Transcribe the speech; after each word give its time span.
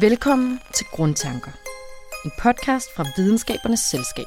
Velkommen 0.00 0.60
til 0.74 0.86
Grundtanker. 0.86 1.50
En 2.24 2.30
podcast 2.42 2.86
fra 2.96 3.04
Videnskabernes 3.16 3.80
Selskab. 3.80 4.26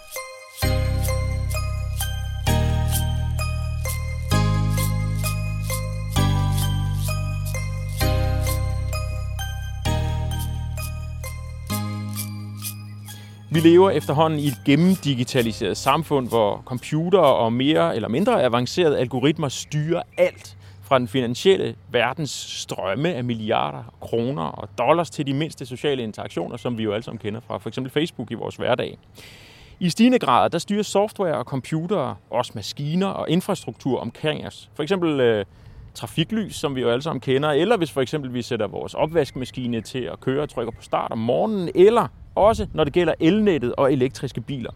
Vi 13.51 13.59
lever 13.59 13.89
efterhånden 13.89 14.39
i 14.39 14.47
et 14.47 14.61
gennemdigitaliseret 14.65 15.77
samfund, 15.77 16.27
hvor 16.27 16.61
computere 16.65 17.35
og 17.35 17.53
mere 17.53 17.95
eller 17.95 18.09
mindre 18.09 18.43
avancerede 18.43 18.99
algoritmer 18.99 19.49
styrer 19.49 20.01
alt 20.17 20.57
fra 20.92 21.00
den 21.00 21.08
finansielle 21.08 21.76
verdens 21.92 22.32
strømme 22.32 23.14
af 23.14 23.23
milliarder 23.23 23.84
kroner 24.02 24.44
og 24.44 24.70
dollars 24.78 25.09
til 25.09 25.27
de 25.27 25.34
mindste 25.34 25.66
sociale 25.66 26.04
interaktioner, 26.04 26.58
som 26.58 26.77
vi 26.77 26.84
jo 26.84 26.94
alle 26.94 27.04
sammen 27.04 27.20
kender 27.20 27.40
fra 27.40 27.58
f.eks. 27.58 27.80
Facebook 27.94 28.32
i 28.32 28.34
vores 28.34 28.55
hverdag. 28.55 28.98
I 29.80 29.90
stigende 29.90 30.20
grad, 30.20 30.49
der 30.49 30.58
styrer 30.58 30.84
software 30.84 31.38
og 31.38 31.46
computere, 31.46 32.16
også 32.30 32.52
maskiner 32.55 33.08
og 33.08 33.30
infrastruktur 33.30 33.99
omkring 33.99 34.48
os. 34.48 34.70
For 34.76 34.84
eksempel 34.84 35.20
øh, 35.20 35.46
trafiklys, 35.94 36.55
som 36.55 36.76
vi 36.76 36.82
jo 36.82 36.90
alle 36.90 37.02
sammen 37.02 37.21
kender, 37.21 37.49
eller 37.49 37.77
hvis 37.77 37.91
for 37.91 38.02
eksempel 38.02 38.34
vi 38.34 38.41
sætter 38.41 38.68
vores 38.68 38.94
opvaskemaskine 38.94 39.82
til 39.82 39.99
at 39.99 40.20
køre 40.20 40.41
og 40.41 40.49
trykker 40.49 40.71
på 40.71 40.82
start 40.82 41.12
om 41.12 41.18
morgenen, 41.18 41.70
eller 41.76 42.08
også 42.35 42.68
når 42.73 42.84
det 42.84 42.94
gælder 42.94 43.13
elnettet 43.20 43.76
og 43.76 43.94
elektriske 43.94 44.41
biler. 44.41 44.71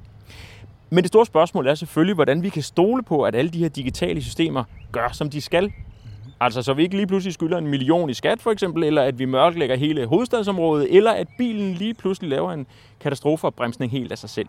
Men 0.89 1.03
det 1.03 1.07
store 1.07 1.25
spørgsmål 1.25 1.67
er 1.67 1.75
selvfølgelig, 1.75 2.15
hvordan 2.15 2.43
vi 2.43 2.49
kan 2.49 2.63
stole 2.63 3.03
på, 3.03 3.23
at 3.23 3.35
alle 3.35 3.51
de 3.51 3.59
her 3.59 3.69
digitale 3.69 4.21
systemer 4.21 4.63
gør, 4.91 5.09
som 5.11 5.29
de 5.29 5.41
skal. 5.41 5.73
Altså, 6.39 6.61
så 6.61 6.73
vi 6.73 6.83
ikke 6.83 6.95
lige 6.95 7.07
pludselig 7.07 7.33
skylder 7.33 7.57
en 7.57 7.67
million 7.67 8.09
i 8.09 8.13
skat, 8.13 8.41
for 8.41 8.51
eksempel, 8.51 8.83
eller 8.83 9.01
at 9.01 9.19
vi 9.19 9.25
mørklægger 9.25 9.75
hele 9.75 10.05
hovedstadsområdet, 10.05 10.95
eller 10.97 11.11
at 11.11 11.27
bilen 11.37 11.73
lige 11.73 11.93
pludselig 11.93 12.29
laver 12.29 12.51
en 12.51 12.67
katastrofeopbremsning 12.99 13.91
helt 13.91 14.11
af 14.11 14.17
sig 14.17 14.29
selv. 14.29 14.47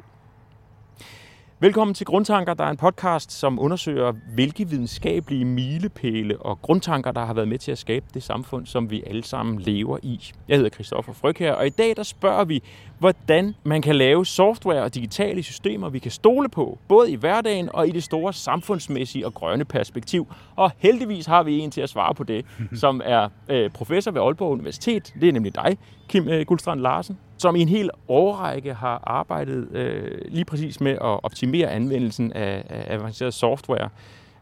Velkommen 1.61 1.95
til 1.95 2.07
Grundtanker, 2.07 2.55
der 2.55 2.65
er 2.65 2.71
en 2.71 2.77
podcast, 2.77 3.33
som 3.33 3.59
undersøger, 3.59 4.13
hvilke 4.35 4.69
videnskabelige 4.69 5.45
milepæle 5.45 6.39
og 6.39 6.63
grundtanker, 6.63 7.13
der 7.13 7.25
har 7.25 7.35
været 7.35 7.49
med 7.49 7.59
til 7.59 7.73
at 7.73 7.79
skabe 7.79 8.07
det 8.15 8.23
samfund, 8.23 8.67
som 8.67 8.91
vi 8.91 9.03
alle 9.07 9.25
sammen 9.25 9.61
lever 9.61 9.99
i. 10.03 10.33
Jeg 10.49 10.57
hedder 10.57 10.71
Christoffer 10.71 11.13
Fryg 11.13 11.37
her, 11.39 11.53
og 11.53 11.67
i 11.67 11.71
dag 11.71 11.97
der 11.97 12.03
spørger 12.03 12.45
vi, 12.45 12.63
hvordan 12.99 13.55
man 13.65 13.83
kan 13.83 13.97
lave 13.97 14.27
software 14.27 14.83
og 14.83 14.95
digitale 14.95 15.43
systemer, 15.43 15.89
vi 15.89 15.99
kan 15.99 16.11
stole 16.11 16.49
på, 16.49 16.79
både 16.89 17.11
i 17.11 17.15
hverdagen 17.15 17.69
og 17.73 17.89
i 17.89 17.91
det 17.91 18.03
store 18.03 18.33
samfundsmæssige 18.33 19.27
og 19.27 19.35
grønne 19.35 19.65
perspektiv. 19.65 20.27
Og 20.57 20.71
heldigvis 20.79 21.27
har 21.27 21.43
vi 21.43 21.59
en 21.59 21.71
til 21.71 21.81
at 21.81 21.89
svare 21.89 22.15
på 22.15 22.25
det, 22.25 22.47
som 22.83 23.01
er 23.05 23.29
øh, 23.49 23.71
professor 23.71 24.11
ved 24.11 24.21
Aalborg 24.21 24.53
Universitet. 24.53 25.15
Det 25.21 25.29
er 25.29 25.33
nemlig 25.33 25.55
dig, 25.55 25.79
Kim 26.09 26.29
øh, 26.29 26.47
Guldstrand 26.47 26.81
Larsen 26.81 27.19
som 27.39 27.57
i 27.57 27.61
en 27.61 27.69
hel 27.69 27.91
årrække 28.09 28.75
har 28.75 29.03
arbejdet 29.07 29.69
øh, 29.73 30.21
lige 30.29 30.45
præcis 30.45 30.81
med 30.81 30.93
at 30.93 31.01
optimere 31.01 31.71
anvendelsen 31.71 32.33
af, 32.33 32.65
af 32.69 32.95
avanceret 32.95 33.35
software, 33.35 33.89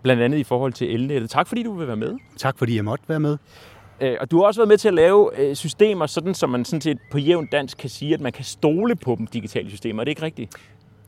blandt 0.02 0.22
andet 0.22 0.38
i 0.38 0.44
forhold 0.44 0.72
til 0.72 0.94
elnettet. 0.94 1.30
Tak 1.30 1.48
fordi 1.48 1.62
du 1.62 1.72
vil 1.72 1.86
være 1.86 1.96
med. 1.96 2.14
Tak 2.36 2.58
fordi 2.58 2.76
jeg 2.76 2.84
måtte 2.84 3.04
være 3.08 3.20
med. 3.20 3.38
Øh, 4.00 4.16
og 4.20 4.30
du 4.30 4.38
har 4.38 4.46
også 4.46 4.60
været 4.60 4.68
med 4.68 4.78
til 4.78 4.88
at 4.88 4.94
lave 4.94 5.30
øh, 5.40 5.56
systemer, 5.56 6.06
sådan 6.06 6.34
som 6.34 6.50
man 6.50 6.64
sådan 6.64 6.80
set 6.80 6.98
på 7.10 7.18
jævn 7.18 7.46
dansk 7.46 7.78
kan 7.78 7.90
sige, 7.90 8.14
at 8.14 8.20
man 8.20 8.32
kan 8.32 8.44
stole 8.44 8.96
på 8.96 9.14
dem, 9.18 9.26
digitale 9.26 9.70
systemer. 9.70 10.02
Er 10.02 10.04
det 10.04 10.10
ikke 10.10 10.22
rigtigt? 10.22 10.54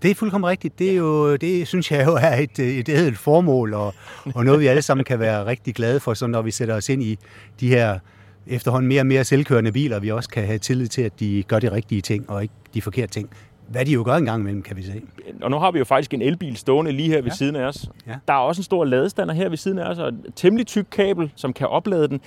Det 0.03 0.11
er 0.11 0.15
fuldkommen 0.15 0.50
rigtigt. 0.50 0.78
Det, 0.78 0.91
er 0.91 0.97
jo, 0.97 1.37
det 1.37 1.69
synes 1.69 1.91
jeg 1.91 2.06
jo 2.06 2.15
er 2.15 2.37
et, 2.37 2.59
et 2.59 2.89
ædelt 2.89 3.19
formål, 3.19 3.75
og, 3.75 3.95
og 4.34 4.45
noget 4.45 4.61
vi 4.61 4.67
alle 4.67 4.83
sammen 4.83 5.05
kan 5.05 5.21
være 5.21 5.47
rigtig 5.47 5.75
glade 5.75 6.00
for, 6.00 6.15
så 6.15 6.27
når 6.27 6.43
vi 6.43 6.50
sætter 6.50 6.75
os 6.75 6.89
ind 6.89 7.03
i 7.03 7.19
de 7.61 7.69
her 7.69 7.98
efterhånden 8.47 8.89
mere 8.89 9.01
og 9.03 9.07
mere 9.07 9.25
selvkørende 9.25 9.73
biler, 9.73 10.01
vi 10.01 10.11
også 10.11 10.29
kan 10.29 10.45
have 10.45 10.59
tillid 10.59 10.87
til, 10.87 11.03
at 11.03 11.21
de 11.21 11.43
gør 11.43 11.59
de 11.59 11.73
rigtige 11.73 12.01
ting, 12.01 12.31
og 12.31 12.43
ikke 12.43 12.55
de 12.75 12.83
forkerte 12.83 13.13
ting. 13.13 13.31
Hvad 13.69 13.85
de 13.85 13.93
jo 13.93 14.03
gør 14.05 14.15
en 14.15 14.25
gang 14.25 14.41
imellem, 14.41 14.63
kan 14.63 14.77
vi 14.77 14.83
se. 14.83 15.03
Og 15.43 15.51
nu 15.51 15.59
har 15.59 15.71
vi 15.71 15.79
jo 15.79 15.85
faktisk 15.85 16.15
en 16.15 16.23
elbil 16.23 16.56
stående 16.56 16.93
lige 16.93 17.09
her 17.09 17.17
ved 17.17 17.31
ja. 17.31 17.35
siden 17.35 17.56
af 17.56 17.65
os. 17.65 17.91
Ja. 18.06 18.15
Der 18.29 18.35
er 18.35 18.39
også 18.39 18.61
en 18.61 18.65
stor 18.65 18.85
ladestander 18.85 19.35
her 19.35 19.49
ved 19.49 19.56
siden 19.56 19.79
af 19.79 19.91
os, 19.91 19.99
og 19.99 20.09
et 20.09 20.33
temmelig 20.37 20.67
tyk 20.67 20.87
kabel, 20.91 21.33
som 21.37 21.53
kan 21.53 21.69
oplade 21.69 22.09
den. 22.09 22.21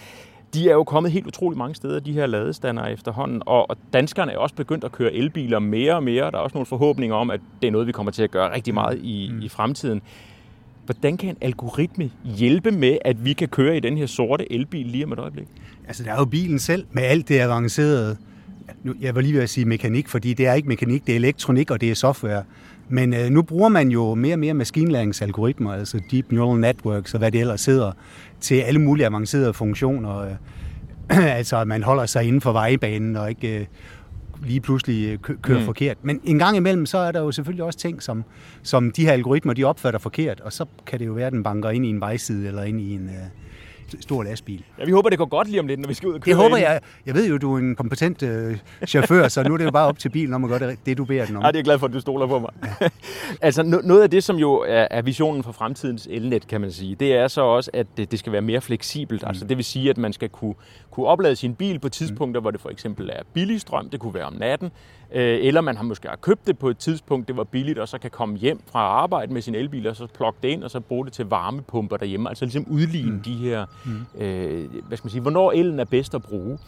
De 0.54 0.70
er 0.70 0.74
jo 0.74 0.84
kommet 0.84 1.12
helt 1.12 1.28
utrolig 1.28 1.58
mange 1.58 1.76
steder, 1.76 2.00
de 2.00 2.14
her 2.14 2.26
ladestander 2.26 2.86
efterhånden, 2.86 3.42
og 3.46 3.78
danskerne 3.94 4.32
er 4.32 4.38
også 4.38 4.56
begyndt 4.56 4.84
at 4.84 4.92
køre 4.92 5.14
elbiler 5.14 5.60
mere 5.60 5.96
og 5.96 6.04
mere. 6.04 6.32
Der 6.32 6.38
er 6.38 6.42
også 6.42 6.54
nogle 6.58 6.66
forhåbninger 6.66 7.16
om, 7.16 7.32
at 7.32 7.40
det 7.62 7.68
er 7.68 7.72
noget, 7.72 7.88
vi 7.88 7.92
kommer 7.92 8.12
til 8.12 8.24
at 8.24 8.32
gøre 8.32 8.54
rigtig 8.56 8.74
meget 8.74 9.00
i, 9.04 9.30
mm. 9.34 9.42
i 9.42 9.50
fremtiden. 9.50 10.02
Hvordan 10.90 11.18
kan 11.18 11.30
en 11.30 11.38
algoritme 11.42 12.10
hjælpe 12.24 12.72
med, 12.72 12.98
at 13.06 13.26
vi 13.26 13.34
kan 13.34 13.48
køre 13.48 13.78
i 13.78 13.80
den 13.80 13.98
her 13.98 14.06
sorte 14.06 14.54
elbil 14.54 14.86
lige 14.86 15.06
om 15.06 15.12
et 15.12 15.20
øjeblik? 15.20 15.48
Altså, 15.88 16.04
der 16.04 16.12
er 16.12 16.18
jo 16.18 16.26
bilen 16.26 16.60
selv 16.60 16.86
med 16.92 17.04
alt 17.04 17.28
det 17.28 17.40
avancerede. 17.40 18.18
Nu, 18.84 18.94
jeg 19.02 19.16
var 19.16 19.22
lige 19.22 19.34
ved 19.34 19.42
at 19.42 19.50
sige 19.50 19.66
mekanik, 19.66 20.08
fordi 20.08 20.34
det 20.34 20.48
er 20.48 20.54
ikke 20.54 20.68
mekanik, 20.68 21.08
det 21.08 21.12
er 21.12 21.16
elektronik 21.16 21.72
og 21.72 21.82
det 21.82 21.92
er 21.92 21.96
software. 21.96 22.44
Men 22.90 23.14
øh, 23.14 23.30
nu 23.30 23.42
bruger 23.42 23.70
man 23.70 23.90
jo 23.90 24.16
mere 24.16 24.36
og 24.36 24.40
mere 24.40 24.54
maskinlæringsalgoritmer, 24.54 25.74
altså 25.74 26.00
deep 26.12 26.32
neural 26.32 26.60
networks 26.60 27.14
og 27.14 27.20
hvad 27.20 27.32
det 27.32 27.42
ellers 27.42 27.62
sidder, 27.62 27.92
til 28.40 28.56
alle 28.56 28.82
mulige 28.82 29.06
avancerede 29.06 29.54
funktioner. 29.54 30.18
Øh, 30.18 31.28
altså, 31.38 31.58
at 31.58 31.68
man 31.68 31.84
holder 31.84 32.06
sig 32.06 32.24
inden 32.24 32.42
for 32.42 32.52
vejbanen 32.52 33.16
og 33.16 33.30
ikke 33.30 33.60
øh, 33.60 33.66
lige 34.44 34.62
pludselig 34.62 35.22
kører 35.22 35.60
mm. 35.60 35.66
forkert. 35.66 35.98
Men 36.02 36.22
en 36.24 36.40
gang 36.40 36.58
imellem, 36.58 36.86
så 36.86 36.98
er 36.98 37.12
der 37.12 37.20
jo 37.20 37.32
selvfølgelig 37.32 37.64
også 37.64 37.80
ting, 37.80 38.04
som, 38.04 38.24
som 38.64 38.92
de 38.92 39.06
her 39.06 39.12
algoritmer, 39.12 39.54
de 39.54 39.64
opfatter 39.64 40.00
forkert, 40.00 40.40
og 40.40 40.54
så 40.54 40.66
kan 40.86 41.00
det 41.00 41.06
jo 41.06 41.14
være, 41.14 41.28
at 41.28 41.34
den 41.34 41.44
banker 41.44 41.70
ind 41.70 41.86
i 41.86 41.90
en 41.90 42.00
vejside 42.00 42.48
eller 42.48 42.64
ind 42.64 42.82
i 42.82 42.94
en, 42.94 43.06
øh, 43.10 43.16
stor 44.00 44.24
lastbil. 44.24 44.64
Ja, 44.80 44.86
vi 44.86 44.92
håber, 44.92 45.10
det 45.10 45.18
går 45.18 45.26
godt 45.26 45.48
lige 45.48 45.60
om 45.60 45.68
lidt, 45.68 45.80
når 45.80 45.88
vi 45.88 45.94
skal 45.94 46.10
ud 46.10 46.14
og 46.14 46.22
køre. 46.22 46.36
Det 46.36 46.44
håber 46.44 46.58
jeg. 46.58 46.80
Jeg 47.06 47.16
ved 47.16 47.30
jo, 47.30 47.38
du 47.38 47.56
er 47.56 47.60
en 47.60 47.76
kompetent 47.76 48.24
øh, 48.24 48.58
chauffør, 48.88 49.28
så 49.28 49.44
nu 49.44 49.54
er 49.54 49.58
det 49.58 49.66
jo 49.66 49.72
bare 49.72 49.88
op 49.88 50.00
til 50.00 50.10
bilen 50.10 50.34
om 50.34 50.44
at 50.44 50.50
gøre 50.50 50.60
det, 50.60 50.80
det 50.86 50.98
du 50.98 51.06
beder 51.06 51.26
den 51.26 51.36
om. 51.36 51.42
Ja, 51.42 51.48
det 51.48 51.56
er 51.56 51.60
jeg 51.60 51.64
glad 51.64 51.80
for, 51.80 51.88
at 51.88 51.94
du 51.94 52.00
stoler 52.00 52.28
på 52.28 52.40
mig. 52.40 52.50
Ja. 52.82 52.90
altså, 53.48 53.64
noget 53.64 54.04
af 54.04 54.10
det, 54.10 54.24
som 54.24 54.36
jo 54.36 54.54
er, 54.68 54.88
er 54.92 55.02
visionen 55.02 55.44
for 55.44 55.52
fremtidens 55.52 56.08
elnet, 56.12 56.48
kan 56.48 56.62
man 56.62 56.72
sige, 56.72 56.96
det 56.96 57.14
er 57.14 57.28
så 57.28 57.42
også, 57.42 57.72
at 57.74 57.88
det, 57.98 58.12
det 58.12 58.20
skal 58.20 58.32
være 58.32 58.42
mere 58.42 58.62
fleksibelt. 58.62 59.22
Mm. 59.22 59.28
Altså, 59.28 59.46
det 59.46 59.58
vil 59.58 59.66
sige, 59.66 59.90
at 59.90 59.98
man 59.98 60.14
skal 60.14 60.30
kunne, 60.30 60.56
kunne 60.92 61.06
oplade 61.06 61.36
sin 61.36 61.56
bil 61.56 61.80
på 61.80 61.90
tidspunkter, 61.90 62.40
mm. 62.40 62.44
hvor 62.44 62.52
det 62.52 62.62
for 62.62 62.70
eksempel 62.70 63.10
er 63.10 63.24
billig 63.34 63.62
strøm. 63.62 63.90
Det 63.90 64.00
kunne 64.00 64.14
være 64.14 64.26
om 64.26 64.34
natten. 64.34 64.72
Øh, 65.12 65.40
eller 65.42 65.62
man 65.62 65.78
har 65.78 65.84
måske 65.84 66.08
har 66.08 66.16
købt 66.16 66.48
det 66.48 66.60
på 66.60 66.70
et 66.70 66.78
tidspunkt, 66.78 67.28
det 67.28 67.38
var 67.38 67.44
billigt, 67.44 67.80
og 67.80 67.88
så 67.88 67.98
kan 67.98 68.12
komme 68.12 68.38
hjem 68.38 68.60
fra 68.72 68.80
arbejde 68.80 69.34
med 69.34 69.42
sin 69.42 69.56
elbil, 69.56 69.88
og 69.88 69.96
så 69.96 70.08
plukke 70.08 70.40
det 70.44 70.50
ind, 70.50 70.64
og 70.64 70.72
så 70.72 70.80
bruge 70.80 71.06
det 71.06 71.14
til 71.14 71.26
varmepumper 71.26 71.98
derhjemme. 71.98 72.30
Altså 72.30 72.46
ligesom 72.46 72.66
udligne 72.70 73.12
mm. 73.12 73.22
de 73.22 73.34
her, 73.34 73.66
mm. 73.86 74.22
øh, 74.22 74.70
hvad 74.88 74.98
skal 74.98 75.06
man 75.06 75.12
sige, 75.12 75.22
hvornår 75.22 75.52
elen 75.52 75.80
er 75.80 75.86
bedst 75.86 76.16
at 76.16 76.22
bruge. 76.22 76.60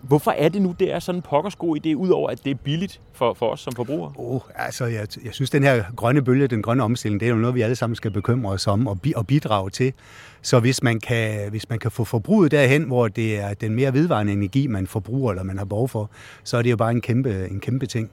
Hvorfor 0.00 0.30
er 0.30 0.48
det 0.48 0.62
nu, 0.62 0.74
det 0.80 0.92
er 0.92 0.98
sådan 0.98 1.18
en 1.18 1.22
pokkersko 1.22 1.76
idé, 1.76 1.94
udover 1.94 2.30
at 2.30 2.44
det 2.44 2.50
er 2.50 2.54
billigt 2.54 3.00
for, 3.12 3.34
for 3.34 3.50
os 3.50 3.60
som 3.60 3.72
forbrugere? 3.72 4.12
Oh, 4.16 4.40
altså, 4.54 4.84
jeg, 4.84 5.06
jeg 5.24 5.34
synes, 5.34 5.50
den 5.50 5.62
her 5.62 5.84
grønne 5.96 6.22
bølge, 6.22 6.46
den 6.46 6.62
grønne 6.62 6.82
omstilling, 6.82 7.20
det 7.20 7.26
er 7.26 7.30
jo 7.30 7.36
noget, 7.36 7.54
vi 7.54 7.60
alle 7.60 7.76
sammen 7.76 7.96
skal 7.96 8.10
bekymre 8.10 8.52
os 8.52 8.66
om 8.66 8.86
og, 8.86 8.98
og 9.16 9.26
bidrage 9.26 9.70
til. 9.70 9.92
Så 10.42 10.60
hvis 10.60 10.82
man, 10.82 11.00
kan, 11.00 11.50
hvis 11.50 11.68
man 11.68 11.78
kan 11.78 11.90
få 11.90 12.04
forbruget 12.04 12.50
derhen, 12.50 12.82
hvor 12.82 13.08
det 13.08 13.38
er 13.40 13.54
den 13.54 13.74
mere 13.74 13.92
vedvarende 13.92 14.32
energi, 14.32 14.66
man 14.66 14.86
forbruger 14.86 15.30
eller 15.32 15.42
man 15.42 15.58
har 15.58 15.64
behov 15.64 15.88
for, 15.88 16.10
så 16.44 16.56
er 16.56 16.62
det 16.62 16.70
jo 16.70 16.76
bare 16.76 16.90
en 16.90 17.00
kæmpe, 17.00 17.48
en 17.50 17.60
kæmpe 17.60 17.86
ting. 17.86 18.10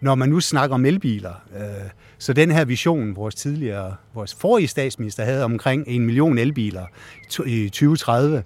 Når 0.00 0.14
man 0.14 0.28
nu 0.28 0.40
snakker 0.40 0.74
om 0.74 0.84
elbiler, 0.84 1.42
øh, 1.56 1.90
så 2.18 2.32
den 2.32 2.50
her 2.50 2.64
vision, 2.64 3.16
vores 3.16 3.34
tidligere, 3.34 3.94
vores 4.14 4.34
forrige 4.34 4.68
statsminister 4.68 5.24
havde 5.24 5.44
omkring 5.44 5.84
en 5.86 6.06
million 6.06 6.38
elbiler 6.38 6.86
i 7.46 7.68
2030, 7.68 8.42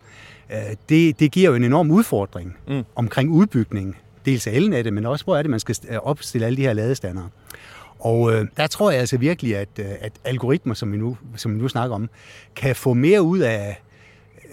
øh, 0.52 0.56
det, 0.88 1.20
det 1.20 1.32
giver 1.32 1.50
jo 1.50 1.56
en 1.56 1.64
enorm 1.64 1.90
udfordring 1.90 2.56
mm. 2.68 2.82
omkring 2.94 3.30
udbygning, 3.30 3.96
dels 4.24 4.46
af 4.46 4.52
elnettet, 4.52 4.92
men 4.92 5.06
også 5.06 5.24
hvor 5.24 5.36
er 5.36 5.42
det, 5.42 5.50
man 5.50 5.60
skal 5.60 5.76
opstille 6.02 6.46
alle 6.46 6.56
de 6.56 6.62
her 6.62 6.72
ladestander. 6.72 7.28
Og 8.02 8.32
øh, 8.32 8.46
der 8.56 8.66
tror 8.66 8.90
jeg 8.90 9.00
altså 9.00 9.16
virkelig, 9.16 9.56
at, 9.56 9.68
øh, 9.78 9.86
at 10.00 10.12
algoritmer, 10.24 10.74
som 10.74 10.92
vi, 10.92 10.96
nu, 10.96 11.16
som 11.36 11.54
vi 11.54 11.58
nu 11.58 11.68
snakker 11.68 11.94
om, 11.94 12.08
kan 12.56 12.76
få 12.76 12.94
mere 12.94 13.22
ud 13.22 13.38
af 13.38 13.82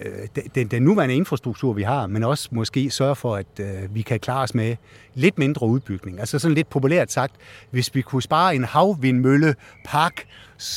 øh, 0.02 0.44
den, 0.56 0.68
den 0.68 0.84
nuværende 0.84 1.16
infrastruktur, 1.16 1.74
vi 1.74 1.84
har, 1.84 2.08
men 2.08 2.24
også 2.24 2.50
måske 2.52 2.90
sørge 2.90 3.16
for, 3.16 3.36
at 3.36 3.60
øh, 3.60 3.96
vi 3.96 4.02
kan 4.02 4.20
klare 4.20 4.44
os 4.44 4.56
med 4.56 4.76
lidt 5.14 5.38
mindre 5.38 5.68
udbygning. 5.68 6.20
Altså 6.20 6.40
sådan 6.40 6.56
lidt 6.56 6.70
populært 6.70 7.12
sagt, 7.12 7.34
hvis 7.72 7.96
vi 7.96 8.02
kunne 8.02 8.22
spare 8.22 8.56
en 8.56 8.64
havvindmøllepark 8.64 10.26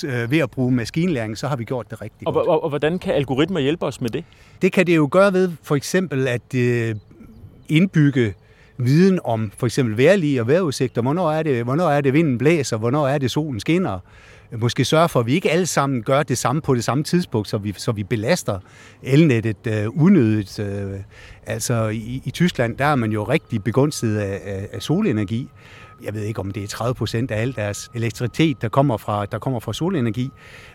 øh, 0.05 0.31
ved 0.31 0.39
at 0.39 0.51
bruge 0.51 0.73
maskinlæring, 0.73 1.39
så 1.39 1.49
har 1.49 1.57
vi 1.57 1.65
gjort 1.65 1.91
det 1.91 2.03
rigtig 2.03 2.29
og, 2.29 2.35
godt. 2.35 2.49
Og, 2.49 2.63
og 2.63 2.69
hvordan 2.69 2.99
kan 2.99 3.15
algoritmer 3.15 3.61
hjælpe 3.61 3.87
os 3.87 4.01
med 4.01 4.11
det? 4.11 4.25
Det 4.63 4.73
kan 4.73 4.87
det 4.87 4.97
jo 4.97 5.09
gøre 5.11 5.33
ved 5.33 5.53
for 5.63 5.77
eksempel 5.77 6.29
at 6.29 6.55
øh, 6.55 6.95
indbygge 7.69 8.35
viden 8.79 9.21
om 9.25 9.53
for 9.59 9.67
eksempel 9.67 9.97
vejrlige 9.97 10.41
og 10.41 10.49
vejrudsigter. 10.49 11.03
Hvornår 11.03 11.31
er, 11.31 11.43
det, 11.43 11.65
hvornår 11.65 11.89
er 11.89 12.01
det, 12.01 12.13
vinden 12.13 12.39
blæser? 12.39 12.77
Hvornår 12.77 13.09
er 13.09 13.19
det, 13.19 13.31
solen 13.31 13.61
skinner? 13.61 13.99
Måske 14.59 14.85
sørge 14.85 15.09
for, 15.09 15.21
at 15.21 15.27
vi 15.27 15.35
ikke 15.35 15.51
alle 15.51 15.67
sammen 15.67 16.03
gør 16.03 16.23
det 16.23 16.39
samme 16.39 16.63
på 16.63 16.75
det 16.75 16.85
samme 16.85 17.05
tidspunkt, 17.05 17.49
så 17.49 17.59
vi, 17.59 17.75
så 17.77 17.93
vi 17.93 18.05
belaster 18.05 18.59
elnettet 19.03 19.67
øh, 19.67 19.87
unødigt. 20.03 20.59
Øh, 20.59 21.01
altså 21.47 21.89
i, 21.89 22.23
i 22.25 22.31
Tyskland, 22.31 22.77
der 22.77 22.85
er 22.85 22.95
man 22.95 23.13
jo 23.13 23.25
rigtig 23.25 23.65
begunstiget 23.65 24.19
af, 24.19 24.41
af, 24.45 24.69
af 24.73 24.83
solenergi. 24.83 25.49
jeg 26.05 26.15
ved 26.15 26.23
ikke 26.23 26.41
om 26.41 26.51
det 26.51 26.63
er 26.63 26.69
30 26.69 26.95
procent 26.95 27.31
af 27.31 27.41
al 27.41 27.55
deres 27.57 27.91
elektricitet, 27.95 28.63
der 28.63 28.69
kommer 28.69 28.97
fra, 28.97 29.27
der 29.27 29.39
kommer 29.39 29.61
fra 29.61 29.73
solenergi. 29.73 30.31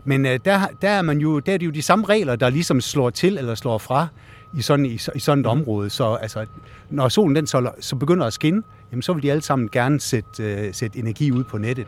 Men 0.05 0.25
øh, 0.25 0.39
der, 0.45 0.61
der, 0.81 0.89
er 0.89 1.01
man 1.01 1.17
jo, 1.17 1.39
der 1.39 1.53
er 1.53 1.57
det 1.57 1.65
jo 1.65 1.71
de 1.71 1.81
samme 1.81 2.05
regler, 2.05 2.35
der 2.35 2.49
ligesom 2.49 2.81
slår 2.81 3.09
til 3.09 3.37
eller 3.37 3.55
slår 3.55 3.77
fra 3.77 4.07
i 4.53 4.61
sådan, 4.61 4.85
i, 4.85 4.99
i 5.15 5.19
sådan 5.19 5.39
et 5.39 5.47
område. 5.47 5.89
Så 5.89 6.13
altså, 6.13 6.45
når 6.89 7.09
solen 7.09 7.35
den 7.35 7.47
så, 7.47 7.71
så 7.79 7.95
begynder 7.95 8.25
at 8.25 8.33
skinne, 8.33 8.63
jamen, 8.91 9.01
så 9.01 9.13
vil 9.13 9.23
de 9.23 9.31
alle 9.31 9.43
sammen 9.43 9.69
gerne 9.71 9.99
sætte, 9.99 10.43
øh, 10.43 10.73
sætte 10.73 10.99
energi 10.99 11.31
ud 11.31 11.43
på 11.43 11.57
nettet. 11.57 11.87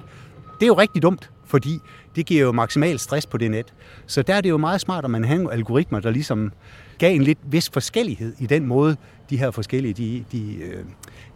Det 0.60 0.66
er 0.66 0.68
jo 0.68 0.74
rigtig 0.74 1.02
dumt, 1.02 1.32
fordi 1.46 1.82
det 2.16 2.26
giver 2.26 2.42
jo 2.42 2.52
maksimal 2.52 3.00
stress 3.00 3.26
på 3.26 3.38
det 3.38 3.52
net. 3.52 3.74
Så 4.06 4.22
der 4.22 4.36
er 4.36 4.42
det 4.42 4.50
jo 4.50 4.58
meget 4.58 4.82
smart, 4.82 5.04
at 5.06 5.12
man 5.12 5.24
har 5.24 5.50
algoritmer, 5.50 6.00
der 6.00 6.12
ligesom 6.12 6.52
gav 6.98 7.16
en 7.16 7.24
lidt 7.24 7.40
vis 7.44 7.70
forskellighed 7.70 8.34
i 8.40 8.46
den 8.46 8.66
måde, 8.66 8.98
de 9.30 9.38
her 9.38 9.52
forskellige, 9.52 9.94
de, 9.94 10.26
de 10.32 10.56
øh, 10.56 10.86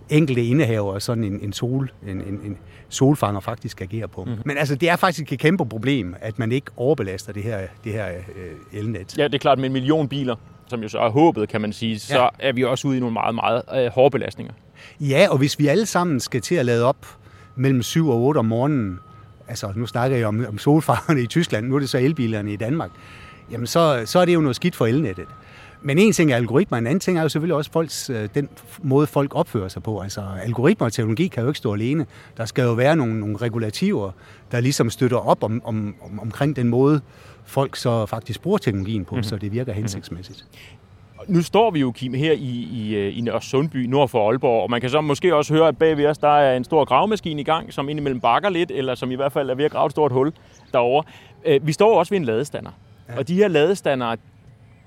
enkelte 0.10 0.46
indehaver 0.46 1.00
sådan 1.00 1.24
en, 1.24 1.40
en, 1.42 1.54
sol, 1.54 1.92
en, 2.08 2.22
en, 2.22 2.42
en 2.46 2.58
solfanger 2.90 3.40
faktisk 3.40 3.82
agerer 3.82 4.08
på. 4.08 4.24
Mm-hmm. 4.24 4.42
Men 4.46 4.58
altså, 4.58 4.76
det 4.76 4.90
er 4.90 4.96
faktisk 4.96 5.32
et 5.32 5.40
kæmpe 5.40 5.66
problem, 5.66 6.16
at 6.22 6.40
man 6.40 6.52
ikke 6.52 6.72
overbelaster 6.78 7.34
det 7.34 7.44
her, 7.44 7.60
det 7.84 7.92
her 7.94 8.08
øh, 8.08 8.80
elnet. 8.80 9.18
Ja, 9.18 9.24
det 9.24 9.34
er 9.34 9.40
klart, 9.40 9.58
med 9.60 9.66
en 9.66 9.74
million 9.74 10.08
biler, 10.08 10.36
som 10.68 10.82
jo 10.82 10.90
så 10.90 11.00
er 11.00 11.10
håbet, 11.10 11.50
kan 11.50 11.62
man 11.62 11.74
sige, 11.74 12.00
så 12.00 12.20
ja. 12.20 12.28
er 12.40 12.54
vi 12.54 12.64
også 12.64 12.88
ude 12.88 12.98
i 12.98 13.00
nogle 13.00 13.14
meget, 13.14 13.36
meget 13.36 13.62
øh, 13.76 13.92
hårde 13.92 14.12
belastninger. 14.12 14.54
Ja, 15.00 15.28
og 15.30 15.38
hvis 15.38 15.60
vi 15.60 15.68
alle 15.68 15.86
sammen 15.86 16.20
skal 16.20 16.42
til 16.42 16.56
at 16.56 16.66
lade 16.66 16.86
op 16.86 17.08
mellem 17.56 17.82
7 17.82 18.10
og 18.10 18.22
8 18.22 18.38
om 18.38 18.46
morgenen, 18.46 19.00
altså 19.48 19.74
nu 19.76 19.86
snakker 19.86 20.18
jeg 20.18 20.28
om, 20.28 20.46
om 20.48 20.58
solfangerne 20.58 21.22
i 21.22 21.28
Tyskland, 21.28 21.68
nu 21.68 21.76
er 21.76 21.80
det 21.80 21.90
så 21.90 21.98
elbilerne 21.98 22.54
i 22.54 22.56
Danmark, 22.56 22.92
jamen 23.52 23.68
så, 23.68 24.02
så 24.06 24.20
er 24.20 24.26
det 24.26 24.34
jo 24.34 24.42
noget 24.42 24.56
skidt 24.56 24.76
for 24.76 24.86
elnettet. 24.86 25.28
Men 25.86 25.98
en 25.98 26.14
ting 26.14 26.32
er 26.32 26.36
algoritmer, 26.36 26.78
en 26.78 26.88
anden 26.88 27.00
ting 27.00 27.18
er 27.18 27.22
jo 27.22 27.30
selvfølgelig 27.30 27.56
også 27.56 27.72
folks, 27.72 28.10
øh, 28.10 28.30
den 28.36 28.50
måde, 28.82 29.08
folk 29.08 29.36
opfører 29.36 29.68
sig 29.68 29.84
på. 29.84 30.00
Altså 30.00 30.24
algoritmer 30.44 30.86
og 30.86 30.94
teknologi 30.94 31.28
kan 31.28 31.44
jo 31.44 31.50
ikke 31.50 31.58
stå 31.58 31.74
alene. 31.74 32.06
Der 32.38 32.46
skal 32.46 32.64
jo 32.64 32.74
være 32.74 32.96
nogle, 32.96 33.20
nogle 33.20 33.38
regulativer, 33.38 34.12
der 34.52 34.60
ligesom 34.60 34.90
støtter 34.90 35.18
op 35.18 35.44
om, 35.44 35.62
om, 35.66 35.96
om, 36.02 36.20
omkring 36.20 36.56
den 36.56 36.70
måde, 36.70 37.02
folk 37.46 37.76
så 37.76 38.06
faktisk 38.06 38.42
bruger 38.42 38.58
teknologien 38.58 39.06
på, 39.06 39.16
mm-hmm. 39.16 39.24
så 39.24 39.36
det 39.36 39.52
virker 39.52 39.74
hensigtsmæssigt. 39.74 40.46
Nu 41.28 41.42
står 41.42 41.72
vi 41.72 41.80
jo, 41.80 41.92
Kim, 41.92 42.14
her 42.14 42.32
i, 42.32 42.68
i, 42.72 42.96
øh, 42.96 43.18
i 43.18 43.22
Nørre 43.22 43.42
Sundby, 43.42 43.86
nord 43.86 44.10
for 44.10 44.30
Aalborg, 44.30 44.64
og 44.64 44.70
man 44.70 44.82
kan 44.82 44.90
så 44.90 45.02
måske 45.02 45.36
også 45.36 45.54
høre, 45.54 45.68
at 45.68 45.78
bagved 45.78 46.06
os, 46.06 46.18
der 46.18 46.28
er 46.28 46.58
en 46.58 46.64
stor 46.64 46.86
gravemaskine 46.86 47.42
i 47.42 47.44
gang, 47.44 47.74
som 47.74 47.90
indimellem 47.90 48.20
bakker 48.20 48.50
lidt, 48.50 48.72
eller 48.72 48.96
som 48.96 49.12
i 49.12 49.16
hvert 49.16 49.32
fald 49.32 49.50
er 49.50 49.56
ved 49.56 49.66
at 49.66 49.72
grave 49.72 49.86
et 49.86 49.92
stort 49.92 50.12
hul 50.12 50.34
derovre. 50.72 51.04
Øh, 51.46 51.68
vi 51.68 51.72
står 51.72 52.00
også 52.00 52.10
ved 52.10 52.20
en 52.20 52.26
ladestander. 52.26 52.72
Ja. 53.10 53.18
Og 53.18 53.28
de 53.28 53.36
her 53.36 53.48
ladestander, 53.48 54.16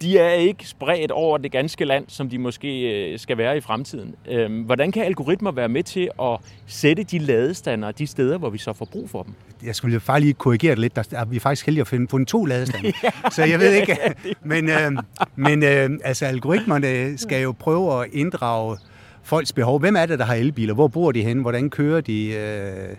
de 0.02 0.18
er 0.18 0.30
ikke 0.30 0.68
spredt 0.68 1.10
over 1.10 1.38
det 1.38 1.52
ganske 1.52 1.84
land, 1.84 2.04
som 2.08 2.28
de 2.28 2.38
måske 2.38 2.80
øh, 3.12 3.18
skal 3.18 3.38
være 3.38 3.56
i 3.56 3.60
fremtiden. 3.60 4.14
Øhm, 4.28 4.62
hvordan 4.62 4.92
kan 4.92 5.04
algoritmer 5.04 5.50
være 5.52 5.68
med 5.68 5.82
til 5.82 6.10
at 6.22 6.38
sætte 6.66 7.02
de 7.02 7.18
ladestander 7.18 7.90
de 7.90 8.06
steder, 8.06 8.38
hvor 8.38 8.50
vi 8.50 8.58
så 8.58 8.72
får 8.72 8.84
brug 8.84 9.10
for 9.10 9.22
dem? 9.22 9.34
Jeg 9.64 9.74
skulle 9.74 10.00
bare 10.06 10.20
lige 10.20 10.32
korrigere 10.32 10.70
det 10.70 10.78
lidt. 10.78 10.96
Der 10.96 11.02
er 11.12 11.24
vi 11.24 11.38
faktisk 11.38 11.66
heldige 11.66 11.80
at 11.80 11.88
finde 11.88 12.06
på 12.06 12.16
en 12.16 12.26
to 12.26 12.44
ladestander. 12.44 12.92
ja, 13.04 13.10
så 13.30 13.44
jeg 13.44 13.60
ved 13.60 13.72
ikke. 13.72 13.96
Men, 14.42 14.70
øh, 14.70 14.92
men 15.36 15.62
øh, 15.62 15.90
altså, 16.04 16.26
algoritmerne 16.26 17.18
skal 17.18 17.42
jo 17.42 17.52
prøve 17.58 18.02
at 18.02 18.10
inddrage 18.12 18.76
folks 19.22 19.52
behov. 19.52 19.80
Hvem 19.80 19.96
er 19.96 20.06
det, 20.06 20.18
der 20.18 20.24
har 20.24 20.34
elbiler? 20.34 20.74
Hvor 20.74 20.88
bor 20.88 21.12
de 21.12 21.22
hen? 21.22 21.38
Hvordan 21.38 21.70
kører 21.70 22.00
de? 22.00 22.28
Øh, 22.28 22.96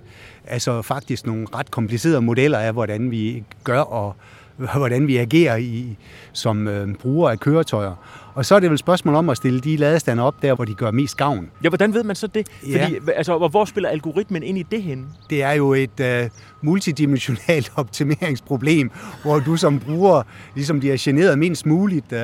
altså 0.48 0.82
faktisk 0.82 1.26
nogle 1.26 1.48
ret 1.56 1.72
komplicerede 1.72 2.22
modeller 2.22 2.58
af, 2.58 2.74
hvordan 2.74 3.12
vi 3.12 3.44
gør 3.64 3.80
og 3.80 4.16
hvordan 4.57 5.07
vi 5.07 5.18
agerer 5.18 5.56
i, 5.56 5.98
som 6.33 6.68
øh, 6.68 6.95
brugere 6.95 7.31
af 7.31 7.39
køretøjer. 7.39 7.95
Og 8.38 8.45
så 8.45 8.56
er 8.56 8.59
det 8.59 8.69
vel 8.69 8.74
et 8.74 8.80
spørgsmål 8.80 9.15
om 9.15 9.30
at 9.30 9.38
stille 9.38 9.59
de 9.59 9.77
ladestander 9.77 10.24
op 10.24 10.42
der, 10.42 10.56
hvor 10.56 10.65
de 10.65 10.74
gør 10.74 10.92
mest 10.92 11.18
gavn. 11.18 11.50
Ja, 11.63 11.69
hvordan 11.69 11.94
ved 11.94 12.04
man 12.04 12.15
så 12.15 12.27
det? 12.27 12.48
Fordi, 12.59 12.74
ja. 12.74 13.12
altså, 13.15 13.38
hvor 13.38 13.65
spiller 13.65 13.89
algoritmen 13.89 14.44
ind 14.44 14.57
i 14.57 14.63
det 14.71 14.83
henne? 14.83 15.06
Det 15.30 15.44
er 15.44 15.51
jo 15.51 15.74
et 15.74 16.00
uh, 16.00 16.30
multidimensionalt 16.62 17.71
optimeringsproblem, 17.75 18.92
hvor 19.21 19.39
du 19.39 19.56
som 19.56 19.80
bruger 19.80 20.24
ligesom 20.56 20.81
de 20.81 20.92
er 20.92 20.98
generet 21.00 21.39
mindst 21.39 21.65
muligt, 21.65 22.12
uh, 22.12 22.19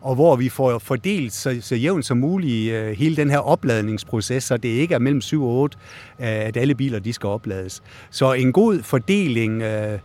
og 0.00 0.14
hvor 0.14 0.36
vi 0.36 0.48
får 0.48 0.78
fordelt 0.78 1.32
så, 1.32 1.58
så 1.60 1.74
jævnt 1.74 2.04
som 2.04 2.16
muligt 2.16 2.74
uh, 2.74 2.88
hele 2.88 3.16
den 3.16 3.30
her 3.30 3.38
opladningsproces, 3.38 4.44
så 4.44 4.56
det 4.56 4.68
ikke 4.68 4.94
er 4.94 4.98
mellem 4.98 5.20
7 5.20 5.44
og 5.44 5.50
8, 5.50 5.78
uh, 6.18 6.24
at 6.24 6.56
alle 6.56 6.74
biler 6.74 6.98
de 6.98 7.12
skal 7.12 7.26
oplades. 7.26 7.82
Så 8.10 8.32
en 8.32 8.52
god 8.52 8.82
fordeling 8.82 9.62
uh, 9.62 9.98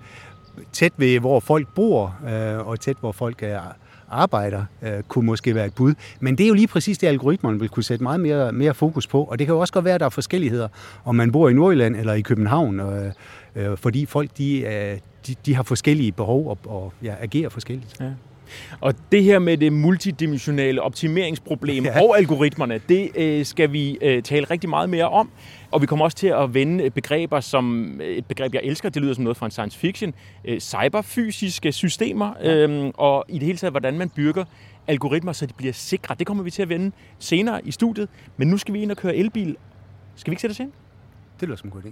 tæt 0.71 0.93
ved, 0.97 1.19
hvor 1.19 1.39
folk 1.39 1.67
bor, 1.75 2.15
øh, 2.27 2.67
og 2.67 2.79
tæt, 2.79 2.97
hvor 2.99 3.11
folk 3.11 3.43
er, 3.43 3.61
arbejder, 4.09 4.65
øh, 4.81 5.03
kunne 5.07 5.25
måske 5.25 5.55
være 5.55 5.65
et 5.65 5.73
bud. 5.75 5.93
Men 6.19 6.37
det 6.37 6.43
er 6.43 6.47
jo 6.47 6.53
lige 6.53 6.67
præcis 6.67 6.97
det, 6.97 7.07
algoritmerne 7.07 7.59
vil 7.59 7.69
kunne 7.69 7.83
sætte 7.83 8.03
meget 8.03 8.19
mere, 8.19 8.51
mere 8.51 8.73
fokus 8.73 9.07
på. 9.07 9.23
Og 9.23 9.39
det 9.39 9.47
kan 9.47 9.53
jo 9.53 9.59
også 9.59 9.73
godt 9.73 9.85
være, 9.85 9.93
at 9.93 9.99
der 9.99 10.05
er 10.05 10.09
forskelligheder, 10.09 10.67
om 11.05 11.15
man 11.15 11.31
bor 11.31 11.49
i 11.49 11.53
Nordjylland 11.53 11.95
eller 11.95 12.13
i 12.13 12.21
København, 12.21 12.79
øh, 12.79 13.11
øh, 13.55 13.77
fordi 13.77 14.05
folk 14.05 14.29
de, 14.37 14.59
øh, 14.59 14.99
de, 15.27 15.35
de 15.45 15.55
har 15.55 15.63
forskellige 15.63 16.11
behov 16.11 16.49
og, 16.49 16.57
og 16.65 16.93
ja, 17.03 17.15
agerer 17.19 17.49
forskelligt. 17.49 17.99
Ja. 17.99 18.11
Og 18.81 18.93
det 19.11 19.23
her 19.23 19.39
med 19.39 19.57
det 19.57 19.73
multidimensionale 19.73 20.81
optimeringsproblem 20.81 21.85
ja. 21.85 22.01
og 22.01 22.17
algoritmerne, 22.17 22.81
det 22.89 23.11
øh, 23.15 23.45
skal 23.45 23.71
vi 23.71 23.97
øh, 24.01 24.23
tale 24.23 24.45
rigtig 24.45 24.69
meget 24.69 24.89
mere 24.89 25.09
om. 25.09 25.29
Og 25.71 25.81
vi 25.81 25.85
kommer 25.85 26.05
også 26.05 26.17
til 26.17 26.27
at 26.27 26.53
vende 26.53 26.89
begreber 26.89 27.39
som 27.39 27.85
øh, 28.01 28.07
et 28.07 28.25
begreb, 28.25 28.53
jeg 28.53 28.61
elsker, 28.63 28.89
det 28.89 29.01
lyder 29.01 29.13
som 29.13 29.23
noget 29.23 29.37
fra 29.37 29.45
en 29.45 29.51
science 29.51 29.79
fiction, 29.79 30.13
øh, 30.45 30.59
cyberfysiske 30.59 31.71
systemer, 31.71 32.33
øh, 32.41 32.91
og 32.93 33.25
i 33.29 33.33
det 33.33 33.43
hele 33.43 33.57
taget, 33.57 33.73
hvordan 33.73 33.97
man 33.97 34.09
bygger 34.09 34.45
algoritmer, 34.87 35.33
så 35.33 35.45
de 35.45 35.53
bliver 35.53 35.73
sikre. 35.73 36.15
Det 36.19 36.27
kommer 36.27 36.43
vi 36.43 36.51
til 36.51 36.61
at 36.61 36.69
vende 36.69 36.91
senere 37.19 37.65
i 37.67 37.71
studiet. 37.71 38.09
Men 38.37 38.47
nu 38.47 38.57
skal 38.57 38.73
vi 38.73 38.81
ind 38.81 38.91
og 38.91 38.97
køre 38.97 39.15
elbil. 39.15 39.55
Skal 40.15 40.31
vi 40.31 40.33
ikke 40.33 40.41
sætte 40.41 40.51
os 40.51 40.59
ind? 40.59 40.71
Det 41.39 41.47
lyder 41.47 41.57
som 41.57 41.67
en 41.67 41.71
god 41.71 41.81
idé. 41.81 41.91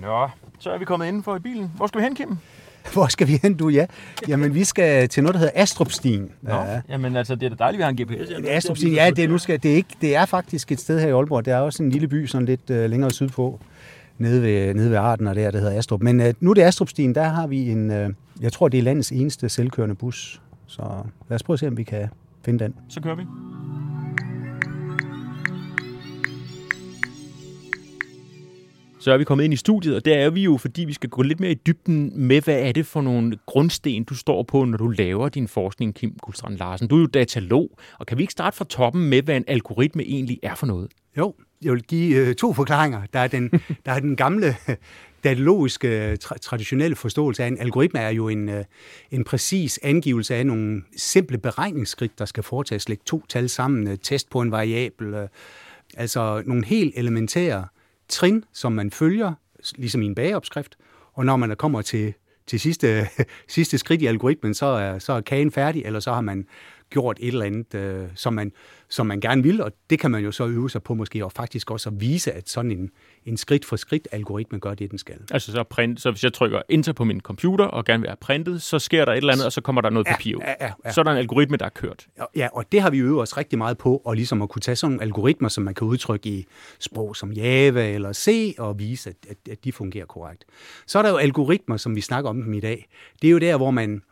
Nå, 0.00 0.28
så 0.58 0.70
er 0.70 0.78
vi 0.78 0.84
kommet 0.84 1.06
indenfor 1.06 1.36
i 1.36 1.38
bilen. 1.38 1.72
Hvor 1.76 1.86
skal 1.86 2.00
vi 2.00 2.04
hen, 2.04 2.14
Kim? 2.14 2.36
Hvor 2.92 3.06
skal 3.06 3.28
vi 3.28 3.38
hen, 3.42 3.54
du? 3.54 3.68
Ja. 3.68 3.86
Jamen, 4.28 4.54
vi 4.54 4.64
skal 4.64 5.08
til 5.08 5.22
noget, 5.22 5.34
der 5.34 5.38
hedder 5.38 5.62
Astrupstien. 5.62 6.30
Nå, 6.42 6.54
ja. 6.54 6.80
jamen 6.88 7.16
altså, 7.16 7.34
det 7.34 7.42
er 7.42 7.48
da 7.48 7.56
dejligt, 7.58 7.82
at 7.82 7.96
vi 7.96 8.04
har 8.04 8.14
en 8.14 8.20
GPS. 8.20 8.30
Astrupstien, 8.48 8.94
ja, 8.94 9.10
det 9.10 9.24
er, 9.24 9.28
nu 9.28 9.38
skal, 9.38 9.62
det, 9.62 9.70
er 9.70 9.76
ikke, 9.76 9.96
det 10.00 10.16
er 10.16 10.24
faktisk 10.24 10.72
et 10.72 10.80
sted 10.80 11.00
her 11.00 11.08
i 11.08 11.10
Aalborg. 11.10 11.44
Det 11.44 11.52
er 11.52 11.58
også 11.58 11.82
en 11.82 11.90
lille 11.90 12.08
by, 12.08 12.26
sådan 12.26 12.46
lidt 12.46 12.70
uh, 12.70 12.76
længere 12.76 13.10
sydpå, 13.10 13.60
nede 14.18 14.42
ved, 14.42 14.74
nede 14.74 14.90
ved 14.90 14.96
Arden 14.96 15.26
og 15.26 15.34
der, 15.34 15.50
der 15.50 15.58
hedder 15.58 15.78
Astrup. 15.78 16.02
Men 16.02 16.20
uh, 16.20 16.26
nu 16.40 16.50
er 16.50 16.54
det 16.54 16.62
Astrupstien, 16.62 17.14
der 17.14 17.24
har 17.24 17.46
vi 17.46 17.70
en, 17.70 17.90
uh, 17.90 18.10
jeg 18.40 18.52
tror, 18.52 18.68
det 18.68 18.78
er 18.78 18.82
landets 18.82 19.12
eneste 19.12 19.48
selvkørende 19.48 19.94
bus. 19.94 20.40
Så 20.66 20.82
lad 21.28 21.34
os 21.34 21.42
prøve 21.42 21.54
at 21.54 21.60
se, 21.60 21.68
om 21.68 21.76
vi 21.76 21.82
kan 21.82 22.08
finde 22.44 22.64
den. 22.64 22.74
Så 22.88 23.00
kører 23.00 23.14
vi. 23.14 23.22
Så 29.00 29.12
er 29.12 29.18
vi 29.18 29.24
kommet 29.24 29.44
ind 29.44 29.54
i 29.54 29.56
studiet, 29.56 29.96
og 29.96 30.04
der 30.04 30.14
er 30.14 30.30
vi 30.30 30.42
jo, 30.42 30.56
fordi 30.56 30.84
vi 30.84 30.92
skal 30.92 31.10
gå 31.10 31.22
lidt 31.22 31.40
mere 31.40 31.50
i 31.50 31.54
dybden 31.54 32.12
med, 32.14 32.40
hvad 32.42 32.60
er 32.60 32.72
det 32.72 32.86
for 32.86 33.02
nogle 33.02 33.38
grundsten, 33.46 34.04
du 34.04 34.14
står 34.14 34.42
på, 34.42 34.64
når 34.64 34.78
du 34.78 34.88
laver 34.88 35.28
din 35.28 35.48
forskning, 35.48 35.94
Kim 35.94 36.16
Guldstrand 36.22 36.56
Larsen. 36.56 36.88
Du 36.88 36.96
er 36.96 37.00
jo 37.00 37.06
datalog, 37.06 37.78
og 37.98 38.06
kan 38.06 38.18
vi 38.18 38.22
ikke 38.22 38.32
starte 38.32 38.56
fra 38.56 38.64
toppen 38.64 39.08
med, 39.08 39.22
hvad 39.22 39.36
en 39.36 39.44
algoritme 39.48 40.02
egentlig 40.02 40.38
er 40.42 40.54
for 40.54 40.66
noget? 40.66 40.90
Jo, 41.18 41.34
jeg 41.62 41.72
vil 41.72 41.82
give 41.82 42.16
øh, 42.16 42.34
to 42.34 42.52
forklaringer. 42.52 43.02
Der 43.12 43.18
er 43.18 43.26
den, 43.26 43.50
der 43.86 43.92
er 43.92 44.00
den 44.00 44.16
gamle 44.16 44.56
datalogiske 45.24 46.18
tra- 46.24 46.38
traditionelle 46.38 46.96
forståelse 46.96 47.44
af 47.44 47.48
en 47.48 47.58
algoritme 47.58 48.00
er 48.00 48.10
jo 48.10 48.28
en, 48.28 48.48
øh, 48.48 48.64
en 49.10 49.24
præcis 49.24 49.80
angivelse 49.82 50.34
af 50.34 50.46
nogle 50.46 50.82
simple 50.96 51.38
beregningsskridt, 51.38 52.18
der 52.18 52.24
skal 52.24 52.42
foretages. 52.42 52.88
Læg 52.88 52.98
to 53.06 53.24
tal 53.28 53.48
sammen, 53.48 53.88
øh, 53.88 53.98
test 54.02 54.30
på 54.30 54.40
en 54.40 54.50
variabel, 54.50 55.14
øh, 55.14 55.28
altså 55.96 56.42
nogle 56.46 56.64
helt 56.64 56.94
elementære 56.96 57.64
trin, 58.10 58.44
som 58.52 58.72
man 58.72 58.90
følger, 58.90 59.32
ligesom 59.76 60.02
i 60.02 60.06
en 60.06 60.14
bageopskrift, 60.14 60.76
og 61.12 61.24
når 61.24 61.36
man 61.36 61.56
kommer 61.56 61.82
til, 61.82 62.14
til 62.46 62.60
sidste, 62.60 63.08
sidste 63.48 63.78
skridt 63.78 64.02
i 64.02 64.06
algoritmen, 64.06 64.54
så 64.54 64.66
er, 64.66 64.98
så 64.98 65.12
er 65.12 65.20
kagen 65.20 65.52
færdig, 65.52 65.82
eller 65.84 66.00
så 66.00 66.12
har 66.12 66.20
man 66.20 66.46
gjort 66.90 67.18
et 67.20 67.28
eller 67.28 67.46
andet, 67.46 67.74
øh, 67.74 68.08
som, 68.14 68.32
man, 68.32 68.52
som 68.88 69.06
man 69.06 69.20
gerne 69.20 69.42
vil, 69.42 69.62
og 69.62 69.72
det 69.90 69.98
kan 69.98 70.10
man 70.10 70.24
jo 70.24 70.32
så 70.32 70.46
øve 70.46 70.70
sig 70.70 70.82
på 70.82 70.94
måske, 70.94 71.24
og 71.24 71.32
faktisk 71.32 71.70
også 71.70 71.88
at 71.88 72.00
vise, 72.00 72.32
at 72.32 72.48
sådan 72.48 72.70
en, 72.70 72.90
en 73.24 73.36
skridt 73.36 73.64
for 73.64 73.76
skridt 73.76 74.08
algoritme 74.12 74.58
gør 74.58 74.74
det, 74.74 74.90
den 74.90 74.98
skal. 74.98 75.18
Altså 75.30 75.52
så, 75.52 75.62
print, 75.62 76.00
så 76.00 76.10
hvis 76.10 76.24
jeg 76.24 76.32
trykker 76.32 76.62
enter 76.68 76.92
på 76.92 77.04
min 77.04 77.20
computer 77.20 77.64
og 77.64 77.84
gerne 77.84 78.00
vil 78.00 78.08
have 78.08 78.16
printet, 78.20 78.62
så 78.62 78.78
sker 78.78 79.04
der 79.04 79.12
et 79.12 79.16
eller 79.16 79.32
andet, 79.32 79.46
og 79.46 79.52
så 79.52 79.60
kommer 79.60 79.82
der 79.82 79.90
noget 79.90 80.06
ja, 80.06 80.12
papir 80.12 80.36
ud. 80.36 80.42
Ja, 80.42 80.66
ja, 80.66 80.72
ja. 80.84 80.92
Så 80.92 81.00
er 81.00 81.04
der 81.04 81.10
en 81.10 81.18
algoritme, 81.18 81.56
der 81.56 81.64
er 81.64 81.70
kørt. 81.70 82.06
Ja, 82.36 82.48
og 82.52 82.72
det 82.72 82.80
har 82.82 82.90
vi 82.90 82.98
øvet 82.98 83.22
os 83.22 83.36
rigtig 83.36 83.58
meget 83.58 83.78
på, 83.78 84.02
og 84.04 84.14
ligesom 84.14 84.42
at 84.42 84.48
kunne 84.48 84.62
tage 84.62 84.76
sådan 84.76 84.92
nogle 84.92 85.02
algoritmer, 85.02 85.48
som 85.48 85.64
man 85.64 85.74
kan 85.74 85.86
udtrykke 85.86 86.28
i 86.28 86.46
sprog 86.78 87.16
som 87.16 87.32
Java 87.32 87.92
eller 87.92 88.12
C, 88.12 88.54
og 88.58 88.78
vise, 88.78 89.10
at, 89.10 89.16
at, 89.30 89.36
at 89.52 89.64
de 89.64 89.72
fungerer 89.72 90.06
korrekt. 90.06 90.44
Så 90.86 90.98
er 90.98 91.02
der 91.02 91.10
jo 91.10 91.16
algoritmer, 91.16 91.76
som 91.76 91.96
vi 91.96 92.00
snakker 92.00 92.30
om 92.30 92.42
dem 92.42 92.54
i 92.54 92.60
dag. 92.60 92.88
Det 93.22 93.28
er 93.28 93.32
jo 93.32 93.38
der, 93.38 93.56
hvor 93.56 93.70
man 93.70 94.02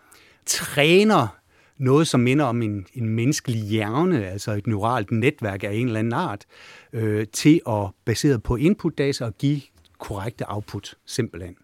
træner 0.46 1.37
noget, 1.78 2.08
som 2.08 2.20
minder 2.20 2.44
om 2.44 2.62
en, 2.62 2.86
en 2.94 3.08
menneskelig 3.08 3.62
hjerne, 3.62 4.26
altså 4.26 4.52
et 4.52 4.66
neuralt 4.66 5.10
netværk 5.10 5.64
af 5.64 5.72
en 5.72 5.86
eller 5.86 5.98
anden 5.98 6.12
art, 6.12 6.44
øh, 6.92 7.26
til 7.32 7.60
at, 7.68 7.86
baseret 8.04 8.42
på 8.42 8.56
input-data, 8.56 9.24
at 9.26 9.38
give 9.38 9.60
korrekte 9.98 10.44
output, 10.48 10.94
simpelthen. 11.06 11.54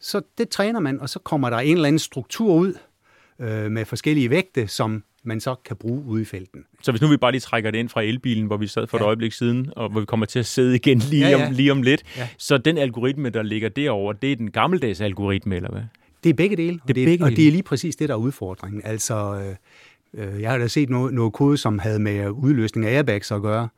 Så 0.00 0.20
det 0.38 0.48
træner 0.48 0.80
man, 0.80 1.00
og 1.00 1.08
så 1.08 1.18
kommer 1.18 1.50
der 1.50 1.56
en 1.56 1.74
eller 1.76 1.88
anden 1.88 1.98
struktur 1.98 2.54
ud 2.54 2.74
øh, 3.40 3.70
med 3.70 3.84
forskellige 3.84 4.30
vægte, 4.30 4.68
som 4.68 5.04
man 5.24 5.40
så 5.40 5.54
kan 5.64 5.76
bruge 5.76 6.04
ude 6.04 6.22
i 6.22 6.24
felten. 6.24 6.64
Så 6.82 6.92
hvis 6.92 7.02
nu 7.02 7.08
vi 7.08 7.16
bare 7.16 7.30
lige 7.32 7.40
trækker 7.40 7.70
det 7.70 7.78
ind 7.78 7.88
fra 7.88 8.02
elbilen, 8.02 8.46
hvor 8.46 8.56
vi 8.56 8.66
sad 8.66 8.86
for 8.86 8.96
et 8.96 9.00
Ja. 9.00 9.06
øjeblik 9.06 9.32
siden, 9.32 9.72
og 9.76 9.88
hvor 9.90 10.00
vi 10.00 10.06
kommer 10.06 10.26
til 10.26 10.38
at 10.38 10.46
sidde 10.46 10.74
igen 10.76 10.98
lige, 10.98 11.28
Ja, 11.28 11.38
ja. 11.38 11.46
Om, 11.46 11.52
lige 11.52 11.72
om 11.72 11.82
lidt, 11.82 12.02
Ja. 12.16 12.28
så 12.38 12.58
den 12.58 12.78
algoritme, 12.78 13.30
der 13.30 13.42
ligger 13.42 13.68
derovre, 13.68 14.16
det 14.22 14.32
er 14.32 14.36
den 14.36 14.50
gammeldags 14.50 15.00
algoritme, 15.00 15.56
eller 15.56 15.70
hvad? 15.70 15.82
Det 16.24 16.30
er 16.30 16.34
begge 16.34 16.56
dele. 16.56 16.80
Det 16.88 16.98
er 16.98 17.04
begge 17.04 17.24
og 17.24 17.30
dele. 17.30 17.36
det 17.36 17.48
er 17.48 17.52
lige 17.52 17.62
præcis 17.62 17.96
det, 17.96 18.08
der 18.08 18.14
er 18.14 18.18
udfordringen. 18.18 18.82
Altså, 18.84 19.44
øh, 20.14 20.34
øh, 20.34 20.40
jeg 20.40 20.50
har 20.50 20.58
da 20.58 20.68
set 20.68 20.90
noget, 20.90 21.14
noget 21.14 21.32
kode, 21.32 21.56
som 21.56 21.78
havde 21.78 21.98
med 21.98 22.30
udløsning 22.30 22.86
af 22.86 22.94
airbags 22.94 23.32
at 23.32 23.42
gøre. 23.42 23.68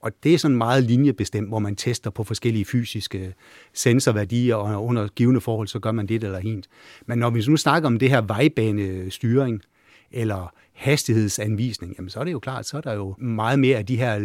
Og 0.00 0.12
det 0.22 0.34
er 0.34 0.38
sådan 0.38 0.56
meget 0.56 0.84
linjebestemt, 0.84 1.48
hvor 1.48 1.58
man 1.58 1.76
tester 1.76 2.10
på 2.10 2.24
forskellige 2.24 2.64
fysiske 2.64 3.34
sensorværdier, 3.72 4.54
og 4.54 4.84
under 4.84 5.08
givende 5.08 5.40
forhold, 5.40 5.68
så 5.68 5.78
gør 5.78 5.92
man 5.92 6.06
det 6.06 6.24
eller 6.24 6.40
hent. 6.40 6.68
Men 7.06 7.18
når 7.18 7.30
vi 7.30 7.44
nu 7.48 7.56
snakker 7.56 7.86
om 7.86 7.98
det 7.98 8.10
her 8.10 8.20
vejbanestyring, 8.20 9.62
eller 10.10 10.54
hastighedsanvisning, 10.72 11.94
jamen 11.98 12.10
så 12.10 12.20
er 12.20 12.24
det 12.24 12.32
jo 12.32 12.38
klart, 12.38 12.66
så 12.66 12.76
er 12.76 12.80
der 12.80 12.92
jo 12.92 13.14
meget 13.18 13.58
mere 13.58 13.78
af 13.78 13.86
de 13.86 13.96
her 13.96 14.18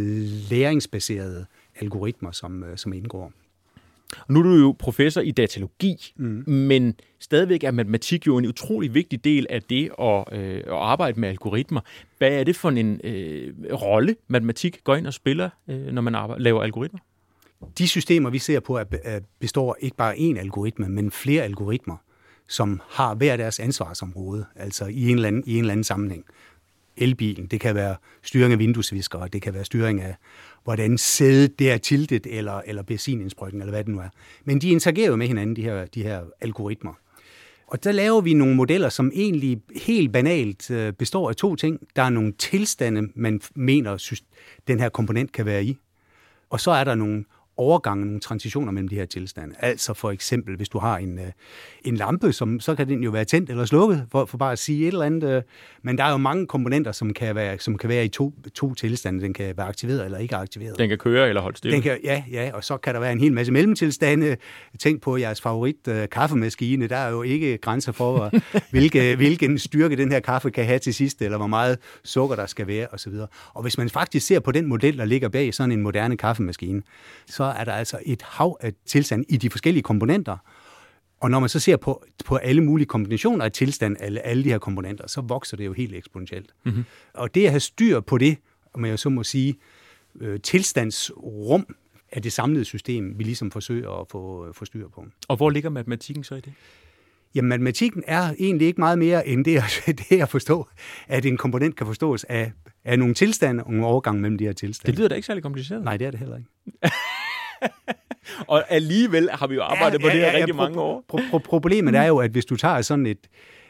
læringsbaserede 0.50 1.46
algoritmer, 1.82 2.32
som, 2.32 2.64
øh, 2.64 2.78
som 2.78 2.94
indgår. 2.94 3.32
Og 4.20 4.34
nu 4.34 4.40
er 4.40 4.44
du 4.44 4.56
jo 4.56 4.76
professor 4.80 5.22
i 5.22 5.32
datalogi, 5.32 6.14
mm. 6.16 6.44
men 6.48 6.96
stadigvæk 7.20 7.64
er 7.64 7.72
matematik 7.72 8.28
jo 8.28 8.38
en 8.38 8.46
utrolig 8.46 8.94
vigtig 8.94 9.24
del 9.24 9.48
af 9.50 9.62
det 9.64 9.90
at, 10.02 10.24
øh, 10.32 10.58
at 10.58 10.64
arbejde 10.68 11.20
med 11.20 11.30
algoritmer. 11.30 11.82
Hvad 12.18 12.32
er 12.32 12.44
det 12.44 12.56
for 12.56 12.70
en 12.70 13.02
øh, 13.04 13.54
rolle, 13.74 14.16
matematik 14.28 14.84
går 14.84 14.96
ind 14.96 15.08
og 15.08 15.14
spiller, 15.14 15.50
øh, 15.68 15.86
når 15.86 16.02
man 16.02 16.16
arbejder, 16.16 16.44
laver 16.44 16.64
algoritmer? 16.64 17.00
De 17.78 17.88
systemer, 17.88 18.30
vi 18.30 18.40
ser 18.40 18.60
på, 18.60 18.78
er- 18.78 19.20
består 19.40 19.78
ikke 19.80 19.98
bare 19.98 20.16
én 20.16 20.38
algoritme, 20.40 20.90
men 20.90 21.12
flere 21.12 21.44
algoritmer, 21.44 21.98
som 22.48 22.82
har 22.90 23.16
hver 23.16 23.38
deres 23.38 23.60
ansvarsområde, 23.60 24.46
altså 24.56 24.86
i 24.86 25.10
en 25.10 25.16
eller 25.16 25.28
anden, 25.28 25.44
i 25.46 25.54
en 25.54 25.60
eller 25.60 25.72
anden 25.72 25.84
sammenhæng. 25.84 26.26
Elbilen, 26.98 27.48
det 27.48 27.60
kan 27.60 27.76
være 27.76 27.96
styring 28.24 28.54
af 28.54 28.60
vinduesviskere, 28.60 29.28
det 29.28 29.42
kan 29.42 29.54
være 29.54 29.66
styring 29.66 30.02
af, 30.02 30.16
hvordan 30.68 30.98
sædet 30.98 31.60
det 31.60 31.72
er 31.72 31.78
tiltet, 31.78 32.28
eller, 32.30 32.62
eller 32.66 32.84
benzinindsprøjten, 32.84 33.62
eller 33.62 33.72
hvad 33.72 33.84
det 33.84 33.94
nu 33.94 34.00
er. 34.00 34.10
Men 34.46 34.62
de 34.62 34.70
interagerer 34.70 35.08
jo 35.08 35.16
med 35.16 35.28
hinanden, 35.28 35.56
de 35.56 35.62
her, 35.62 35.86
de 35.86 36.04
her 36.04 36.22
algoritmer. 36.42 36.94
Og 37.68 37.84
der 37.84 37.92
laver 37.92 38.22
vi 38.22 38.34
nogle 38.34 38.56
modeller, 38.56 38.90
som 38.90 39.12
egentlig 39.16 39.62
helt 39.76 40.14
banalt 40.14 40.72
øh, 40.72 40.94
består 40.94 41.30
af 41.30 41.36
to 41.36 41.56
ting. 41.56 41.80
Der 41.96 42.02
er 42.02 42.10
nogle 42.10 42.32
tilstande, 42.32 43.10
man 43.16 43.42
mener, 43.56 43.98
synes, 43.98 44.24
den 44.68 44.80
her 44.80 44.90
komponent 44.90 45.32
kan 45.32 45.46
være 45.46 45.64
i. 45.64 45.78
Og 46.50 46.60
så 46.60 46.72
er 46.72 46.84
der 46.84 46.96
nogle 46.96 47.26
overgange, 47.58 48.06
nogle 48.06 48.20
transitioner 48.20 48.72
mellem 48.72 48.88
de 48.88 48.96
her 48.96 49.06
tilstande. 49.06 49.56
Altså 49.60 49.94
for 49.94 50.12
eksempel, 50.12 50.56
hvis 50.56 50.70
du 50.70 50.80
har 50.80 50.98
en, 50.98 51.20
øh, 51.20 51.26
en 51.84 51.98
lampe, 51.98 52.34
som, 52.34 52.60
så 52.60 52.76
kan 52.76 52.88
den 52.88 53.04
jo 53.04 53.12
være 53.12 53.26
tændt 53.26 53.50
eller 53.50 53.66
slukket, 53.66 54.06
for, 54.12 54.26
for 54.26 54.38
bare 54.38 54.52
at 54.52 54.60
sige 54.60 54.82
et 54.82 54.88
eller 54.88 55.06
andet. 55.06 55.24
øh, 55.24 55.42
Men 55.82 55.98
der 55.98 56.04
er 56.04 56.12
jo 56.12 56.18
mange 56.18 56.48
komponenter, 56.48 56.92
som 56.92 57.14
kan 57.14 57.36
være, 57.36 57.60
som 57.60 57.78
kan 57.78 57.90
være 57.90 58.06
i 58.06 58.08
to, 58.08 58.34
to 58.54 58.74
tilstande. 58.74 59.22
Den 59.22 59.34
kan 59.34 59.54
være 59.58 59.68
aktiveret 59.68 60.06
eller 60.06 60.18
ikke 60.18 60.36
aktiveret. 60.36 60.78
Den 60.78 60.90
kan 60.90 60.98
køre 60.98 61.30
eller 61.30 61.42
holde 61.42 61.58
stille? 61.58 61.76
Den 61.76 61.82
kan, 61.82 61.98
ja, 62.04 62.24
ja, 62.32 62.52
og 62.54 62.64
så 62.64 62.78
kan 62.78 62.94
der 62.94 63.00
være 63.00 63.12
en 63.12 63.20
hel 63.20 63.34
masse 63.34 63.54
mellemtilstande. 63.54 64.38
Tænk 64.80 65.02
på 65.02 65.18
jeres 65.18 65.42
favorit 65.42 65.88
uh, 65.88 65.96
kaffemaskine. 66.12 66.88
Der 66.88 66.98
er 66.98 67.10
jo 67.10 67.22
ikke 67.22 67.58
grænser 67.58 67.92
for, 67.92 68.32
hvilke, 68.72 69.16
hvilken 69.16 69.60
styrke 69.60 69.96
den 69.96 70.12
her 70.12 70.20
kaffe 70.20 70.52
kan 70.52 70.66
have 70.66 70.80
til 70.80 70.94
sidst, 70.94 71.22
eller 71.22 71.38
hvor 71.38 71.48
meget 71.48 71.78
sukker 72.04 72.36
der 72.36 72.46
skal 72.46 72.68
være 72.68 72.88
osv. 72.92 73.14
Og 73.54 73.62
hvis 73.62 73.78
man 73.78 73.90
faktisk 73.90 74.28
ser 74.28 74.40
på 74.40 74.52
den 74.52 74.66
model, 74.66 74.98
der 74.98 75.06
ligger 75.06 75.30
bag 75.30 75.54
sådan 75.54 75.72
en 75.72 75.82
moderne 75.82 76.18
kaffemaskine, 76.18 76.82
så 77.26 77.47
er 77.50 77.63
der 77.63 77.72
altså 77.74 78.00
et 78.06 78.22
hav 78.22 78.58
af 78.62 78.74
tilstand 78.86 79.25
i 79.30 79.38
de 79.38 79.50
forskellige 79.50 79.84
komponenter. 79.84 80.38
Og 81.22 81.32
når 81.32 81.39
man 81.39 81.50
så 81.50 81.60
ser 81.60 81.77
på, 81.77 82.06
på 82.25 82.36
alle 82.36 82.62
mulige 82.63 82.86
kombinationer 82.88 83.46
af 83.46 83.51
tilstand, 83.51 83.96
alle, 84.00 84.20
alle 84.25 84.44
de 84.44 84.50
her 84.50 84.58
komponenter, 84.58 85.08
så 85.08 85.22
vokser 85.22 85.58
det 85.58 85.66
jo 85.66 85.74
helt 85.74 85.96
eksponentielt. 85.96 86.54
Mm-hmm. 86.66 86.84
Og 87.13 87.36
det 87.36 87.46
at 87.46 87.50
have 87.51 87.60
styr 87.60 88.00
på 88.00 88.18
det, 88.18 88.38
om 88.74 88.86
jeg 88.86 89.00
så 89.00 89.10
må 89.10 89.24
sige, 89.24 89.56
øh, 90.22 90.39
tilstandsrum 90.39 91.75
af 92.12 92.22
det 92.22 92.34
samlede 92.34 92.66
system, 92.66 93.20
vi 93.20 93.24
ligesom 93.24 93.51
forsøger 93.51 94.01
at 94.01 94.08
få, 94.12 94.54
få 94.54 94.66
styr 94.66 94.88
på. 94.89 95.06
Og 95.27 95.38
hvor 95.38 95.50
ligger 95.50 95.70
matematikken 95.70 96.24
så 96.24 96.36
i 96.36 96.39
det? 96.42 96.54
Jamen, 97.36 97.50
matematikken 97.50 98.04
er 98.08 98.34
egentlig 98.39 98.68
ikke 98.68 98.82
meget 98.82 99.00
mere 99.00 99.27
end 99.27 99.46
det, 99.46 99.58
at- 99.58 99.84
det 100.10 100.22
at 100.22 100.30
forstå, 100.30 100.68
at 101.08 101.25
en 101.25 101.38
komponent 101.38 101.75
kan 101.75 101.88
forstås 101.88 102.24
af, 102.24 102.51
af 102.84 103.00
nogle 103.00 103.13
tilstande 103.13 103.63
og 103.63 103.72
nogle 103.72 103.86
overgange 103.88 104.22
mellem 104.22 104.38
de 104.38 104.44
her 104.46 104.54
tilstande. 104.54 104.92
Det 104.92 105.00
lyder 105.00 105.10
da 105.10 105.16
ikke 105.16 105.25
særlig 105.25 105.44
kompliceret. 105.44 105.84
Nej, 105.84 105.98
det 105.98 106.08
er 106.08 106.12
det 106.12 106.20
heller 106.20 106.38
ikke. 106.38 106.50
Og 108.48 108.64
alligevel 108.70 109.30
har 109.34 109.48
vi 109.48 109.56
jo 109.56 109.64
arbejdet 109.64 110.02
på 110.02 110.08
det 110.08 110.16
her 110.16 110.34
rigtig 110.34 110.54
pro- 110.56 110.58
mange 110.58 110.80
år. 110.82 111.04
Pro- 111.14 111.30
pro- 111.32 111.38
problemet 111.38 111.96
er 111.96 112.04
jo, 112.04 112.18
at 112.18 112.32
hvis 112.32 112.46
du 112.46 112.56
tager 112.56 112.82
sådan 112.82 113.06
et, 113.06 113.28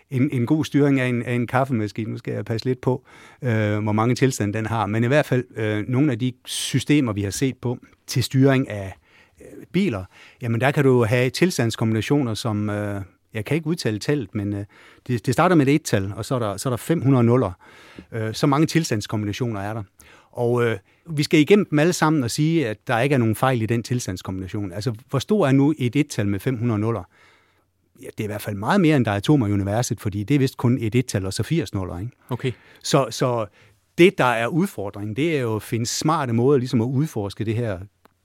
en, 0.09 0.29
en 0.31 0.45
god 0.45 0.65
styring 0.65 0.99
af 0.99 1.07
en, 1.07 1.23
af 1.23 1.33
en 1.33 1.47
kaffemaskine, 1.47 2.11
nu 2.11 2.17
skal 2.17 2.33
jeg 2.33 2.45
passe 2.45 2.65
lidt 2.67 2.81
på, 2.81 3.05
øh, 3.41 3.77
hvor 3.83 3.91
mange 3.91 4.15
tilstande 4.15 4.53
den 4.53 4.65
har, 4.65 4.85
men 4.85 5.03
i 5.03 5.07
hvert 5.07 5.25
fald 5.25 5.43
øh, 5.55 5.83
nogle 5.87 6.11
af 6.11 6.19
de 6.19 6.33
systemer, 6.45 7.13
vi 7.13 7.21
har 7.21 7.31
set 7.31 7.57
på 7.57 7.77
til 8.07 8.23
styring 8.23 8.69
af 8.69 8.93
øh, 9.41 9.65
biler, 9.73 10.03
jamen 10.41 10.61
der 10.61 10.71
kan 10.71 10.83
du 10.83 11.03
have 11.03 11.29
tilstandskombinationer, 11.29 12.33
som, 12.33 12.69
øh, 12.69 13.01
jeg 13.33 13.45
kan 13.45 13.55
ikke 13.55 13.67
udtale 13.67 13.99
tallet, 13.99 14.35
men 14.35 14.53
øh, 14.53 14.65
det, 15.07 15.25
det 15.25 15.33
starter 15.33 15.55
med 15.55 15.67
et 15.67 15.75
et-tal, 15.75 16.13
og 16.15 16.25
så 16.25 16.35
er 16.35 16.39
der, 16.39 16.57
så 16.57 16.69
er 16.69 16.71
der 16.71 16.77
500 16.77 17.23
nuller. 17.23 17.51
Øh, 18.11 18.33
så 18.33 18.47
mange 18.47 18.67
tilstandskombinationer 18.67 19.61
er 19.61 19.73
der. 19.73 19.83
Og 20.37 20.63
øh, 20.63 20.77
vi 21.09 21.23
skal 21.23 21.39
igennem 21.39 21.65
dem 21.65 21.79
alle 21.79 21.93
sammen 21.93 22.23
og 22.23 22.31
sige, 22.31 22.67
at 22.67 22.87
der 22.87 22.99
ikke 22.99 23.13
er 23.13 23.19
nogen 23.19 23.35
fejl 23.35 23.61
i 23.61 23.65
den 23.65 23.83
tilstandskombination. 23.83 24.71
Altså, 24.71 24.93
hvor 25.09 25.19
stor 25.19 25.47
er 25.47 25.51
nu 25.51 25.73
et 25.77 25.95
et-tal 25.95 26.27
med 26.27 26.39
500 26.39 26.79
nuller? 26.79 27.03
Ja, 28.01 28.07
det 28.17 28.19
er 28.19 28.23
i 28.23 28.27
hvert 28.27 28.41
fald 28.41 28.55
meget 28.55 28.81
mere, 28.81 28.97
end 28.97 29.05
der 29.05 29.11
er 29.11 29.15
atomer 29.15 29.47
i 29.47 29.51
universet, 29.51 29.99
fordi 29.99 30.23
det 30.23 30.35
er 30.35 30.39
vist 30.39 30.57
kun 30.57 30.77
et 30.81 30.95
et-tal 30.95 31.25
og 31.25 31.33
så 31.33 31.43
80 31.43 31.73
nuller, 31.73 31.99
ikke? 31.99 32.11
Okay. 32.29 32.51
Så, 32.83 33.07
så 33.09 33.45
det, 33.97 34.17
der 34.17 34.25
er 34.25 34.47
udfordringen, 34.47 35.15
det 35.15 35.37
er 35.37 35.41
jo 35.41 35.55
at 35.55 35.63
finde 35.63 35.85
smarte 35.85 36.33
måder 36.33 36.57
ligesom 36.57 36.81
at 36.81 36.85
udforske 36.85 37.45
det 37.45 37.55
her 37.55 37.79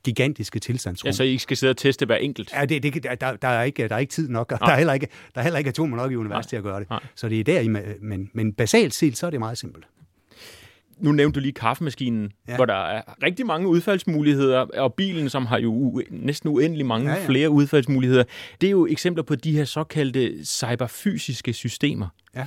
gigantiske 0.05 0.59
tilstandsrum. 0.59 1.07
Ja, 1.07 1.13
så 1.13 1.23
I 1.23 1.29
ikke 1.29 1.43
skal 1.43 1.57
sidde 1.57 1.71
og 1.71 1.77
teste 1.77 2.07
hver 2.07 2.17
enkelt. 2.17 2.53
Ja, 2.53 2.65
det, 2.65 2.83
det, 2.83 3.03
der, 3.21 3.37
der, 3.37 3.49
er 3.49 3.63
ikke, 3.63 3.89
der 3.89 3.95
er 3.95 3.99
ikke 3.99 4.13
tid 4.13 4.29
nok, 4.29 4.53
og 4.53 4.59
der 4.59 4.67
er, 4.67 4.77
heller 4.77 4.93
ikke, 4.93 5.09
der 5.35 5.41
er 5.41 5.43
heller 5.43 5.59
ikke 5.59 5.69
atomer 5.69 5.97
nok 5.97 6.13
i 6.13 6.17
universet 6.17 6.49
til 6.49 6.57
at 6.57 6.63
gøre 6.63 6.81
det. 6.81 6.91
Nej. 6.91 7.01
Så 7.15 7.29
det 7.29 7.41
er 7.41 7.45
der, 7.45 7.97
men, 8.01 8.31
men 8.33 8.53
basalt 8.53 8.95
set, 8.95 9.17
så 9.17 9.27
er 9.27 9.31
det 9.31 9.39
meget 9.39 9.59
simpelt. 9.59 9.85
Nu 11.03 11.13
nævnte 11.13 11.41
du 11.41 11.43
lige 11.43 11.53
kaffemaskinen, 11.53 12.33
ja. 12.49 12.57
Hvor 12.57 12.65
der 12.65 12.75
er 12.75 13.03
rigtig 13.23 13.47
mange 13.47 13.69
udfaldsmuligheder, 13.69 14.59
og 14.59 14.95
bilen, 14.95 15.29
som 15.29 15.47
har 15.47 15.59
jo 15.59 15.93
u- 16.01 16.07
næsten 16.11 16.49
uendelig 16.49 16.87
mange 16.87 17.11
ja. 17.11 17.19
ja. 17.21 17.27
flere 17.27 17.51
udfaldsmuligheder. 17.51 18.25
Det 18.61 18.67
er 18.67 18.71
jo 18.71 18.87
eksempler 18.87 19.23
på 19.23 19.35
de 19.35 19.53
her 19.53 19.65
såkaldte 19.65 20.45
cyberfysiske 20.45 21.53
systemer. 21.53 22.07
Ja. 22.37 22.47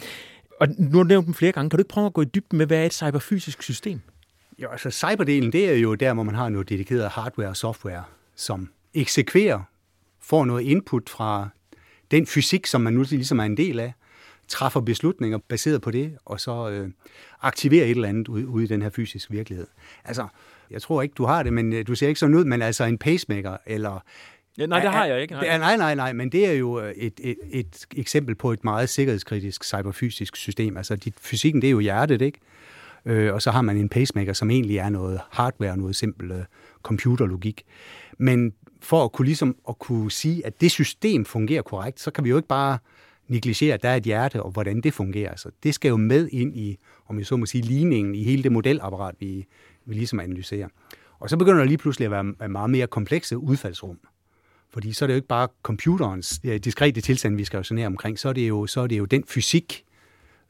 Og 0.60 0.68
nu 0.78 0.98
har 0.98 1.04
du 1.04 1.08
nævnt 1.08 1.26
dem 1.26 1.34
flere 1.34 1.52
gange. 1.52 1.70
Kan 1.70 1.78
du 1.78 1.82
ikke 1.82 1.90
prøve 1.90 2.06
at 2.06 2.14
gå 2.14 2.22
i 2.22 2.26
dybden 2.26 2.58
med, 2.58 2.66
hvad 2.68 2.78
er 2.78 2.86
et 2.86 2.94
cyberfysisk 2.94 3.64
system? 3.64 4.02
Jo, 4.64 4.70
altså 4.70 4.92
cyberdelen, 4.92 5.52
det 5.52 5.70
er 5.70 5.76
jo 5.76 5.96
der, 5.96 6.14
hvor 6.14 6.24
man 6.24 6.36
har 6.36 6.50
noget 6.50 6.70
dedikeret 6.70 7.10
hardware 7.10 7.50
og 7.50 7.58
software, 7.58 8.04
som 8.36 8.70
eksekverer, 8.94 9.62
får 10.22 10.46
noget 10.46 10.64
input 10.64 11.10
fra 11.10 11.50
den 12.12 12.28
fysik, 12.28 12.66
som 12.66 12.82
man 12.82 12.94
nu 12.94 13.06
ligesom 13.10 13.40
er 13.40 13.44
en 13.44 13.58
del 13.58 13.80
af, 13.80 13.94
træffer 14.48 14.80
beslutninger 14.80 15.38
baseret 15.38 15.82
på 15.82 15.92
det, 15.92 16.18
og 16.26 16.40
så 16.40 16.70
øh, 16.70 16.90
aktiverer 17.42 17.86
et 17.86 17.92
eller 17.92 18.10
andet 18.10 18.28
ude, 18.28 18.48
ude 18.48 18.64
i 18.64 18.68
den 18.68 18.82
her 18.82 18.90
fysiske 18.90 19.32
virkelighed. 19.32 19.68
Altså, 20.06 20.28
jeg 20.72 20.82
tror 20.82 21.02
ikke, 21.02 21.14
du 21.14 21.26
har 21.26 21.44
det, 21.44 21.54
men 21.54 21.74
øh, 21.74 21.88
du 21.88 21.96
ser 21.96 22.08
ikke 22.08 22.20
sådan 22.20 22.36
ud, 22.36 22.46
men 22.46 22.62
altså 22.62 22.84
en 22.84 22.98
pacemaker, 22.98 23.58
eller 23.66 24.00
Ja, 24.58 24.66
nej, 24.66 24.80
det 24.80 24.92
har 24.92 25.06
jeg 25.06 25.22
ikke. 25.22 25.34
Nej. 25.34 25.58
Nej. 25.58 25.78
nej, 25.78 25.96
nej, 25.96 26.14
men 26.14 26.32
det 26.32 26.48
er 26.48 26.54
jo 26.54 26.80
øh, 26.80 26.92
et, 26.92 27.20
et, 27.24 27.38
et 27.52 27.86
eksempel 27.96 28.36
på 28.36 28.52
et 28.52 28.64
meget 28.64 28.90
sikkerhedskritisk 28.90 29.64
cyberfysisk 29.64 30.36
system. 30.36 30.78
Altså, 30.78 30.96
dit, 30.96 31.14
fysikken, 31.20 31.62
det 31.62 31.68
er 31.68 31.72
jo 31.72 31.80
hjertet, 31.80 32.22
ikke? 32.22 32.40
Øh, 33.06 33.34
og 33.34 33.42
så 33.42 33.52
har 33.52 33.62
man 33.62 33.78
en 33.78 33.90
pacemaker, 33.90 34.34
som 34.34 34.52
egentlig 34.52 34.78
er 34.78 34.90
noget 34.90 35.22
hardware, 35.32 35.78
noget 35.78 35.96
simpel 35.96 36.32
øh, 36.32 36.44
computerlogik. 36.84 37.64
Men 38.18 38.54
for 38.82 39.04
at 39.04 39.12
kunne, 39.12 39.26
ligesom, 39.26 39.56
at 39.70 39.80
kunne 39.80 40.12
sige, 40.12 40.46
at 40.46 40.62
det 40.62 40.72
system 40.72 41.26
fungerer 41.26 41.62
korrekt, 41.62 42.00
så 42.00 42.12
kan 42.12 42.24
vi 42.24 42.30
jo 42.30 42.36
ikke 42.36 42.48
bare 42.48 42.78
negligere, 43.28 43.74
at 43.74 43.84
der 43.84 43.90
er 43.90 43.96
et 43.96 44.04
hjerte, 44.04 44.44
og 44.44 44.52
hvordan 44.52 44.82
det 44.82 44.94
fungerer. 44.94 45.36
Så 45.36 45.50
det 45.64 45.74
skal 45.74 45.90
jo 45.90 45.98
med 45.98 46.28
ind 46.32 46.58
i, 46.58 46.78
om 47.08 47.18
jeg 47.18 47.26
så 47.26 47.38
må 47.38 47.46
sige, 47.46 47.62
ligningen 47.62 48.16
i 48.16 48.24
hele 48.24 48.44
det 48.44 48.52
modelapparat, 48.52 49.16
vi, 49.20 49.46
vi 49.86 49.94
ligesom 49.94 50.20
analyserer. 50.20 50.68
Og 51.20 51.30
så 51.30 51.38
begynder 51.38 51.58
der 51.58 51.66
lige 51.66 51.78
pludselig 51.78 52.06
at 52.06 52.12
være 52.12 52.50
meget 52.50 52.70
mere 52.70 52.88
komplekse 52.88 53.38
udfaldsrum. 53.38 54.00
Fordi 54.74 54.94
så 54.94 55.06
er 55.06 55.08
det 55.08 55.14
jo 55.14 55.16
ikke 55.16 55.28
bare 55.28 55.48
computerens 55.64 56.40
ja, 56.44 56.58
diskrete 56.58 57.02
tilstand, 57.02 57.36
vi 57.36 57.44
skal 57.44 57.58
resonere 57.58 57.88
omkring, 57.88 58.20
så 58.20 58.30
er 58.30 58.34
det 58.34 58.50
jo, 58.50 58.68
så 58.68 58.82
er 58.82 58.88
det 58.88 58.98
jo 58.98 59.06
den 59.06 59.24
fysik, 59.28 59.84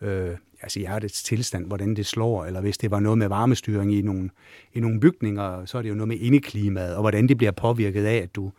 øh, 0.01 0.31
altså 0.61 0.79
hjertets 0.79 1.23
tilstand, 1.23 1.67
hvordan 1.67 1.95
det 1.95 2.05
slår, 2.05 2.45
eller 2.45 2.61
hvis 2.61 2.77
det 2.77 2.91
var 2.91 2.99
noget 2.99 3.17
med 3.17 3.27
varmestyring 3.27 3.93
i 3.93 4.01
nogle, 4.01 4.29
i 4.73 4.79
nogle 4.79 4.99
bygninger, 4.99 5.65
så 5.65 5.77
er 5.77 5.81
det 5.81 5.89
jo 5.89 5.95
noget 5.95 6.07
med 6.07 6.17
indeklimaet, 6.19 6.95
og 6.95 7.01
hvordan 7.01 7.27
det 7.27 7.37
bliver 7.37 7.51
påvirket 7.51 8.05
af, 8.05 8.15
at 8.15 8.35
du, 8.35 8.51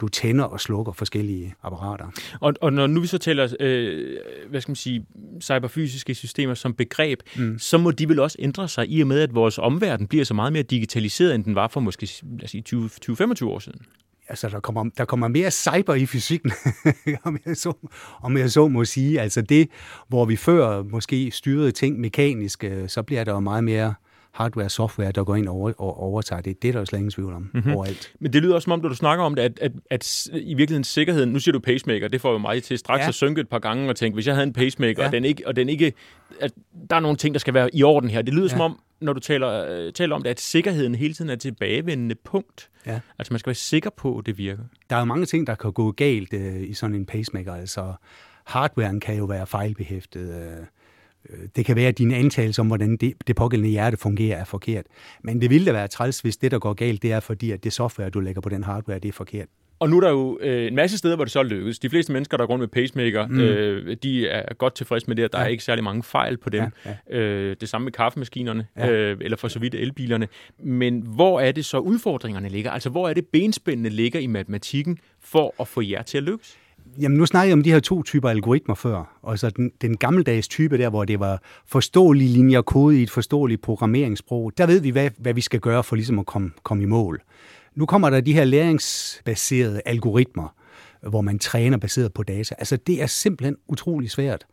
du 0.00 0.08
tænder 0.08 0.44
og 0.44 0.60
slukker 0.60 0.92
forskellige 0.92 1.54
apparater. 1.62 2.06
Og, 2.40 2.54
og 2.60 2.72
når 2.72 2.86
nu 2.86 3.00
vi 3.00 3.06
så 3.06 3.18
tæller, 3.18 3.54
øh, 3.60 4.16
hvad 4.50 4.60
skal 4.60 4.70
man 4.70 4.76
sige, 4.76 5.06
cyberfysiske 5.40 6.14
systemer 6.14 6.54
som 6.54 6.74
begreb, 6.74 7.20
mm. 7.36 7.58
så 7.58 7.78
må 7.78 7.90
de 7.90 8.08
vel 8.08 8.18
også 8.18 8.36
ændre 8.40 8.68
sig 8.68 8.90
i 8.90 9.00
og 9.00 9.06
med, 9.06 9.20
at 9.20 9.34
vores 9.34 9.58
omverden 9.58 10.06
bliver 10.06 10.24
så 10.24 10.34
meget 10.34 10.52
mere 10.52 10.62
digitaliseret, 10.62 11.34
end 11.34 11.44
den 11.44 11.54
var 11.54 11.68
for 11.68 11.80
måske 11.80 12.08
lad 12.22 12.44
os 12.44 12.50
sige, 12.50 12.64
20-25 12.72 13.44
år 13.44 13.58
siden. 13.58 13.80
Altså, 14.28 14.48
der 14.48 14.60
kommer, 14.60 14.84
der 14.98 15.04
kommer 15.04 15.28
mere 15.28 15.50
cyber 15.50 15.94
i 15.94 16.06
fysikken, 16.06 16.52
om, 17.24 17.38
jeg 17.46 17.56
så, 17.56 17.72
om 18.22 18.36
jeg 18.36 18.50
så 18.50 18.68
må 18.68 18.84
sige. 18.84 19.20
Altså 19.20 19.42
det, 19.42 19.68
hvor 20.08 20.24
vi 20.24 20.36
før 20.36 20.82
måske 20.82 21.30
styrede 21.30 21.72
ting 21.72 22.00
mekanisk, 22.00 22.64
øh, 22.64 22.88
så 22.88 23.02
bliver 23.02 23.24
der 23.24 23.32
jo 23.32 23.40
meget 23.40 23.64
mere 23.64 23.94
hardware 24.38 24.66
og 24.66 24.70
software, 24.70 25.12
der 25.12 25.24
går 25.24 25.36
ind 25.36 25.48
og, 25.48 25.54
over, 25.54 25.72
og 25.78 26.02
overtager 26.02 26.42
det. 26.42 26.62
Det 26.62 26.68
er 26.68 26.72
der 26.72 26.78
jo 26.78 26.84
slet 26.84 26.98
ingen 26.98 27.10
tvivl 27.10 27.32
om 27.32 27.50
mm-hmm. 27.54 27.72
overalt. 27.72 28.12
Men 28.20 28.32
det 28.32 28.42
lyder 28.42 28.54
også 28.54 28.64
som 28.64 28.72
om, 28.72 28.80
når 28.80 28.88
du 28.88 28.94
snakker 28.94 29.24
om 29.24 29.34
det, 29.34 29.42
at, 29.42 29.58
at, 29.60 29.72
at 29.90 30.26
i 30.32 30.54
virkeligheden 30.54 30.84
sikkerheden, 30.84 31.28
nu 31.28 31.38
siger 31.38 31.52
du 31.52 31.60
pacemaker, 31.60 32.08
det 32.08 32.20
får 32.20 32.32
jo 32.32 32.38
mig 32.38 32.62
til 32.62 32.78
straks 32.78 33.02
ja. 33.02 33.08
at 33.08 33.14
synke 33.14 33.40
et 33.40 33.48
par 33.48 33.58
gange 33.58 33.88
og 33.88 33.96
tænke, 33.96 34.14
hvis 34.14 34.26
jeg 34.26 34.34
havde 34.34 34.46
en 34.46 34.52
pacemaker, 34.52 35.02
ja. 35.02 35.06
og 35.06 35.12
den 35.12 35.24
ikke, 35.24 35.46
og 35.46 35.56
den 35.56 35.68
ikke 35.68 35.92
at 36.40 36.52
der 36.90 36.96
er 36.96 37.00
nogle 37.00 37.16
ting, 37.16 37.34
der 37.34 37.38
skal 37.38 37.54
være 37.54 37.74
i 37.74 37.82
orden 37.82 38.10
her. 38.10 38.22
Det 38.22 38.34
lyder 38.34 38.44
ja. 38.44 38.48
som 38.48 38.60
om, 38.60 38.80
når 39.00 39.12
du 39.12 39.20
taler, 39.20 39.66
øh, 39.70 39.92
taler 39.92 40.14
om 40.14 40.22
det, 40.22 40.30
at 40.30 40.40
sikkerheden 40.40 40.94
hele 40.94 41.14
tiden 41.14 41.30
er 41.30 41.36
tilbagevendende 41.36 42.14
punkt. 42.14 42.70
Ja. 42.86 43.00
Altså 43.18 43.32
man 43.32 43.38
skal 43.38 43.48
være 43.48 43.54
sikker 43.54 43.90
på, 43.90 44.18
at 44.18 44.26
det 44.26 44.38
virker. 44.38 44.62
Der 44.90 44.96
er 44.96 45.00
jo 45.00 45.04
mange 45.04 45.26
ting, 45.26 45.46
der 45.46 45.54
kan 45.54 45.72
gå 45.72 45.90
galt 45.90 46.34
øh, 46.34 46.62
i 46.62 46.74
sådan 46.74 46.96
en 46.96 47.06
pacemaker. 47.06 47.54
Altså 47.54 47.92
hardwaren 48.44 49.00
kan 49.00 49.16
jo 49.16 49.24
være 49.24 49.46
fejlbehæftet. 49.46 50.34
Øh, 50.34 50.66
det 51.56 51.64
kan 51.64 51.76
være, 51.76 51.88
at 51.88 51.98
dine 51.98 52.16
antagelser 52.16 52.62
om, 52.62 52.66
hvordan 52.66 52.96
det, 52.96 53.14
det 53.26 53.36
pågældende 53.36 53.70
hjerte 53.70 53.96
fungerer, 53.96 54.36
er 54.36 54.44
forkert. 54.44 54.86
Men 55.22 55.40
det 55.40 55.50
ville 55.50 55.66
da 55.66 55.72
være 55.72 55.88
træls, 55.88 56.20
hvis 56.20 56.36
det, 56.36 56.50
der 56.50 56.58
går 56.58 56.72
galt, 56.72 57.02
det 57.02 57.12
er 57.12 57.20
fordi, 57.20 57.50
at 57.50 57.64
det 57.64 57.72
software, 57.72 58.10
du 58.10 58.20
lægger 58.20 58.40
på 58.40 58.48
den 58.48 58.64
hardware, 58.64 58.98
det 58.98 59.08
er 59.08 59.12
forkert. 59.12 59.48
Og 59.80 59.90
nu 59.90 59.96
er 59.96 60.00
der 60.00 60.10
jo 60.10 60.38
øh, 60.40 60.66
en 60.66 60.74
masse 60.74 60.98
steder, 60.98 61.16
hvor 61.16 61.24
det 61.24 61.32
så 61.32 61.42
lykkes. 61.42 61.78
De 61.78 61.90
fleste 61.90 62.12
mennesker, 62.12 62.36
der 62.36 62.46
går 62.46 62.52
rundt 62.52 62.60
med 62.60 62.68
pacemaker, 62.68 63.26
mm. 63.26 63.40
øh, 63.40 63.96
de 64.02 64.28
er 64.28 64.54
godt 64.54 64.74
tilfredse 64.74 65.06
med 65.06 65.16
det, 65.16 65.22
at 65.22 65.32
der 65.32 65.38
ja. 65.38 65.44
er 65.44 65.48
ikke 65.48 65.64
særlig 65.64 65.84
mange 65.84 66.02
fejl 66.02 66.36
på 66.36 66.50
dem. 66.50 66.64
Ja, 66.84 66.94
ja. 67.10 67.18
Øh, 67.18 67.56
det 67.60 67.68
samme 67.68 67.84
med 67.84 67.92
kaffemaskinerne, 67.92 68.66
ja. 68.76 68.90
øh, 68.90 69.16
eller 69.20 69.36
for 69.36 69.48
så 69.48 69.58
vidt 69.58 69.74
elbilerne. 69.74 70.28
Men 70.62 71.00
hvor 71.00 71.40
er 71.40 71.52
det 71.52 71.64
så 71.64 71.78
udfordringerne 71.78 72.48
ligger? 72.48 72.70
Altså, 72.70 72.90
hvor 72.90 73.08
er 73.08 73.14
det 73.14 73.26
benspændende 73.26 73.90
ligger 73.90 74.20
i 74.20 74.26
matematikken 74.26 74.98
for 75.20 75.54
at 75.60 75.68
få 75.68 75.80
jer 75.80 76.02
til 76.02 76.18
at 76.18 76.24
lykkes? 76.24 76.58
Jamen, 77.00 77.18
nu 77.18 77.26
snakker 77.26 77.48
jeg 77.48 77.52
om 77.52 77.62
de 77.62 77.72
her 77.72 77.80
to 77.80 78.02
typer 78.02 78.28
algoritmer 78.28 78.74
før. 78.74 79.18
Og 79.22 79.38
så 79.38 79.50
den, 79.50 79.70
den 79.80 79.96
gammeldags 79.96 80.48
type 80.48 80.78
der, 80.78 80.90
hvor 80.90 81.04
det 81.04 81.20
var 81.20 81.42
forståelige 81.66 82.28
linjer 82.28 82.62
kode 82.62 83.00
i 83.00 83.02
et 83.02 83.10
forståeligt 83.10 83.62
programmeringssprog. 83.62 84.52
Der 84.58 84.66
ved 84.66 84.80
vi, 84.80 84.90
hvad, 84.90 85.10
hvad 85.18 85.34
vi 85.34 85.40
skal 85.40 85.60
gøre 85.60 85.84
for 85.84 85.96
ligesom 85.96 86.18
at 86.18 86.26
komme, 86.26 86.50
komme 86.62 86.82
i 86.82 86.86
mål. 86.86 87.22
Nu 87.74 87.86
kommer 87.86 88.10
der 88.10 88.20
de 88.20 88.32
her 88.32 88.44
læringsbaserede 88.44 89.80
algoritmer, 89.86 90.54
hvor 91.08 91.20
man 91.20 91.38
træner 91.38 91.76
baseret 91.76 92.12
på 92.12 92.22
data. 92.22 92.54
Altså, 92.58 92.76
det 92.76 93.02
er 93.02 93.06
simpelthen 93.06 93.56
utrolig 93.68 94.10
svært 94.10 94.46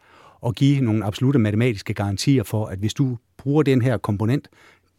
at 0.45 0.55
give 0.55 0.81
nogle 0.81 1.05
absolute 1.05 1.39
matematiske 1.39 1.93
garantier 1.93 2.43
for, 2.43 2.65
at 2.65 2.79
hvis 2.79 2.93
du 2.93 3.17
bruger 3.37 3.63
den 3.63 3.81
her 3.81 3.97
komponent, 3.97 4.47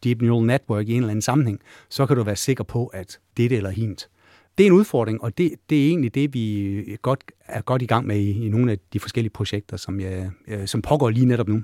Deep 0.03 0.21
Neural 0.21 0.45
Network 0.45 0.87
i 0.87 0.91
en 0.91 0.97
eller 0.97 1.09
anden 1.09 1.21
sammenhæng, 1.21 1.59
så 1.89 2.05
kan 2.05 2.17
du 2.17 2.23
være 2.23 2.35
sikker 2.35 2.63
på, 2.63 2.87
at 2.87 3.19
det 3.37 3.51
eller 3.51 3.69
hint. 3.69 4.09
Det 4.57 4.63
er 4.63 4.67
en 4.67 4.73
udfordring, 4.73 5.23
og 5.23 5.37
det, 5.37 5.51
det 5.69 5.83
er 5.83 5.87
egentlig 5.87 6.15
det, 6.15 6.33
vi 6.33 6.97
godt, 7.01 7.23
er 7.45 7.61
godt 7.61 7.81
i 7.81 7.85
gang 7.85 8.07
med 8.07 8.17
i, 8.19 8.45
i 8.45 8.49
nogle 8.49 8.71
af 8.71 8.77
de 8.93 8.99
forskellige 8.99 9.31
projekter, 9.31 9.77
som, 9.77 9.99
jeg, 9.99 10.31
som 10.65 10.81
pågår 10.81 11.09
lige 11.09 11.25
netop 11.25 11.47
nu. 11.47 11.63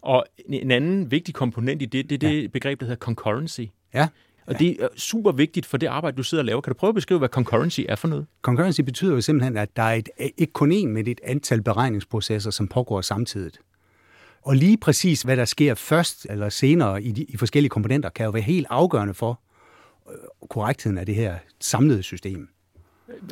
Og 0.00 0.24
en 0.48 0.70
anden 0.70 1.10
vigtig 1.10 1.34
komponent 1.34 1.82
i 1.82 1.84
det, 1.84 2.10
det 2.10 2.24
er 2.24 2.28
det 2.28 2.42
ja. 2.42 2.48
begreb, 2.48 2.80
der 2.80 2.86
hedder 2.86 2.98
concurrency. 2.98 3.60
Ja. 3.94 4.08
Og 4.46 4.52
ja. 4.52 4.58
det 4.58 4.76
er 4.80 4.88
super 4.96 5.32
vigtigt 5.32 5.66
for 5.66 5.76
det 5.76 5.86
arbejde, 5.86 6.16
du 6.16 6.22
sidder 6.22 6.42
og 6.42 6.46
laver. 6.46 6.60
Kan 6.60 6.72
du 6.72 6.78
prøve 6.78 6.88
at 6.88 6.94
beskrive, 6.94 7.18
hvad 7.18 7.28
concurrency 7.28 7.80
er 7.88 7.96
for 7.96 8.08
noget? 8.08 8.26
Concurrency 8.42 8.80
betyder 8.80 9.14
jo 9.14 9.20
simpelthen, 9.20 9.56
at 9.56 9.76
der 9.76 9.82
er 9.82 9.94
et, 9.94 10.08
ikke 10.36 10.52
kun 10.52 10.72
én, 10.72 10.86
men 10.86 11.08
et 11.08 11.20
antal 11.24 11.62
beregningsprocesser, 11.62 12.50
som 12.50 12.68
pågår 12.68 13.00
samtidigt. 13.00 13.58
Og 14.42 14.56
lige 14.56 14.76
præcis, 14.76 15.22
hvad 15.22 15.36
der 15.36 15.44
sker 15.44 15.74
først 15.74 16.26
eller 16.30 16.48
senere 16.48 17.02
i 17.02 17.12
de 17.12 17.24
i 17.24 17.36
forskellige 17.36 17.70
komponenter, 17.70 18.08
kan 18.08 18.24
jo 18.24 18.30
være 18.30 18.42
helt 18.42 18.66
afgørende 18.70 19.14
for 19.14 19.30
øh, 19.30 19.45
korrektheden 20.50 20.98
af 20.98 21.06
det 21.06 21.14
her 21.14 21.34
samlede 21.60 22.02
system. 22.02 22.48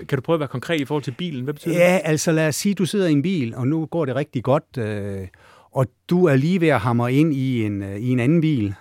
Kan 0.08 0.18
du 0.18 0.22
prøve 0.22 0.34
at 0.34 0.40
være 0.40 0.48
konkret 0.48 0.80
i 0.80 0.84
forhold 0.84 1.02
til 1.02 1.14
bilen? 1.18 1.44
Hvad 1.44 1.54
betyder 1.54 1.74
ja, 1.74 1.80
det? 1.80 1.92
Ja, 1.92 1.98
altså 1.98 2.32
lad 2.32 2.48
os 2.48 2.56
sige, 2.56 2.70
at 2.70 2.78
du 2.78 2.86
sidder 2.86 3.06
i 3.06 3.12
en 3.12 3.22
bil, 3.22 3.54
og 3.54 3.68
nu 3.68 3.86
går 3.86 4.04
det 4.04 4.14
rigtig 4.14 4.44
godt, 4.44 4.78
øh, 4.78 5.28
og 5.70 5.86
du 6.08 6.24
er 6.24 6.36
lige 6.36 6.60
ved 6.60 6.68
at 6.68 6.80
hamre 6.80 7.12
ind 7.12 7.34
i 7.34 7.64
en, 7.64 7.82
øh, 7.82 7.96
i 7.96 8.08
en 8.08 8.20
anden 8.20 8.40
bil, 8.40 8.74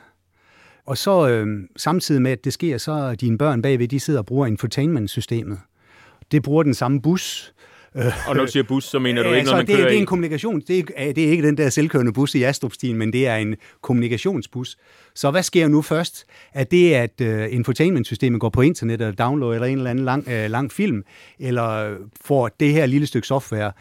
og 0.86 0.98
så 0.98 1.30
øh, 1.30 1.48
samtidig 1.78 2.22
med, 2.22 2.32
at 2.32 2.44
det 2.44 2.54
sker, 2.54 2.78
så 2.78 3.16
dine 3.16 3.38
børn 3.38 3.62
bagved, 3.62 3.88
de 3.88 4.00
sidder 4.00 4.20
og 4.20 4.26
bruger 4.26 4.48
infotainment-systemet. 4.48 5.60
Det 6.32 6.44
bruger 6.44 6.64
den 6.64 6.74
samme 6.74 7.02
bus. 7.02 7.53
Og 8.28 8.36
når 8.36 8.46
du 8.46 8.52
siger 8.52 8.64
bus, 8.64 8.84
så 8.84 9.00
mener 9.00 9.24
du 9.24 9.30
ikke, 9.30 9.46
når 9.46 9.58
man 9.58 9.68
det, 9.68 9.76
kører 9.76 9.88
det 9.88 9.96
er 9.96 10.00
en 10.00 10.06
kommunikation. 10.06 10.62
Det 10.68 10.90
er, 10.96 11.14
det 11.14 11.26
er 11.26 11.32
ikke 11.32 11.48
den 11.48 11.58
der 11.58 11.70
selvkørende 11.70 12.14
bus 12.14 12.36
i 12.36 12.44
astrup 12.44 12.74
men 12.84 13.14
det 13.14 13.28
er 13.28 13.36
en 13.36 13.56
kommunikationsbus. 13.82 14.78
Så 15.16 15.32
hvad 15.32 15.44
sker 15.44 15.68
nu 15.68 15.82
først? 15.82 16.26
Er 16.54 16.64
det, 16.64 16.94
at 16.94 17.22
uh, 17.22 17.54
infotainment-systemet 17.54 18.42
går 18.42 18.50
på 18.50 18.62
internet 18.62 19.02
og 19.02 19.18
downloader 19.18 19.54
eller 19.54 19.68
en 19.68 19.78
eller 19.78 19.90
anden 19.90 20.06
lang, 20.06 20.28
uh, 20.28 20.34
lang 20.34 20.72
film, 20.72 21.04
eller 21.40 21.96
får 22.22 22.50
det 22.60 22.72
her 22.72 22.86
lille 22.86 23.08
stykke 23.08 23.28
software, 23.28 23.72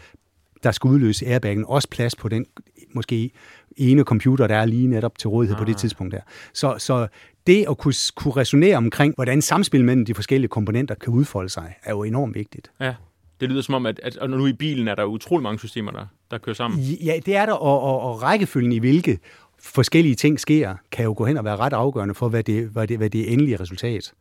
der 0.62 0.72
skal 0.72 0.88
udløse 0.88 1.27
airbagen, 1.27 1.64
også 1.68 1.88
plads 1.88 2.16
på 2.16 2.29
den 2.29 2.46
måske 2.94 3.31
ene 3.77 4.03
computer, 4.03 4.46
der 4.46 4.57
er 4.57 4.64
lige 4.64 4.87
netop 4.87 5.18
til 5.18 5.29
rådighed 5.29 5.57
ah. 5.57 5.59
på 5.59 5.64
det 5.64 5.75
ah. 5.75 5.79
tidspunkt 5.79 6.14
der. 6.14 6.20
Så, 6.53 6.75
så 6.79 7.07
det 7.46 7.66
at 7.70 7.79
kunne, 7.79 7.94
kunne 8.14 8.37
resonere 8.37 8.77
omkring, 8.77 9.14
hvordan 9.14 9.42
samspil 9.42 9.85
mellem 9.85 10.05
de 10.05 10.14
forskellige 10.14 10.48
komponenter 10.48 10.94
kan 10.94 11.12
udfolde 11.12 11.48
sig, 11.48 11.75
er 11.85 11.90
jo 11.90 12.03
enormt 12.03 12.35
vigtigt. 12.35 12.70
Ja. 12.81 12.94
Det 13.42 13.50
lyder 13.50 13.62
som 13.62 13.74
om, 13.74 13.87
at, 13.87 14.00
at 14.02 14.31
nu 14.31 14.46
i 14.46 14.52
bilen 14.52 14.88
er 14.88 14.94
der 14.94 15.05
utrolig 15.05 15.42
mange 15.42 15.59
systemer, 15.59 15.90
der, 15.90 16.07
der 16.31 16.38
kører 16.38 16.55
sammen. 16.55 16.81
Ja, 16.81 17.20
det 17.26 17.37
er 17.37 17.46
der, 17.46 17.52
og, 17.52 17.81
og, 17.81 18.00
og 18.00 18.22
rækkefølgen 18.22 18.72
i 18.72 18.78
hvilke 18.78 19.18
forskellige 19.62 20.14
ting 20.14 20.40
sker, 20.40 20.74
kan 20.92 21.05
jo 21.05 21.14
gå 21.16 21.24
hen 21.24 21.37
og 21.37 21.44
være 21.44 21.57
ret 21.57 21.72
afgørende 21.72 22.14
for, 22.14 22.28
hvad 22.28 22.42
det, 22.42 22.68
hvad 22.68 22.87
det, 22.87 22.98
hvad 22.98 23.11
det 23.11 23.33
endelige 23.33 23.61
resultat 23.61 24.12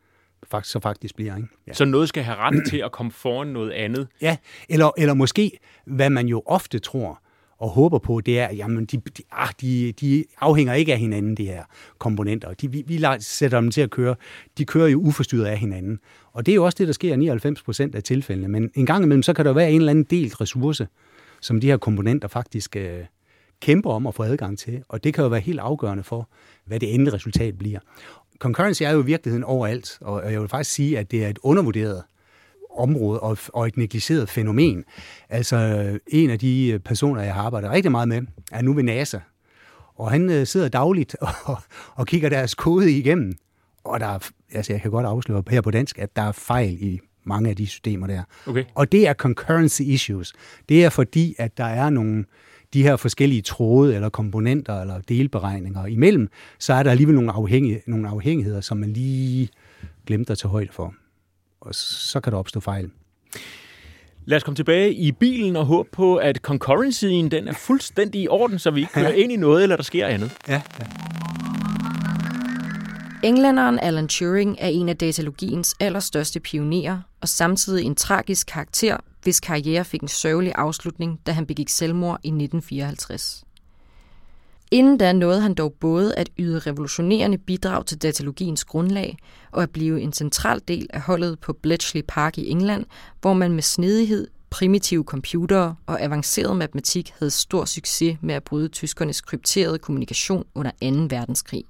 faktisk, 0.51 0.71
så 0.71 0.79
faktisk 0.79 1.15
bliver. 1.15 1.35
Ikke? 1.35 1.47
Ja. 1.67 1.73
Så 1.73 1.85
noget 1.85 2.09
skal 2.09 2.23
have 2.23 2.37
ret 2.37 2.63
til 2.69 2.77
at 2.77 2.91
komme 2.91 3.11
foran 3.11 3.47
noget 3.47 3.71
andet? 3.71 4.07
Ja, 4.21 4.37
eller, 4.69 4.91
eller 4.97 5.13
måske, 5.13 5.59
hvad 5.85 6.09
man 6.09 6.27
jo 6.27 6.43
ofte 6.45 6.79
tror, 6.79 7.20
og 7.61 7.69
håber 7.69 7.99
på, 7.99 8.21
det 8.21 8.39
er, 8.39 8.53
jamen, 8.53 8.85
de, 8.85 8.97
de, 8.97 9.23
ah, 9.31 9.49
de, 9.61 9.91
de 9.91 10.25
afhænger 10.39 10.73
ikke 10.73 10.93
af 10.93 10.99
hinanden, 10.99 11.37
de 11.37 11.45
her 11.45 11.63
komponenter. 11.97 12.53
De, 12.53 12.71
vi, 12.71 12.83
vi 12.87 13.05
sætter 13.19 13.61
dem 13.61 13.71
til 13.71 13.81
at 13.81 13.89
køre. 13.89 14.15
De 14.57 14.65
kører 14.65 14.87
jo 14.87 14.99
uforstyrret 14.99 15.45
af 15.45 15.57
hinanden. 15.57 15.99
Og 16.33 16.45
det 16.45 16.51
er 16.51 16.55
jo 16.55 16.65
også 16.65 16.75
det, 16.77 16.87
der 16.87 16.93
sker 16.93 17.13
i 17.13 17.17
99 17.17 17.61
procent 17.61 17.95
af 17.95 18.03
tilfældene. 18.03 18.47
Men 18.47 18.71
en 18.75 18.85
gang 18.85 19.03
imellem, 19.03 19.23
så 19.23 19.33
kan 19.33 19.45
der 19.45 19.53
være 19.53 19.71
en 19.71 19.81
eller 19.81 19.89
anden 19.89 20.03
delt 20.03 20.41
ressource, 20.41 20.87
som 21.41 21.61
de 21.61 21.67
her 21.67 21.77
komponenter 21.77 22.27
faktisk 22.27 22.75
øh, 22.75 22.99
kæmper 23.59 23.91
om 23.91 24.07
at 24.07 24.15
få 24.15 24.23
adgang 24.23 24.59
til. 24.59 24.83
Og 24.89 25.03
det 25.03 25.13
kan 25.13 25.23
jo 25.23 25.29
være 25.29 25.39
helt 25.39 25.59
afgørende 25.59 26.03
for, 26.03 26.29
hvad 26.65 26.79
det 26.79 26.93
endelige 26.93 27.15
resultat 27.15 27.57
bliver. 27.57 27.79
Concurrency 28.39 28.83
er 28.83 28.91
jo 28.91 29.01
i 29.01 29.05
virkeligheden 29.05 29.43
overalt, 29.43 29.97
og 30.01 30.31
jeg 30.31 30.41
vil 30.41 30.49
faktisk 30.49 30.71
sige, 30.75 30.99
at 30.99 31.11
det 31.11 31.25
er 31.25 31.29
et 31.29 31.39
undervurderet 31.43 32.03
område 32.77 33.19
og, 33.19 33.37
og 33.53 33.67
et 33.67 33.77
negligeret 33.77 34.29
fænomen. 34.29 34.83
Altså, 35.29 35.99
en 36.07 36.29
af 36.29 36.39
de 36.39 36.79
personer, 36.85 37.21
jeg 37.21 37.33
har 37.33 37.41
arbejdet 37.43 37.71
rigtig 37.71 37.91
meget 37.91 38.07
med, 38.07 38.21
er 38.51 38.61
nu 38.61 38.73
ved 38.73 38.83
NASA. 38.83 39.19
Og 39.95 40.11
han 40.11 40.29
øh, 40.29 40.47
sidder 40.47 40.69
dagligt 40.69 41.15
og, 41.45 41.57
og 41.95 42.07
kigger 42.07 42.29
deres 42.29 42.55
kode 42.55 42.91
igennem. 42.91 43.33
Og 43.83 43.99
der 43.99 44.07
er, 44.07 44.29
altså 44.53 44.73
jeg 44.73 44.81
kan 44.81 44.91
godt 44.91 45.05
afsløre 45.05 45.43
her 45.49 45.61
på 45.61 45.71
dansk, 45.71 45.99
at 45.99 46.15
der 46.15 46.21
er 46.21 46.31
fejl 46.31 46.77
i 46.83 46.99
mange 47.23 47.49
af 47.49 47.55
de 47.55 47.67
systemer 47.67 48.07
der. 48.07 48.23
Okay. 48.47 48.63
Og 48.75 48.91
det 48.91 49.07
er 49.07 49.13
concurrency 49.13 49.81
issues. 49.81 50.33
Det 50.69 50.85
er 50.85 50.89
fordi, 50.89 51.35
at 51.37 51.57
der 51.57 51.65
er 51.65 51.89
nogle 51.89 52.25
de 52.73 52.83
her 52.83 52.95
forskellige 52.95 53.41
tråde 53.41 53.95
eller 53.95 54.09
komponenter 54.09 54.81
eller 54.81 55.01
delberegninger 55.01 55.85
imellem, 55.85 56.29
så 56.59 56.73
er 56.73 56.83
der 56.83 56.91
alligevel 56.91 57.15
nogle, 57.15 57.31
afhængig, 57.31 57.81
nogle 57.87 58.09
afhængigheder, 58.09 58.61
som 58.61 58.77
man 58.77 58.93
lige 58.93 59.49
glemte 60.07 60.31
at 60.31 60.37
tage 60.37 60.51
højde 60.51 60.71
for 60.71 60.93
og 61.61 61.75
så 61.75 62.19
kan 62.19 62.33
der 62.33 62.39
opstå 62.39 62.59
fejl. 62.59 62.91
Lad 64.25 64.37
os 64.37 64.43
komme 64.43 64.55
tilbage 64.55 64.93
i 64.93 65.11
bilen 65.11 65.55
og 65.55 65.65
håbe 65.65 65.89
på, 65.91 66.15
at 66.15 66.37
concurrencyen 66.37 67.31
den 67.31 67.47
er 67.47 67.53
fuldstændig 67.53 68.21
i 68.21 68.27
orden, 68.27 68.59
så 68.59 68.71
vi 68.71 68.79
ikke 68.79 68.93
kører 68.93 69.11
ind 69.11 69.31
i 69.31 69.35
noget, 69.35 69.63
eller 69.63 69.75
der 69.75 69.83
sker 69.83 70.07
andet. 70.07 70.31
Ja, 70.47 70.61
ja. 70.79 70.85
Englænderen 73.23 73.79
Alan 73.79 74.07
Turing 74.07 74.57
er 74.59 74.67
en 74.67 74.89
af 74.89 74.97
datalogiens 74.97 75.75
allerstørste 75.79 76.39
pionerer, 76.39 77.01
og 77.21 77.29
samtidig 77.29 77.85
en 77.85 77.95
tragisk 77.95 78.47
karakter, 78.47 78.97
hvis 79.23 79.39
karriere 79.39 79.85
fik 79.85 80.01
en 80.01 80.07
sørgelig 80.07 80.53
afslutning, 80.55 81.19
da 81.25 81.31
han 81.31 81.45
begik 81.45 81.69
selvmord 81.69 82.19
i 82.23 82.27
1954. 82.27 83.43
Inden 84.71 84.97
da 84.97 85.13
nåede 85.13 85.41
han 85.41 85.53
dog 85.53 85.73
både 85.79 86.15
at 86.15 86.29
yde 86.39 86.59
revolutionerende 86.59 87.37
bidrag 87.37 87.85
til 87.85 87.97
datalogiens 87.97 88.63
grundlag 88.65 89.17
og 89.51 89.63
at 89.63 89.69
blive 89.69 90.01
en 90.01 90.13
central 90.13 90.61
del 90.67 90.87
af 90.93 91.01
holdet 91.01 91.39
på 91.39 91.53
Bletchley 91.53 92.01
Park 92.07 92.37
i 92.37 92.49
England, 92.49 92.85
hvor 93.21 93.33
man 93.33 93.51
med 93.51 93.63
snedighed, 93.63 94.27
primitive 94.49 95.03
computere 95.03 95.75
og 95.85 96.01
avanceret 96.01 96.57
matematik 96.57 97.13
havde 97.19 97.31
stor 97.31 97.65
succes 97.65 98.17
med 98.21 98.35
at 98.35 98.43
bryde 98.43 98.67
tyskernes 98.67 99.21
krypterede 99.21 99.79
kommunikation 99.79 100.45
under 100.55 100.71
2. 100.71 101.15
verdenskrig. 101.15 101.63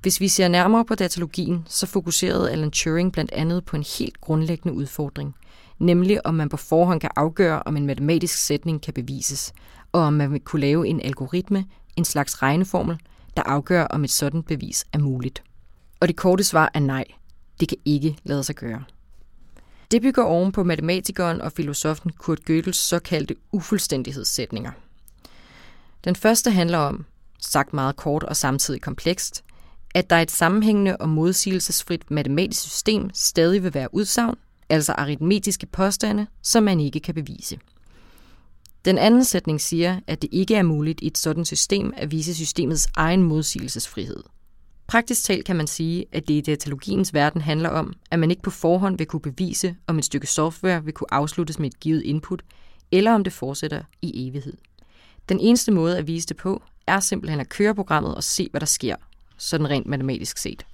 Hvis 0.00 0.20
vi 0.20 0.28
ser 0.28 0.48
nærmere 0.48 0.84
på 0.84 0.94
datalogien, 0.94 1.66
så 1.68 1.86
fokuserede 1.86 2.50
Alan 2.50 2.70
Turing 2.70 3.12
blandt 3.12 3.32
andet 3.32 3.64
på 3.64 3.76
en 3.76 3.84
helt 3.98 4.20
grundlæggende 4.20 4.76
udfordring, 4.76 5.34
nemlig 5.78 6.26
om 6.26 6.34
man 6.34 6.48
på 6.48 6.56
forhånd 6.56 7.00
kan 7.00 7.10
afgøre, 7.16 7.62
om 7.62 7.76
en 7.76 7.86
matematisk 7.86 8.46
sætning 8.46 8.82
kan 8.82 8.94
bevises, 8.94 9.52
og 9.92 10.00
om 10.00 10.12
man 10.12 10.32
vil 10.32 10.40
kunne 10.40 10.60
lave 10.60 10.88
en 10.88 11.00
algoritme, 11.00 11.64
en 11.96 12.04
slags 12.04 12.42
regneformel, 12.42 12.96
der 13.36 13.42
afgør, 13.42 13.84
om 13.84 14.04
et 14.04 14.10
sådan 14.10 14.42
bevis 14.42 14.84
er 14.92 14.98
muligt. 14.98 15.42
Og 16.00 16.08
det 16.08 16.16
korte 16.16 16.44
svar 16.44 16.70
er 16.74 16.80
nej. 16.80 17.04
Det 17.60 17.68
kan 17.68 17.78
ikke 17.84 18.18
lade 18.24 18.44
sig 18.44 18.54
gøre. 18.54 18.84
Det 19.90 20.02
bygger 20.02 20.22
oven 20.22 20.52
på 20.52 20.64
matematikeren 20.64 21.40
og 21.40 21.52
filosofen 21.52 22.12
Kurt 22.12 22.40
Gödels 22.50 22.72
såkaldte 22.72 23.36
ufuldstændighedssætninger. 23.52 24.70
Den 26.04 26.16
første 26.16 26.50
handler 26.50 26.78
om, 26.78 27.04
sagt 27.40 27.72
meget 27.72 27.96
kort 27.96 28.22
og 28.22 28.36
samtidig 28.36 28.80
komplekst, 28.80 29.44
at 29.94 30.10
der 30.10 30.16
er 30.16 30.22
et 30.22 30.30
sammenhængende 30.30 30.96
og 30.96 31.08
modsigelsesfrit 31.08 32.10
matematisk 32.10 32.62
system 32.62 33.10
stadig 33.14 33.62
vil 33.62 33.74
være 33.74 33.94
udsagn, 33.94 34.36
altså 34.68 34.92
aritmetiske 34.92 35.66
påstande, 35.66 36.26
som 36.42 36.62
man 36.62 36.80
ikke 36.80 37.00
kan 37.00 37.14
bevise. 37.14 37.58
Den 38.84 38.98
anden 38.98 39.24
sætning 39.24 39.60
siger, 39.60 40.00
at 40.06 40.22
det 40.22 40.28
ikke 40.32 40.54
er 40.54 40.62
muligt 40.62 41.00
i 41.00 41.06
et 41.06 41.18
sådan 41.18 41.44
system 41.44 41.92
at 41.96 42.10
vise 42.10 42.34
systemets 42.34 42.88
egen 42.96 43.22
modsigelsesfrihed. 43.22 44.22
Praktisk 44.86 45.24
talt 45.24 45.44
kan 45.44 45.56
man 45.56 45.66
sige, 45.66 46.04
at 46.12 46.28
det 46.28 46.34
i 46.34 46.40
datalogiens 46.40 47.14
verden 47.14 47.40
handler 47.40 47.68
om, 47.68 47.92
at 48.10 48.18
man 48.18 48.30
ikke 48.30 48.42
på 48.42 48.50
forhånd 48.50 48.98
vil 48.98 49.06
kunne 49.06 49.20
bevise, 49.20 49.76
om 49.86 49.98
et 49.98 50.04
stykke 50.04 50.26
software 50.26 50.84
vil 50.84 50.92
kunne 50.92 51.14
afsluttes 51.14 51.58
med 51.58 51.68
et 51.68 51.80
givet 51.80 52.02
input, 52.02 52.42
eller 52.92 53.12
om 53.12 53.24
det 53.24 53.32
fortsætter 53.32 53.82
i 54.02 54.28
evighed. 54.28 54.56
Den 55.28 55.40
eneste 55.40 55.72
måde 55.72 55.98
at 55.98 56.06
vise 56.06 56.26
det 56.26 56.36
på, 56.36 56.62
er 56.86 57.00
simpelthen 57.00 57.40
at 57.40 57.48
køre 57.48 57.74
programmet 57.74 58.14
og 58.14 58.24
se, 58.24 58.48
hvad 58.50 58.60
der 58.60 58.66
sker, 58.66 58.96
sådan 59.36 59.70
rent 59.70 59.86
matematisk 59.86 60.38
set. 60.38 60.66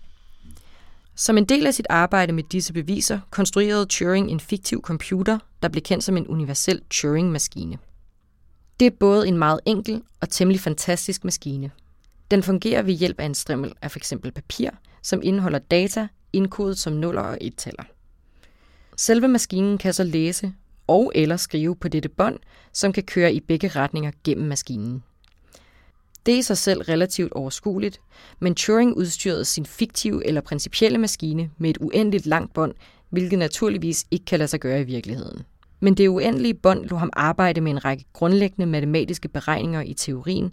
Som 1.15 1.39
en 1.39 1.45
del 1.45 1.67
af 1.67 1.75
sit 1.75 1.87
arbejde 1.91 2.33
med 2.33 2.43
disse 2.43 2.73
beviser, 2.73 3.21
konstruerede 3.31 3.87
Turing 3.87 4.31
en 4.31 4.41
fiktiv 4.41 4.81
computer, 4.83 5.39
der 5.63 5.69
blev 5.69 5.83
kendt 5.83 6.05
som 6.05 6.17
en 6.17 6.27
universel 6.27 6.81
Turing-maskine. 6.91 7.79
Det 8.81 8.87
er 8.87 8.97
både 9.01 9.29
en 9.29 9.39
meget 9.39 9.61
enkel 9.67 10.03
og 10.21 10.29
temmelig 10.29 10.61
fantastisk 10.61 11.25
maskine. 11.25 11.71
Den 12.31 12.43
fungerer 12.43 12.83
ved 12.83 12.95
hjælp 12.95 13.21
af 13.21 13.27
en 13.27 13.35
strimmel 13.35 13.73
af 13.83 13.91
f.eks. 13.91 14.15
papir, 14.35 14.71
som 15.03 15.21
indeholder 15.23 15.59
data 15.59 16.09
indkodet 16.33 16.79
som 16.79 16.93
nuller 16.93 17.23
og 17.23 17.39
ettaller. 17.41 17.83
Selve 18.97 19.29
maskinen 19.29 19.79
kan 19.79 19.93
så 19.93 20.05
læse 20.05 20.53
og 20.87 21.13
eller 21.15 21.37
skrive 21.37 21.77
på 21.77 21.89
dette 21.89 22.09
bånd, 22.09 22.39
som 22.73 22.93
kan 22.93 23.03
køre 23.03 23.35
i 23.35 23.41
begge 23.41 23.69
retninger 23.69 24.11
gennem 24.25 24.49
maskinen. 24.49 25.03
Det 26.27 26.35
er 26.35 26.39
i 26.39 26.43
sig 26.43 26.59
selv 26.59 26.83
relativt 26.83 27.33
overskueligt, 27.33 28.01
men 28.39 28.55
Turing 28.55 28.97
udstyrede 28.97 29.45
sin 29.45 29.67
fiktive 29.67 30.27
eller 30.27 30.41
principielle 30.41 30.99
maskine 30.99 31.51
med 31.59 31.71
et 31.71 31.79
uendeligt 31.81 32.27
langt 32.27 32.55
bånd, 32.55 32.75
hvilket 33.11 33.39
naturligvis 33.39 34.07
ikke 34.11 34.25
kan 34.25 34.39
lade 34.39 34.49
sig 34.49 34.61
gøre 34.61 34.81
i 34.81 34.85
virkeligheden. 34.85 35.45
Men 35.81 35.95
det 35.95 36.09
uendelige 36.09 36.55
bånd 36.55 36.85
lå 36.85 36.97
ham 36.97 37.11
arbejde 37.13 37.61
med 37.61 37.71
en 37.71 37.85
række 37.85 38.05
grundlæggende 38.13 38.67
matematiske 38.67 39.29
beregninger 39.29 39.81
i 39.81 39.93
teorien, 39.95 40.53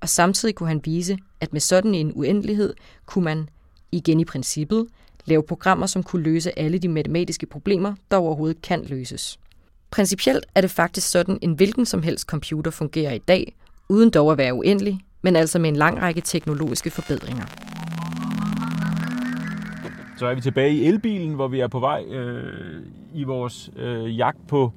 og 0.00 0.08
samtidig 0.08 0.54
kunne 0.54 0.68
han 0.68 0.80
vise, 0.84 1.18
at 1.40 1.52
med 1.52 1.60
sådan 1.60 1.94
en 1.94 2.12
uendelighed 2.14 2.74
kunne 3.06 3.24
man, 3.24 3.48
igen 3.92 4.20
i 4.20 4.24
princippet, 4.24 4.86
lave 5.24 5.42
programmer, 5.42 5.86
som 5.86 6.02
kunne 6.02 6.22
løse 6.22 6.58
alle 6.58 6.78
de 6.78 6.88
matematiske 6.88 7.46
problemer, 7.46 7.94
der 8.10 8.16
overhovedet 8.16 8.62
kan 8.62 8.84
løses. 8.84 9.38
Principielt 9.90 10.46
er 10.54 10.60
det 10.60 10.70
faktisk 10.70 11.10
sådan, 11.10 11.38
en 11.42 11.52
hvilken 11.52 11.86
som 11.86 12.02
helst 12.02 12.26
computer 12.26 12.70
fungerer 12.70 13.12
i 13.12 13.18
dag, 13.18 13.56
uden 13.88 14.10
dog 14.10 14.32
at 14.32 14.38
være 14.38 14.54
uendelig, 14.54 15.00
men 15.22 15.36
altså 15.36 15.58
med 15.58 15.68
en 15.68 15.76
lang 15.76 16.02
række 16.02 16.20
teknologiske 16.20 16.90
forbedringer. 16.90 17.44
Så 20.18 20.26
er 20.26 20.34
vi 20.34 20.40
tilbage 20.40 20.74
i 20.74 20.84
elbilen, 20.84 21.34
hvor 21.34 21.48
vi 21.48 21.60
er 21.60 21.68
på 21.68 21.80
vej 21.80 22.04
øh, 22.04 22.82
i 23.16 23.24
vores 23.24 23.70
øh, 23.76 24.18
jagt 24.18 24.46
på 24.48 24.72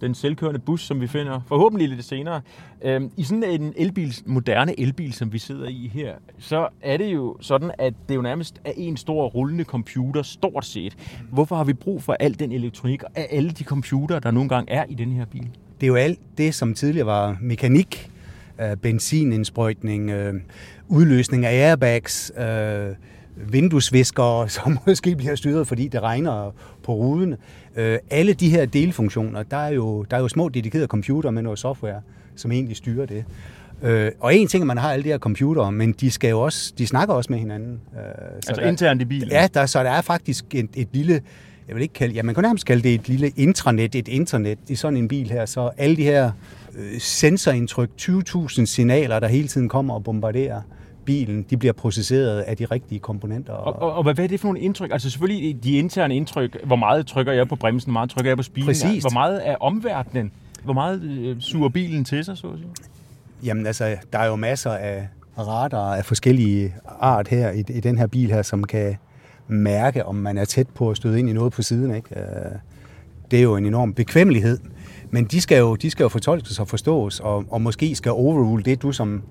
den 0.00 0.14
selvkørende 0.14 0.60
bus, 0.60 0.82
som 0.82 1.00
vi 1.00 1.06
finder 1.06 1.40
forhåbentlig 1.46 1.88
lidt 1.88 2.04
senere. 2.04 2.40
Øh, 2.82 3.02
I 3.16 3.22
sådan 3.22 3.44
en 3.44 3.74
elbil, 3.76 4.14
moderne 4.26 4.80
elbil, 4.80 5.12
som 5.12 5.32
vi 5.32 5.38
sidder 5.38 5.68
i 5.68 5.90
her, 5.94 6.14
så 6.38 6.68
er 6.82 6.96
det 6.96 7.14
jo 7.14 7.36
sådan, 7.40 7.70
at 7.78 7.94
det 8.08 8.14
jo 8.14 8.22
nærmest 8.22 8.60
er 8.64 8.72
en 8.76 8.96
stor 8.96 9.26
rullende 9.26 9.64
computer, 9.64 10.22
stort 10.22 10.64
set. 10.64 10.96
Hvorfor 11.30 11.56
har 11.56 11.64
vi 11.64 11.72
brug 11.72 12.02
for 12.02 12.16
al 12.20 12.38
den 12.38 12.52
elektronik 12.52 13.02
og 13.02 13.10
alle 13.16 13.50
de 13.50 13.64
computere, 13.64 14.20
der 14.20 14.30
nogle 14.30 14.48
gange 14.48 14.72
er 14.72 14.84
i 14.88 14.94
den 14.94 15.12
her 15.12 15.24
bil? 15.24 15.48
Det 15.80 15.86
er 15.86 15.88
jo 15.88 15.94
alt 15.94 16.18
det, 16.38 16.54
som 16.54 16.74
tidligere 16.74 17.06
var 17.06 17.36
mekanik, 17.40 18.10
øh, 18.60 18.76
benzinindsprøjtning, 18.76 20.10
øh, 20.10 20.34
udløsning 20.88 21.46
af 21.46 21.68
airbags, 21.68 22.32
øh, 22.38 22.94
vinduesviskere, 23.36 24.48
som 24.56 24.78
måske 24.86 25.16
bliver 25.16 25.34
styret, 25.34 25.66
fordi 25.66 25.88
det 25.88 26.00
regner 26.00 26.54
på 26.82 26.94
ruden. 26.94 27.34
Øh, 27.76 27.98
alle 28.10 28.32
de 28.32 28.50
her 28.50 28.66
delfunktioner, 28.66 29.42
der 29.42 29.56
er, 29.56 29.68
jo, 29.70 30.02
der 30.02 30.16
er 30.16 30.20
jo 30.20 30.28
små 30.28 30.48
dedikerede 30.48 30.86
computer 30.86 31.30
med 31.30 31.42
noget 31.42 31.58
software, 31.58 32.00
som 32.36 32.52
egentlig 32.52 32.76
styrer 32.76 33.06
det. 33.06 33.24
Øh, 33.82 34.12
og 34.20 34.34
en 34.34 34.48
ting 34.48 34.62
at 34.62 34.66
man 34.66 34.78
har 34.78 34.92
alle 34.92 35.04
de 35.04 35.08
her 35.08 35.18
computere, 35.18 35.72
men 35.72 35.92
de, 35.92 36.10
skal 36.10 36.30
jo 36.30 36.40
også, 36.40 36.72
de 36.78 36.86
snakker 36.86 37.14
også 37.14 37.32
med 37.32 37.38
hinanden. 37.38 37.80
Øh, 37.92 38.00
så 38.40 38.50
altså 38.50 38.62
der, 38.62 38.68
internt 38.68 39.02
i 39.02 39.04
bilen? 39.04 39.28
Ja, 39.28 39.48
der, 39.54 39.66
så 39.66 39.82
der 39.82 39.90
er 39.90 40.00
faktisk 40.00 40.54
et, 40.54 40.68
et 40.74 40.88
lille, 40.92 41.22
jeg 41.68 41.76
vil 41.76 41.82
ikke 41.82 41.94
kalde, 41.94 42.14
ja, 42.14 42.22
man 42.22 42.34
kan 42.34 42.44
nærmest 42.44 42.66
kalde 42.66 42.82
det 42.82 42.94
et 42.94 43.08
lille 43.08 43.32
intranet, 43.36 43.94
et 43.94 44.08
internet 44.08 44.58
i 44.68 44.74
sådan 44.74 44.96
en 44.96 45.08
bil 45.08 45.30
her, 45.30 45.46
så 45.46 45.70
alle 45.76 45.96
de 45.96 46.02
her 46.02 46.32
øh, 46.76 47.00
sensorindtryk, 47.00 47.90
20.000 48.00 48.64
signaler, 48.64 49.20
der 49.20 49.28
hele 49.28 49.48
tiden 49.48 49.68
kommer 49.68 49.94
og 49.94 50.04
bombarderer 50.04 50.60
bilen, 51.04 51.46
de 51.50 51.56
bliver 51.56 51.72
processeret 51.72 52.40
af 52.40 52.56
de 52.56 52.64
rigtige 52.64 52.98
komponenter. 52.98 53.52
Og, 53.52 53.82
og, 53.82 53.92
og 53.92 54.02
hvad 54.02 54.18
er 54.18 54.26
det 54.26 54.40
for 54.40 54.48
nogle 54.48 54.60
indtryk? 54.60 54.92
Altså 54.92 55.10
selvfølgelig 55.10 55.64
de 55.64 55.72
interne 55.78 56.16
indtryk, 56.16 56.64
hvor 56.64 56.76
meget 56.76 57.06
trykker 57.06 57.32
jeg 57.32 57.48
på 57.48 57.56
bremsen, 57.56 57.90
hvor 57.90 57.92
meget 57.92 58.10
trykker 58.10 58.30
jeg 58.30 58.36
på 58.36 58.42
speeden, 58.42 58.66
Præcis. 58.66 59.02
hvor 59.02 59.10
meget 59.10 59.48
er 59.48 59.56
omverdenen, 59.56 60.32
hvor 60.64 60.72
meget 60.74 61.02
øh, 61.02 61.40
suger 61.40 61.68
bilen 61.68 62.04
til 62.04 62.24
sig, 62.24 62.38
så 62.38 62.46
at 62.46 62.58
sige? 62.58 62.70
Jamen 63.44 63.66
altså, 63.66 63.96
der 64.12 64.18
er 64.18 64.26
jo 64.26 64.36
masser 64.36 64.70
af 64.70 65.08
radar 65.38 65.94
af 65.94 66.04
forskellige 66.04 66.74
art 67.00 67.28
her 67.28 67.50
i, 67.50 67.58
i 67.58 67.80
den 67.80 67.98
her 67.98 68.06
bil 68.06 68.30
her, 68.30 68.42
som 68.42 68.64
kan 68.64 68.96
mærke, 69.48 70.06
om 70.06 70.14
man 70.14 70.38
er 70.38 70.44
tæt 70.44 70.68
på 70.68 70.90
at 70.90 70.96
støde 70.96 71.18
ind 71.18 71.28
i 71.28 71.32
noget 71.32 71.52
på 71.52 71.62
siden. 71.62 71.94
Ikke? 71.94 72.08
Det 73.30 73.38
er 73.38 73.42
jo 73.42 73.56
en 73.56 73.66
enorm 73.66 73.94
bekvemmelighed. 73.94 74.58
Men 75.10 75.24
de 75.24 75.40
skal 75.40 75.58
jo, 75.58 75.74
de 75.74 75.90
skal 75.90 76.04
jo 76.04 76.08
fortolkes 76.08 76.60
og 76.60 76.68
forstås, 76.68 77.20
og, 77.20 77.44
og 77.50 77.62
måske 77.62 77.94
skal 77.94 78.12
overrule 78.12 78.62
det, 78.62 78.82
du 78.82 78.92
som 78.92 79.22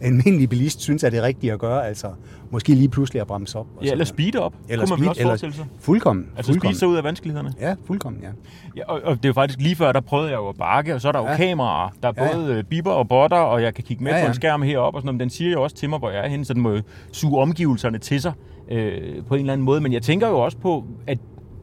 almindelig 0.00 0.48
bilist 0.48 0.80
synes 0.80 1.04
er 1.04 1.10
det 1.10 1.22
rigtige 1.22 1.52
at 1.52 1.58
gøre, 1.58 1.86
altså 1.86 2.10
måske 2.50 2.74
lige 2.74 2.88
pludselig 2.88 3.20
at 3.20 3.26
bremse 3.26 3.58
op. 3.58 3.66
Ja, 3.82 3.92
eller 3.92 4.04
speede 4.04 4.38
op, 4.38 4.54
eller 4.68 4.86
kunne 4.86 5.04
man 5.04 5.14
speed, 5.14 5.26
også 5.30 5.46
eller, 5.46 5.56
sig. 5.56 5.66
Fuldkommen. 5.80 6.26
Altså 6.36 6.52
fuldkommen. 6.52 6.74
speede 6.74 6.78
sig 6.78 6.88
ud 6.88 6.96
af 6.96 7.04
vanskelighederne? 7.04 7.52
Ja, 7.60 7.74
fuldkommen, 7.84 8.22
ja. 8.22 8.28
ja 8.76 8.82
og, 8.84 9.00
og, 9.04 9.16
det 9.16 9.24
er 9.24 9.28
jo 9.28 9.32
faktisk 9.32 9.58
lige 9.60 9.76
før, 9.76 9.92
der 9.92 10.00
prøvede 10.00 10.30
jeg 10.30 10.36
jo 10.36 10.48
at 10.48 10.56
bakke, 10.56 10.94
og 10.94 11.00
så 11.00 11.08
er 11.08 11.12
der 11.12 11.18
jo 11.18 11.26
ja. 11.26 11.36
kameraer. 11.36 11.90
Der 12.02 12.08
er 12.08 12.12
både 12.12 12.46
ja, 12.46 12.56
ja. 12.56 12.62
biber 12.62 12.90
og 12.90 13.08
botter, 13.08 13.36
og 13.36 13.62
jeg 13.62 13.74
kan 13.74 13.84
kigge 13.84 14.04
med 14.04 14.12
ja, 14.12 14.18
ja. 14.18 14.24
på 14.24 14.28
en 14.28 14.34
skærm 14.34 14.62
heroppe, 14.62 14.96
og 14.96 15.02
sådan 15.02 15.14
men 15.14 15.20
den 15.20 15.30
siger 15.30 15.50
jo 15.50 15.62
også 15.62 15.76
til 15.76 15.90
mig, 15.90 15.98
hvor 15.98 16.10
jeg 16.10 16.24
er 16.24 16.28
henne, 16.28 16.44
så 16.44 16.54
den 16.54 16.62
må 16.62 16.70
jo 16.70 16.82
suge 17.12 17.42
omgivelserne 17.42 17.98
til 17.98 18.20
sig 18.20 18.32
øh, 18.70 19.24
på 19.24 19.34
en 19.34 19.40
eller 19.40 19.52
anden 19.52 19.64
måde. 19.64 19.80
Men 19.80 19.92
jeg 19.92 20.02
tænker 20.02 20.28
jo 20.28 20.38
også 20.38 20.58
på, 20.58 20.84
at 21.06 21.18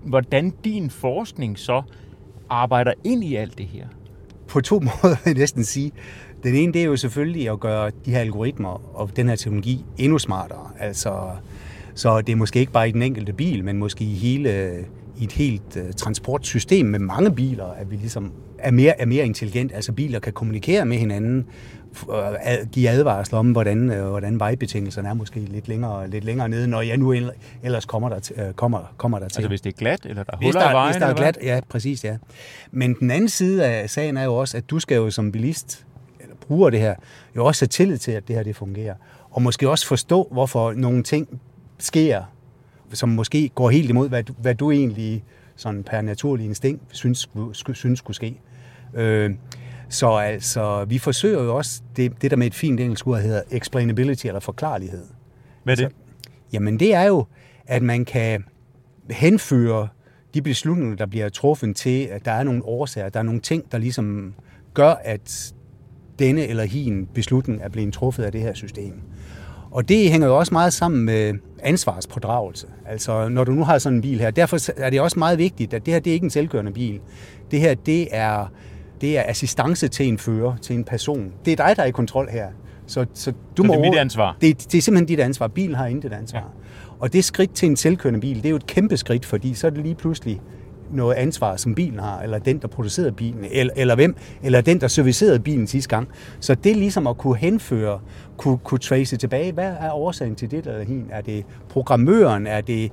hvordan 0.05 0.53
din 0.63 0.89
forskning 0.89 1.59
så 1.59 1.81
arbejder 2.49 2.93
ind 3.03 3.23
i 3.23 3.35
alt 3.35 3.57
det 3.57 3.65
her. 3.65 3.87
På 4.47 4.61
to 4.61 4.79
måder 4.87 5.15
vil 5.23 5.31
jeg 5.31 5.33
næsten 5.33 5.63
sige. 5.63 5.91
Den 6.47 6.55
ene, 6.55 6.73
det 6.73 6.81
er 6.81 6.85
jo 6.85 6.95
selvfølgelig 6.95 7.49
at 7.49 7.59
gøre 7.59 7.91
de 8.05 8.11
her 8.11 8.19
algoritmer 8.19 8.97
og 8.99 9.09
den 9.15 9.29
her 9.29 9.35
teknologi 9.35 9.85
endnu 9.97 10.19
smartere. 10.19 10.71
Altså, 10.79 11.29
så 11.93 12.21
det 12.21 12.31
er 12.31 12.35
måske 12.35 12.59
ikke 12.59 12.71
bare 12.71 12.89
i 12.89 12.91
den 12.91 13.01
enkelte 13.01 13.33
bil, 13.33 13.63
men 13.63 13.77
måske 13.77 14.03
i 14.03 14.13
hele 14.13 14.73
i 15.17 15.23
et 15.23 15.31
helt 15.31 15.75
uh, 15.75 15.91
transportsystem 15.97 16.85
med 16.85 16.99
mange 16.99 17.31
biler, 17.31 17.65
at 17.65 17.91
vi 17.91 17.95
ligesom 17.95 18.31
er 18.59 18.71
mere, 18.71 19.01
er 19.01 19.05
mere 19.05 19.25
intelligent. 19.25 19.71
Altså 19.73 19.91
biler 19.91 20.19
kan 20.19 20.33
kommunikere 20.33 20.85
med 20.85 20.97
hinanden, 20.97 21.45
uh, 22.07 22.15
give 22.71 22.89
advarsler 22.89 23.39
om, 23.39 23.51
hvordan, 23.51 23.89
uh, 23.89 24.09
hvordan 24.09 24.39
vejbetingelserne 24.39 25.09
er 25.09 25.13
måske 25.13 25.39
lidt 25.39 25.67
længere, 25.67 26.09
lidt 26.09 26.23
længere 26.23 26.49
nede, 26.49 26.67
når 26.67 26.81
jeg 26.81 26.97
nu 26.97 27.15
ellers 27.63 27.85
kommer 27.85 28.09
der, 28.09 28.19
til, 28.19 28.35
kommer, 28.55 28.93
kommer 28.97 29.19
der 29.19 29.27
til. 29.27 29.39
Altså 29.39 29.47
hvis 29.49 29.61
det 29.61 29.73
er 29.73 29.77
glat, 29.77 30.05
eller 30.05 30.23
der 30.23 30.31
er 30.33 30.37
huller 30.37 30.61
der, 30.61 30.69
i 30.69 30.73
vejen? 30.73 30.93
Hvis 30.93 31.01
der 31.01 31.07
er 31.07 31.13
glat, 31.13 31.37
ja, 31.43 31.59
præcis, 31.69 32.03
ja. 32.03 32.17
Men 32.71 32.93
den 32.93 33.11
anden 33.11 33.29
side 33.29 33.65
af 33.65 33.89
sagen 33.89 34.17
er 34.17 34.23
jo 34.23 34.35
også, 34.35 34.57
at 34.57 34.69
du 34.69 34.79
skal 34.79 34.95
jo 34.95 35.11
som 35.11 35.31
bilist 35.31 35.87
bruger 36.47 36.69
det 36.69 36.79
her, 36.79 36.95
jo 37.35 37.45
også 37.45 37.61
have 37.61 37.67
tillid 37.67 37.97
til, 37.97 38.11
at 38.11 38.27
det 38.27 38.35
her 38.35 38.43
det 38.43 38.55
fungerer. 38.55 38.95
Og 39.31 39.41
måske 39.41 39.69
også 39.69 39.87
forstå, 39.87 40.27
hvorfor 40.31 40.73
nogle 40.73 41.03
ting 41.03 41.41
sker, 41.79 42.23
som 42.93 43.09
måske 43.09 43.49
går 43.55 43.69
helt 43.69 43.89
imod, 43.89 44.09
hvad 44.09 44.23
du, 44.23 44.33
hvad 44.33 44.55
du 44.55 44.71
egentlig 44.71 45.23
sådan 45.55 45.83
per 45.83 46.01
naturlig 46.01 46.45
instinkt 46.45 46.83
synes, 46.91 47.29
synes 47.73 47.99
skulle 47.99 48.15
ske. 48.15 48.39
Øh, 48.93 49.35
så 49.89 50.09
altså, 50.09 50.85
vi 50.85 50.97
forsøger 50.97 51.43
jo 51.43 51.55
også 51.55 51.81
det, 51.95 52.21
det 52.21 52.31
der 52.31 52.37
med 52.37 52.47
et 52.47 52.55
fint 52.55 52.79
engelsk 52.79 53.07
ord 53.07 53.21
hedder 53.21 53.41
explainability 53.51 54.27
eller 54.27 54.39
forklarlighed. 54.39 55.05
Hvad 55.63 55.73
er 55.73 55.75
det? 55.75 55.83
Altså, 55.83 55.97
jamen 56.53 56.79
det 56.79 56.93
er 56.93 57.03
jo, 57.03 57.25
at 57.67 57.83
man 57.83 58.05
kan 58.05 58.43
henføre 59.09 59.87
de 60.33 60.41
beslutninger, 60.41 60.95
der 60.95 61.05
bliver 61.05 61.29
truffet 61.29 61.75
til, 61.75 62.03
at 62.03 62.25
der 62.25 62.31
er 62.31 62.43
nogle 62.43 62.65
årsager, 62.65 63.09
der 63.09 63.19
er 63.19 63.23
nogle 63.23 63.41
ting, 63.41 63.71
der 63.71 63.77
ligesom 63.77 64.33
gør, 64.73 64.93
at 64.93 65.53
denne 66.19 66.47
eller 66.47 66.63
hin 66.63 67.07
beslutning 67.13 67.61
er 67.61 67.69
blevet 67.69 67.93
truffet 67.93 68.23
af 68.23 68.31
det 68.31 68.41
her 68.41 68.53
system. 68.53 68.93
Og 69.71 69.89
det 69.89 70.11
hænger 70.11 70.27
jo 70.27 70.37
også 70.37 70.53
meget 70.53 70.73
sammen 70.73 71.05
med 71.05 71.33
ansvarspådragelse. 71.59 72.67
Altså, 72.85 73.29
når 73.29 73.43
du 73.43 73.51
nu 73.51 73.63
har 73.63 73.77
sådan 73.77 73.95
en 73.95 74.01
bil 74.01 74.19
her, 74.19 74.31
derfor 74.31 74.81
er 74.81 74.89
det 74.89 75.01
også 75.01 75.19
meget 75.19 75.37
vigtigt, 75.37 75.73
at 75.73 75.85
det 75.85 75.93
her 75.93 75.99
det 75.99 76.09
er 76.09 76.13
ikke 76.13 76.23
en 76.23 76.29
selvkørende 76.29 76.71
bil. 76.71 76.99
Det 77.51 77.59
her, 77.59 77.73
det 77.73 78.07
er, 78.11 78.51
det 79.01 79.17
er 79.17 79.23
assistance 79.27 79.87
til 79.87 80.07
en 80.07 80.17
fører, 80.17 80.57
til 80.57 80.75
en 80.75 80.83
person. 80.83 81.31
Det 81.45 81.51
er 81.51 81.65
dig, 81.65 81.75
der 81.75 81.83
er 81.83 81.87
i 81.87 81.91
kontrol 81.91 82.29
her. 82.29 82.47
Så, 82.87 83.05
så, 83.13 83.31
du 83.57 83.63
så 83.63 83.67
må 83.67 83.73
det 83.73 83.85
er 83.85 83.89
mit 83.89 83.99
ansvar? 83.99 84.37
Det, 84.41 84.71
det 84.71 84.77
er 84.77 84.81
simpelthen 84.81 85.07
dit 85.07 85.19
ansvar. 85.19 85.47
Bilen 85.47 85.75
har 85.75 85.87
intet 85.87 86.13
ansvar. 86.13 86.39
Ja. 86.39 86.45
Og 86.99 87.13
det 87.13 87.25
skridt 87.25 87.53
til 87.53 87.69
en 87.69 87.75
selvkørende 87.75 88.19
bil, 88.19 88.35
det 88.35 88.45
er 88.45 88.49
jo 88.49 88.55
et 88.55 88.67
kæmpe 88.67 88.97
skridt, 88.97 89.25
fordi 89.25 89.53
så 89.53 89.67
er 89.67 89.71
det 89.71 89.83
lige 89.83 89.95
pludselig 89.95 90.41
noget 90.91 91.15
ansvar, 91.15 91.55
som 91.55 91.75
bilen 91.75 91.99
har, 91.99 92.21
eller 92.21 92.39
den, 92.39 92.57
der 92.57 92.67
producerede 92.67 93.11
bilen, 93.11 93.45
eller, 93.51 93.73
eller 93.75 93.95
hvem, 93.95 94.15
eller 94.43 94.61
den, 94.61 94.81
der 94.81 94.87
servicerede 94.87 95.39
bilen 95.39 95.67
sidste 95.67 95.89
gang. 95.89 96.07
Så 96.39 96.55
det 96.55 96.71
er 96.71 96.75
ligesom 96.75 97.07
at 97.07 97.17
kunne 97.17 97.37
henføre, 97.37 97.99
kunne, 98.37 98.57
kunne 98.57 98.79
trace 98.79 99.17
tilbage, 99.17 99.51
hvad 99.51 99.73
er 99.79 99.91
årsagen 99.91 100.35
til 100.35 100.51
det 100.51 100.67
eller 100.67 100.83
hin? 100.83 101.05
Er 101.11 101.21
det 101.21 101.45
programmøren? 101.69 102.47
Er 102.47 102.61
det 102.61 102.91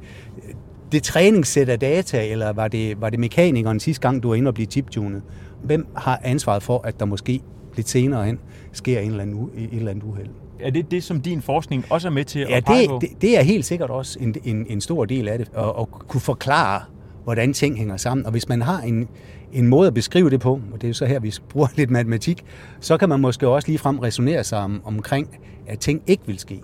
det 0.92 1.02
træningssæt 1.02 1.68
af 1.68 1.78
data, 1.78 2.26
eller 2.26 2.52
var 2.52 2.68
det, 2.68 3.00
var 3.00 3.10
det 3.10 3.20
mekanikeren 3.20 3.80
sidste 3.80 4.02
gang, 4.02 4.22
du 4.22 4.28
var 4.28 4.34
inde 4.34 4.48
og 4.48 4.54
blive 4.54 4.66
chiptunet? 4.66 5.22
Hvem 5.62 5.86
har 5.96 6.20
ansvaret 6.24 6.62
for, 6.62 6.80
at 6.84 7.00
der 7.00 7.06
måske 7.06 7.40
lidt 7.76 7.88
senere 7.88 8.24
hen 8.24 8.38
sker 8.72 9.00
en 9.00 9.10
eller 9.10 9.22
anden, 9.22 9.50
et 9.56 9.72
eller 9.72 9.90
andet 9.90 10.04
uheld? 10.04 10.28
Er 10.60 10.70
det 10.70 10.90
det, 10.90 11.04
som 11.04 11.20
din 11.20 11.42
forskning 11.42 11.84
også 11.90 12.08
er 12.08 12.12
med 12.12 12.24
til 12.24 12.46
ja, 12.48 12.56
at 12.56 12.64
pege 12.64 12.80
det, 12.80 12.88
på? 12.88 12.98
det, 13.00 13.10
det 13.22 13.38
er 13.38 13.42
helt 13.42 13.64
sikkert 13.64 13.90
også 13.90 14.18
en, 14.20 14.34
en, 14.44 14.66
en 14.68 14.80
stor 14.80 15.04
del 15.04 15.28
af 15.28 15.38
det, 15.38 15.50
at, 15.56 15.72
at 15.80 15.90
kunne 15.90 16.20
forklare, 16.20 16.80
hvordan 17.24 17.52
ting 17.52 17.78
hænger 17.78 17.96
sammen. 17.96 18.26
Og 18.26 18.32
hvis 18.32 18.48
man 18.48 18.62
har 18.62 18.80
en, 18.80 19.08
en 19.52 19.66
måde 19.66 19.86
at 19.86 19.94
beskrive 19.94 20.30
det 20.30 20.40
på, 20.40 20.52
og 20.72 20.80
det 20.80 20.84
er 20.84 20.88
jo 20.88 20.94
så 20.94 21.06
her, 21.06 21.20
vi 21.20 21.34
bruger 21.48 21.66
lidt 21.76 21.90
matematik, 21.90 22.44
så 22.80 22.96
kan 22.96 23.08
man 23.08 23.20
måske 23.20 23.48
også 23.48 23.68
lige 23.68 23.78
frem 23.78 23.98
resonere 23.98 24.44
sig 24.44 24.58
om, 24.58 24.82
omkring, 24.84 25.38
at 25.66 25.78
ting 25.78 26.02
ikke 26.06 26.22
vil 26.26 26.38
ske. 26.38 26.60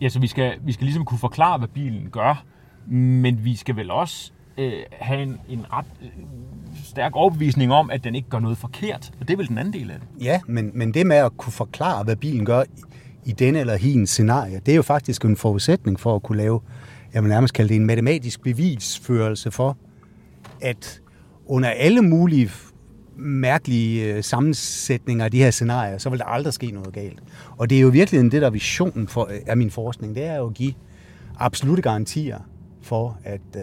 Ja, 0.00 0.08
så 0.08 0.20
vi 0.20 0.26
skal, 0.26 0.52
vi 0.64 0.72
skal 0.72 0.84
ligesom 0.84 1.04
kunne 1.04 1.18
forklare, 1.18 1.58
hvad 1.58 1.68
bilen 1.68 2.08
gør, 2.10 2.44
men 2.86 3.44
vi 3.44 3.56
skal 3.56 3.76
vel 3.76 3.90
også 3.90 4.32
øh, 4.58 4.72
have 4.92 5.22
en, 5.22 5.40
en 5.48 5.66
ret 5.72 5.86
øh, 6.02 6.08
stærk 6.84 7.12
overbevisning 7.14 7.72
om, 7.72 7.90
at 7.90 8.04
den 8.04 8.14
ikke 8.14 8.28
gør 8.28 8.38
noget 8.38 8.58
forkert. 8.58 9.10
Og 9.20 9.28
det 9.28 9.32
er 9.32 9.36
vel 9.36 9.48
den 9.48 9.58
anden 9.58 9.72
del 9.72 9.90
af 9.90 9.96
det. 10.00 10.24
Ja, 10.24 10.40
men, 10.46 10.70
men 10.74 10.94
det 10.94 11.06
med 11.06 11.16
at 11.16 11.36
kunne 11.36 11.52
forklare, 11.52 12.04
hvad 12.04 12.16
bilen 12.16 12.44
gør 12.44 12.62
i, 12.62 12.82
i 13.24 13.32
denne 13.32 13.58
eller 13.58 13.76
hin 13.76 14.06
scenarie, 14.06 14.60
det 14.66 14.72
er 14.72 14.76
jo 14.76 14.82
faktisk 14.82 15.24
en 15.24 15.36
forudsætning 15.36 16.00
for 16.00 16.14
at 16.14 16.22
kunne 16.22 16.38
lave, 16.38 16.60
jeg 17.14 17.22
vil 17.22 17.28
nærmest 17.28 17.54
kalde 17.54 17.68
det 17.68 17.76
en 17.76 17.86
matematisk 17.86 18.42
bevisførelse 18.42 19.50
for, 19.50 19.76
at 20.60 21.00
under 21.46 21.68
alle 21.68 22.02
mulige 22.02 22.50
mærkelige 23.16 24.14
øh, 24.14 24.24
sammensætninger 24.24 25.24
af 25.24 25.30
de 25.30 25.38
her 25.38 25.50
scenarier, 25.50 25.98
så 25.98 26.10
vil 26.10 26.18
der 26.18 26.24
aldrig 26.24 26.52
ske 26.52 26.70
noget 26.70 26.92
galt. 26.92 27.22
Og 27.56 27.70
det 27.70 27.78
er 27.78 27.82
jo 27.82 27.88
virkelig 27.88 28.32
det, 28.32 28.32
der 28.32 28.46
er 28.46 28.50
visionen 28.50 29.08
for, 29.08 29.28
øh, 29.30 29.38
af 29.46 29.56
min 29.56 29.70
forskning, 29.70 30.14
det 30.14 30.24
er 30.24 30.36
jo 30.36 30.46
at 30.46 30.54
give 30.54 30.74
absolute 31.38 31.82
garantier 31.82 32.38
for, 32.82 33.18
at 33.24 33.40
øh, 33.56 33.62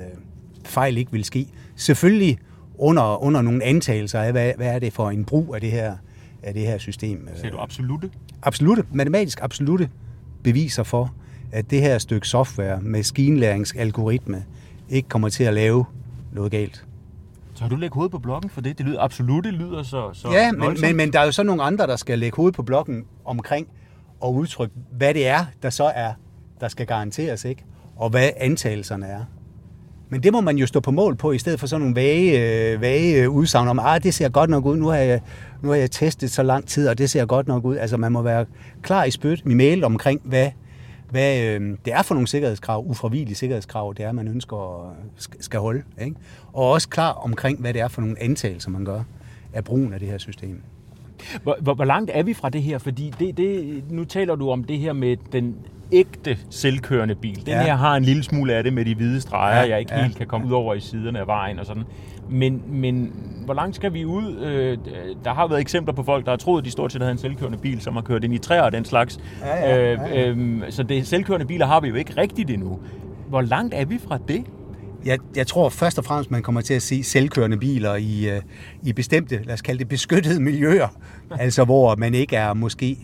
fejl 0.65 0.97
ikke 0.97 1.11
vil 1.11 1.23
ske. 1.23 1.47
Selvfølgelig 1.75 2.39
under, 2.77 3.23
under 3.23 3.41
nogle 3.41 3.63
antagelser 3.63 4.19
af, 4.19 4.31
hvad, 4.31 4.51
hvad 4.57 4.67
er 4.67 4.79
det 4.79 4.93
for 4.93 5.09
en 5.09 5.25
brug 5.25 5.55
af 5.55 5.61
det 5.61 5.71
her, 5.71 5.95
af 6.43 6.53
det 6.53 6.61
her 6.61 6.77
system. 6.77 7.29
Ser 7.35 7.49
du 7.49 7.57
absolute? 7.57 8.11
Absolute, 8.43 8.85
matematisk 8.91 9.39
absolute 9.41 9.89
beviser 10.43 10.83
for, 10.83 11.13
at 11.51 11.71
det 11.71 11.81
her 11.81 11.97
stykke 11.97 12.27
software, 12.27 12.81
maskinlæringsalgoritme, 12.81 14.45
ikke 14.89 15.09
kommer 15.09 15.29
til 15.29 15.43
at 15.43 15.53
lave 15.53 15.85
noget 16.33 16.51
galt. 16.51 16.83
Så 17.53 17.63
har 17.63 17.69
du 17.69 17.75
lægget 17.75 17.93
hovedet 17.93 18.11
på 18.11 18.19
blokken 18.19 18.49
for 18.49 18.61
det? 18.61 18.77
Det 18.77 18.85
lyder 18.85 19.01
absolut, 19.01 19.43
det 19.43 19.53
lyder 19.53 19.83
så, 19.83 20.09
så 20.13 20.31
Ja, 20.31 20.51
men, 20.51 20.77
men, 20.81 20.95
men 20.95 21.13
der 21.13 21.19
er 21.19 21.25
jo 21.25 21.31
så 21.31 21.43
nogle 21.43 21.63
andre, 21.63 21.87
der 21.87 21.95
skal 21.95 22.19
lægge 22.19 22.35
hovedet 22.35 22.55
på 22.55 22.63
blokken 22.63 23.05
omkring 23.25 23.67
og 24.19 24.33
udtrykke, 24.33 24.75
hvad 24.91 25.13
det 25.13 25.27
er, 25.27 25.45
der 25.63 25.69
så 25.69 25.83
er, 25.83 26.13
der 26.61 26.67
skal 26.67 26.85
garanteres, 26.85 27.45
ikke? 27.45 27.63
Og 27.95 28.09
hvad 28.09 28.29
antagelserne 28.37 29.05
er. 29.05 29.21
Men 30.09 30.23
det 30.23 30.33
må 30.33 30.41
man 30.41 30.57
jo 30.57 30.67
stå 30.67 30.79
på 30.79 30.91
mål 30.91 31.15
på, 31.15 31.31
i 31.31 31.37
stedet 31.37 31.59
for 31.59 31.67
sådan 31.67 31.81
nogle 31.81 31.95
vage, 31.95 32.71
øh, 32.73 32.81
vage 32.81 33.29
udsagn 33.29 33.67
om, 33.67 33.79
at 33.79 34.03
det 34.03 34.13
ser 34.13 34.29
godt 34.29 34.49
nok 34.49 34.65
ud, 34.65 34.77
nu 34.77 34.87
har, 34.87 34.97
jeg, 34.97 35.21
nu 35.61 35.69
har 35.69 35.75
jeg 35.75 35.91
testet 35.91 36.31
så 36.31 36.43
lang 36.43 36.67
tid, 36.67 36.87
og 36.87 36.97
det 36.97 37.09
ser 37.09 37.25
godt 37.25 37.47
nok 37.47 37.65
ud. 37.65 37.77
Altså 37.77 37.97
man 37.97 38.11
må 38.11 38.21
være 38.21 38.45
klar 38.81 39.03
i 39.03 39.11
spyt, 39.11 39.43
i 39.45 39.53
mail 39.53 39.83
omkring, 39.83 40.21
hvad, 40.23 40.49
hvad 41.09 41.41
øh, 41.41 41.77
det 41.85 41.93
er 41.93 42.01
for 42.01 42.13
nogle 42.13 42.27
sikkerhedskrav, 42.27 42.83
ufravigelige 42.87 43.35
sikkerhedskrav, 43.35 43.93
det 43.97 44.05
er, 44.05 44.11
man 44.11 44.27
ønsker 44.27 44.87
at 44.89 44.95
skal 45.39 45.59
holde. 45.59 45.83
Ikke? 46.01 46.15
Og 46.53 46.71
også 46.71 46.89
klar 46.89 47.11
omkring, 47.11 47.59
hvad 47.61 47.73
det 47.73 47.81
er 47.81 47.87
for 47.87 48.01
nogle 48.01 48.23
antagelser, 48.23 48.69
man 48.69 48.85
gør 48.85 49.03
af 49.53 49.63
brugen 49.63 49.93
af 49.93 49.99
det 49.99 50.07
her 50.07 50.17
system. 50.17 50.61
Hvor, 51.43 51.57
hvor, 51.61 51.73
hvor 51.73 51.85
langt 51.85 52.11
er 52.13 52.23
vi 52.23 52.33
fra 52.33 52.49
det 52.49 52.63
her? 52.63 52.77
Fordi 52.77 53.13
det, 53.19 53.37
det, 53.37 53.83
nu 53.89 54.03
taler 54.03 54.35
du 54.35 54.49
om 54.49 54.63
det 54.63 54.77
her 54.77 54.93
med 54.93 55.17
den 55.31 55.55
ægte 55.91 56.37
selvkørende 56.49 57.15
bil. 57.15 57.35
Den 57.35 57.47
ja. 57.47 57.57
Ja. 57.57 57.63
her 57.63 57.75
har 57.75 57.95
en 57.95 58.03
lille 58.03 58.23
smule 58.23 58.53
af 58.53 58.63
det 58.63 58.73
med 58.73 58.85
de 58.85 58.95
hvide 58.95 59.21
streger, 59.21 59.55
ja, 59.55 59.63
Ja, 59.63 59.69
jeg 59.69 59.79
ikke 59.79 59.93
ja. 59.95 60.03
helt 60.03 60.17
kan 60.17 60.27
komme 60.27 60.47
ud 60.47 60.51
over 60.51 60.73
i 60.73 60.79
siderne 60.79 61.19
af 61.19 61.27
vejen 61.27 61.59
og 61.59 61.65
sådan. 61.65 61.83
Men, 62.29 62.61
men 62.67 63.13
hvor 63.45 63.53
langt 63.53 63.75
skal 63.75 63.93
vi 63.93 64.05
ud? 64.05 64.37
Øh, 64.37 64.77
Der 65.23 65.33
har 65.33 65.47
været 65.47 65.61
eksempler 65.61 65.93
på 65.93 66.03
folk, 66.03 66.25
der 66.25 66.31
har 66.31 66.37
troet, 66.37 66.61
at 66.61 66.65
de 66.65 66.71
stort 66.71 66.91
set 66.91 67.01
havde 67.01 67.11
en 67.11 67.17
selvkørende 67.17 67.57
bil, 67.57 67.81
som 67.81 67.93
har 67.93 68.01
kørt 68.01 68.23
ind 68.23 68.33
i 68.33 68.37
træer 68.37 68.61
og 68.61 68.71
den 68.71 68.85
slags. 68.85 69.19
Ja, 69.41 69.55
ja, 69.55 69.75
ja, 69.75 69.91
ja. 69.91 70.27
Øh, 70.27 70.29
øhm, 70.29 70.63
så 70.69 70.83
det 70.83 71.07
selvkørende 71.07 71.45
biler 71.45 71.65
har 71.65 71.79
vi 71.79 71.87
jo 71.87 71.95
ikke 71.95 72.13
rigtigt 72.17 72.49
endnu. 72.49 72.79
Hvor 73.29 73.41
langt 73.41 73.73
er 73.73 73.85
vi 73.85 73.99
fra 74.07 74.19
det? 74.27 74.43
Jeg, 75.05 75.19
jeg 75.35 75.47
tror 75.47 75.69
først 75.69 75.97
og 75.97 76.05
fremmest, 76.05 76.31
man 76.31 76.41
kommer 76.41 76.61
til 76.61 76.73
at 76.73 76.81
se 76.81 77.03
selvkørende 77.03 77.57
biler 77.57 77.95
i, 77.95 78.29
øh, 78.29 78.41
i 78.83 78.93
bestemte, 78.93 79.39
lad 79.43 79.53
os 79.53 79.61
kalde 79.61 79.79
det 79.79 79.87
beskyttede 79.89 80.41
miljøer. 80.41 80.87
altså 81.39 81.65
hvor 81.65 81.95
man 81.95 82.13
ikke 82.13 82.35
er 82.35 82.53
måske 82.53 82.97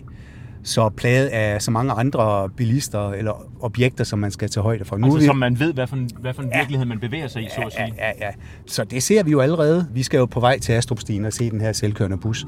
så 0.63 0.89
plaget 0.89 1.28
af 1.28 1.62
så 1.62 1.71
mange 1.71 1.91
andre 1.93 2.49
bilister 2.49 3.10
eller 3.12 3.63
objekter, 3.63 4.04
som 4.04 4.19
man 4.19 4.32
skal 4.32 4.49
tage 4.49 4.63
højde 4.63 4.86
for. 4.86 4.97
Nu 4.97 5.06
Altså, 5.06 5.19
vi- 5.19 5.26
som 5.26 5.38
man 5.38 5.60
ved, 5.60 5.73
hvad 5.73 5.88
for 5.88 5.95
en, 5.95 6.10
hvad 6.19 6.34
for 6.34 6.41
en 6.41 6.49
Ja. 6.54 6.58
virkelighed 6.60 6.86
man 6.86 6.99
bevæger 6.99 7.28
sig 7.28 7.43
i, 7.43 7.47
så 7.56 7.62
at 7.62 7.73
ja, 7.80 7.86
sige. 7.86 7.95
ja, 7.97 8.12
ja. 8.28 8.32
Så 8.67 8.84
det 8.84 9.04
ser 9.04 9.23
vi 9.23 9.32
jo 9.32 9.39
allerede. 9.39 9.88
Vi 9.93 10.04
skal 10.04 10.17
jo 10.17 10.26
på 10.26 10.39
vej 10.39 10.60
til 10.60 10.73
Astrupstien 10.73 11.26
og 11.26 11.34
se 11.34 11.49
den 11.52 11.62
her 11.62 11.71
selvkørende 11.71 12.17
bus. 12.17 12.45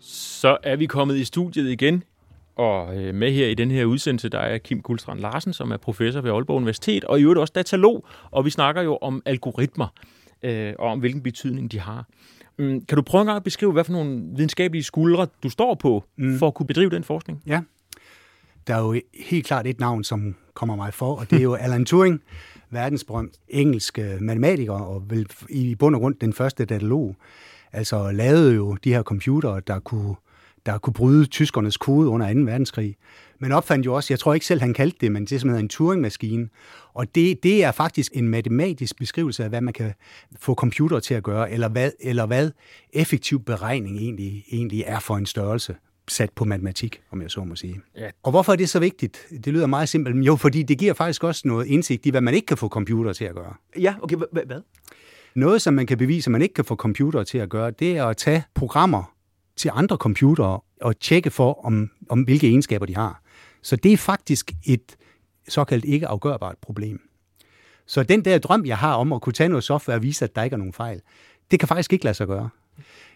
Så 0.00 0.56
er 0.62 0.76
vi 0.76 0.86
kommet 0.86 1.16
i 1.16 1.24
studiet 1.24 1.70
igen, 1.70 2.02
og 2.56 2.96
øh, 2.96 3.14
med 3.14 3.32
her 3.32 3.46
i 3.46 3.54
den 3.54 3.70
her 3.70 3.84
udsendelse, 3.84 4.28
der 4.28 4.38
er 4.38 4.58
Kim 4.58 4.80
Kulstrand 4.82 5.20
Larsen, 5.20 5.52
som 5.52 5.70
er 5.70 5.76
professor 5.76 6.20
ved 6.20 6.30
Aalborg 6.30 6.56
Universitet, 6.56 7.04
og 7.04 7.20
i 7.20 7.22
øvrigt 7.22 7.40
også 7.40 7.52
datalog, 7.56 8.06
og 8.30 8.44
vi 8.44 8.50
snakker 8.50 8.82
jo 8.82 8.96
om 8.96 9.22
algoritmer, 9.24 9.86
øh, 10.42 10.72
og 10.78 10.88
om 10.88 10.98
hvilken 10.98 11.22
betydning 11.22 11.72
de 11.72 11.80
har. 11.80 12.06
Mm, 12.58 12.84
Kan 12.84 12.96
du 12.96 13.02
prøve 13.02 13.20
en 13.20 13.26
gang 13.26 13.36
at 13.36 13.42
beskrive, 13.44 13.72
hvad 13.72 13.84
for 13.84 13.92
nogle 13.92 14.22
videnskabelige 14.36 14.82
skuldre 14.82 15.26
du 15.42 15.48
står 15.50 15.74
på, 15.74 16.04
mm. 16.18 16.38
for 16.38 16.46
at 16.46 16.54
kunne 16.54 16.66
bedrive 16.66 16.90
den 16.90 17.04
forskning? 17.04 17.42
Ja. 17.46 17.60
Der 18.66 18.74
er 18.74 18.80
jo 18.80 19.00
helt 19.14 19.46
klart 19.46 19.66
et 19.66 19.80
navn, 19.80 20.04
som 20.04 20.34
kommer 20.54 20.76
mig 20.76 20.94
for, 20.94 21.14
og 21.16 21.30
det 21.30 21.38
er 21.38 21.42
jo 21.42 21.54
Alan 21.64 21.84
Turing, 21.84 22.20
verdensberømt 22.70 23.32
engelsk 23.48 23.98
matematiker, 24.20 24.72
og 24.72 25.02
vel 25.10 25.26
i 25.48 25.74
bund 25.74 25.94
og 25.94 26.00
grund 26.00 26.14
den 26.20 26.32
første 26.32 26.64
datalog. 26.64 27.16
Altså 27.72 28.10
lavede 28.10 28.54
jo 28.54 28.76
de 28.84 28.92
her 28.92 29.02
computere, 29.02 29.60
der 29.66 29.78
kunne, 29.78 30.14
der 30.66 30.78
kunne 30.78 30.94
bryde 30.94 31.26
tyskernes 31.26 31.76
kode 31.76 32.08
under 32.08 32.34
2. 32.34 32.40
verdenskrig. 32.40 32.96
Men 33.38 33.52
opfandt 33.52 33.86
jo 33.86 33.94
også, 33.94 34.12
jeg 34.12 34.18
tror 34.18 34.34
ikke 34.34 34.46
selv, 34.46 34.60
han 34.60 34.74
kaldte 34.74 34.98
det, 35.00 35.12
men 35.12 35.24
det 35.24 35.40
som 35.40 35.50
hedder 35.50 35.62
en 35.62 35.68
Turing-maskine. 35.68 36.48
Og 36.94 37.14
det, 37.14 37.42
det 37.42 37.64
er 37.64 37.72
faktisk 37.72 38.12
en 38.14 38.28
matematisk 38.28 38.96
beskrivelse 38.96 39.44
af, 39.44 39.48
hvad 39.48 39.60
man 39.60 39.74
kan 39.74 39.92
få 40.38 40.54
computer 40.54 41.00
til 41.00 41.14
at 41.14 41.22
gøre, 41.22 41.50
eller 41.50 41.68
hvad, 41.68 41.90
eller 42.00 42.26
hvad 42.26 42.50
effektiv 42.92 43.44
beregning 43.44 43.98
egentlig, 43.98 44.44
egentlig 44.52 44.84
er 44.86 44.98
for 44.98 45.16
en 45.16 45.26
størrelse 45.26 45.74
sat 46.08 46.30
på 46.30 46.44
matematik, 46.44 47.00
om 47.10 47.22
jeg 47.22 47.30
så 47.30 47.44
må 47.44 47.56
sige. 47.56 47.80
Ja. 47.96 48.10
Og 48.22 48.30
hvorfor 48.30 48.52
er 48.52 48.56
det 48.56 48.68
så 48.68 48.78
vigtigt? 48.78 49.26
Det 49.44 49.52
lyder 49.52 49.66
meget 49.66 49.88
simpelt. 49.88 50.16
Men 50.16 50.24
Jo, 50.24 50.36
fordi 50.36 50.62
det 50.62 50.78
giver 50.78 50.94
faktisk 50.94 51.24
også 51.24 51.42
noget 51.44 51.66
indsigt 51.66 52.06
i, 52.06 52.10
hvad 52.10 52.20
man 52.20 52.34
ikke 52.34 52.46
kan 52.46 52.56
få 52.56 52.68
computer 52.68 53.12
til 53.12 53.24
at 53.24 53.34
gøre. 53.34 53.54
Ja, 53.78 53.94
okay, 54.02 54.16
hvad? 54.32 54.60
Noget, 55.34 55.62
som 55.62 55.74
man 55.74 55.86
kan 55.86 55.98
bevise, 55.98 56.28
at 56.28 56.32
man 56.32 56.42
ikke 56.42 56.54
kan 56.54 56.64
få 56.64 56.76
computer 56.76 57.24
til 57.24 57.38
at 57.38 57.48
gøre, 57.48 57.70
det 57.70 57.96
er 57.96 58.04
at 58.04 58.16
tage 58.16 58.44
programmer 58.54 59.12
til 59.56 59.70
andre 59.74 59.96
computere 59.96 60.60
og 60.80 61.00
tjekke 61.00 61.30
for, 61.30 61.66
om, 61.66 61.90
om 62.08 62.22
hvilke 62.22 62.46
egenskaber 62.46 62.86
de 62.86 62.94
har. 62.94 63.22
Så 63.66 63.76
det 63.76 63.92
er 63.92 63.96
faktisk 63.96 64.52
et 64.64 64.96
såkaldt 65.48 65.84
ikke 65.84 66.06
afgørbart 66.06 66.58
problem. 66.58 67.08
Så 67.86 68.02
den 68.02 68.24
der 68.24 68.38
drøm, 68.38 68.66
jeg 68.66 68.78
har 68.78 68.94
om 68.94 69.12
at 69.12 69.22
kunne 69.22 69.32
tage 69.32 69.48
noget 69.48 69.64
software 69.64 69.96
og 69.96 70.02
vise, 70.02 70.24
at 70.24 70.36
der 70.36 70.42
ikke 70.42 70.54
er 70.54 70.58
nogen 70.58 70.72
fejl, 70.72 71.00
det 71.50 71.58
kan 71.58 71.68
faktisk 71.68 71.92
ikke 71.92 72.04
lade 72.04 72.14
sig 72.14 72.26
gøre. 72.26 72.48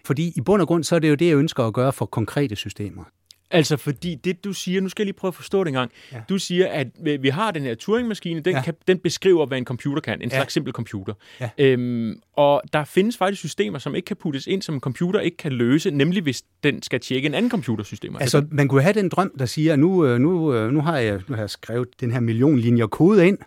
Fordi 0.04 0.32
i 0.36 0.40
bund 0.40 0.62
og 0.62 0.68
grund, 0.68 0.84
så 0.84 0.94
er 0.94 0.98
det 0.98 1.10
jo 1.10 1.14
det, 1.14 1.28
jeg 1.28 1.36
ønsker 1.36 1.64
at 1.64 1.74
gøre 1.74 1.92
for 1.92 2.06
konkrete 2.06 2.56
systemer. 2.56 3.04
Altså, 3.52 3.76
fordi 3.76 4.14
det, 4.14 4.44
du 4.44 4.52
siger, 4.52 4.80
nu 4.80 4.88
skal 4.88 5.02
jeg 5.02 5.06
lige 5.06 5.14
prøve 5.16 5.28
at 5.28 5.34
forstå 5.34 5.64
det 5.64 5.68
en 5.68 5.74
gang. 5.74 5.90
Ja. 6.12 6.20
Du 6.28 6.38
siger, 6.38 6.68
at 6.68 6.86
vi 7.20 7.28
har 7.28 7.50
den 7.50 7.62
her 7.62 7.74
Turing-maskine, 7.74 8.40
den, 8.40 8.52
ja. 8.52 8.58
Ja. 8.58 8.62
kan, 8.64 8.74
den 8.88 8.98
beskriver, 8.98 9.46
hvad 9.46 9.58
en 9.58 9.64
computer 9.64 10.00
kan. 10.02 10.22
En 10.22 10.28
Ja. 10.30 10.36
slags 10.36 10.52
simpel 10.54 10.72
computer. 10.72 11.14
Ja. 11.40 11.50
Øhm, 11.58 12.20
og 12.32 12.62
der 12.72 12.84
findes 12.84 13.16
faktisk 13.16 13.38
systemer, 13.40 13.78
som 13.78 13.94
ikke 13.94 14.06
kan 14.06 14.16
puttes 14.16 14.46
ind, 14.46 14.62
som 14.62 14.74
en 14.74 14.80
computer 14.80 15.20
ikke 15.20 15.36
kan 15.36 15.52
løse, 15.52 15.90
nemlig 15.90 16.22
hvis 16.22 16.42
den 16.62 16.82
skal 16.82 17.00
tjekke 17.00 17.26
en 17.26 17.34
anden 17.34 17.50
computersystem. 17.50 18.16
Altså, 18.20 18.46
man 18.50 18.68
kunne 18.68 18.82
have 18.82 18.92
den 18.94 19.08
drøm, 19.08 19.32
der 19.38 19.46
siger, 19.46 19.76
nu, 19.76 20.06
øh, 20.06 20.18
nu, 20.18 20.54
øh, 20.54 20.70
nu, 20.70 20.80
har, 20.80 20.98
jeg, 20.98 21.20
nu 21.28 21.34
har 21.34 21.42
jeg 21.42 21.50
skrevet 21.50 21.88
den 22.00 22.10
her 22.10 22.20
million 22.20 22.58
linjer 22.58 22.86
kode 22.86 23.28
ind, 23.28 23.38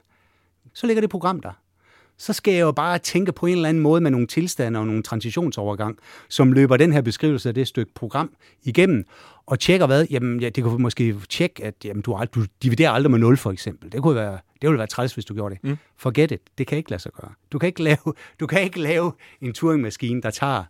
så 0.74 0.88
ligger 0.88 1.02
det 1.02 1.10
program 1.10 1.40
der. 1.40 1.52
Så 2.24 2.34
skal 2.34 2.54
jeg 2.54 2.62
jo 2.62 2.72
bare 2.72 3.00
tænke 3.00 3.32
på 3.32 3.46
en 3.46 3.54
eller 3.56 3.70
anden 3.70 3.84
måde 3.84 4.02
med 4.02 4.12
nogle 4.12 4.28
tilstande 4.28 4.80
og 4.80 4.88
nogle 4.88 5.04
transitionsovergang, 5.04 5.98
som 6.30 6.52
løber 6.52 6.78
den 6.78 6.94
her 6.94 7.02
beskrivelse 7.02 7.50
af 7.50 7.56
det 7.56 7.68
stykke 7.68 7.94
program 7.94 8.34
igennem, 8.64 9.06
og 9.46 9.60
tjekker 9.60 9.88
hvad? 9.88 10.06
Jamen, 10.10 10.40
ja, 10.40 10.50
det 10.50 10.64
kunne 10.64 10.82
måske 10.82 11.16
tjekke, 11.30 11.66
at 11.66 11.76
jamen, 11.86 12.02
du, 12.02 12.20
du 12.36 12.46
dividerer 12.64 12.92
aldrig 12.92 13.12
med 13.12 13.20
0, 13.20 13.38
for 13.38 13.52
eksempel. 13.52 13.92
Det, 13.92 14.02
kunne 14.02 14.16
være, 14.16 14.40
det 14.62 14.70
ville 14.70 14.78
være 14.78 14.88
træls, 14.88 15.14
hvis 15.14 15.26
du 15.26 15.34
gjorde 15.34 15.56
det. 15.56 15.64
Mm. 15.64 15.78
Forget 15.98 16.32
it. 16.32 16.42
Det 16.58 16.68
kan 16.68 16.78
ikke 16.78 16.90
lade 16.90 17.02
sig 17.02 17.12
gøre. 17.12 17.32
Du 17.52 17.60
kan 17.60 17.68
ikke 17.68 17.84
lave, 17.84 18.14
du 18.40 18.48
kan 18.48 18.62
ikke 18.62 18.80
lave 18.80 19.12
en 19.42 19.54
Turing-maskine, 19.54 20.22
der 20.22 20.32
tager 20.32 20.64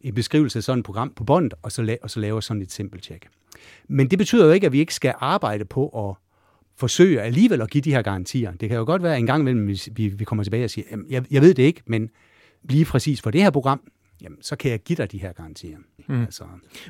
en 0.00 0.14
beskrivelse 0.14 0.58
af 0.58 0.62
sådan 0.62 0.78
et 0.78 0.84
program 0.84 1.12
på 1.16 1.24
båndet, 1.24 1.54
og 1.62 1.72
så, 1.72 1.82
la- 1.82 2.02
og 2.02 2.10
så 2.10 2.20
laver 2.20 2.40
sådan 2.40 2.62
et 2.62 2.72
simpelt 2.72 3.02
tjek. 3.02 3.26
Men 3.88 4.10
det 4.10 4.18
betyder 4.18 4.46
jo 4.46 4.52
ikke, 4.52 4.66
at 4.66 4.72
vi 4.72 4.78
ikke 4.78 4.94
skal 4.94 5.14
arbejde 5.20 5.64
på 5.64 6.10
at 6.10 6.16
forsøger 6.76 7.22
alligevel 7.22 7.60
at 7.62 7.70
give 7.70 7.82
de 7.82 7.90
her 7.90 8.02
garantier. 8.02 8.52
Det 8.52 8.68
kan 8.68 8.78
jo 8.78 8.84
godt 8.84 9.02
være, 9.02 9.12
at 9.12 9.18
en 9.18 9.26
gang 9.26 9.40
imellem, 9.40 9.68
vi, 9.92 10.08
vi 10.08 10.24
kommer 10.24 10.44
tilbage 10.44 10.64
og 10.64 10.70
siger, 10.70 10.86
jamen, 10.90 11.06
jeg, 11.10 11.24
jeg 11.30 11.42
ved 11.42 11.54
det 11.54 11.62
ikke, 11.62 11.82
men 11.86 12.10
lige 12.62 12.84
præcis 12.84 13.22
for 13.22 13.30
det 13.30 13.42
her 13.42 13.50
program, 13.50 13.80
jamen, 14.22 14.38
så 14.42 14.56
kan 14.56 14.70
jeg 14.70 14.80
give 14.80 14.96
dig 14.96 15.12
de 15.12 15.18
her 15.18 15.32
garantier. 15.32 15.78
Mm. 16.08 16.22
Altså. 16.22 16.44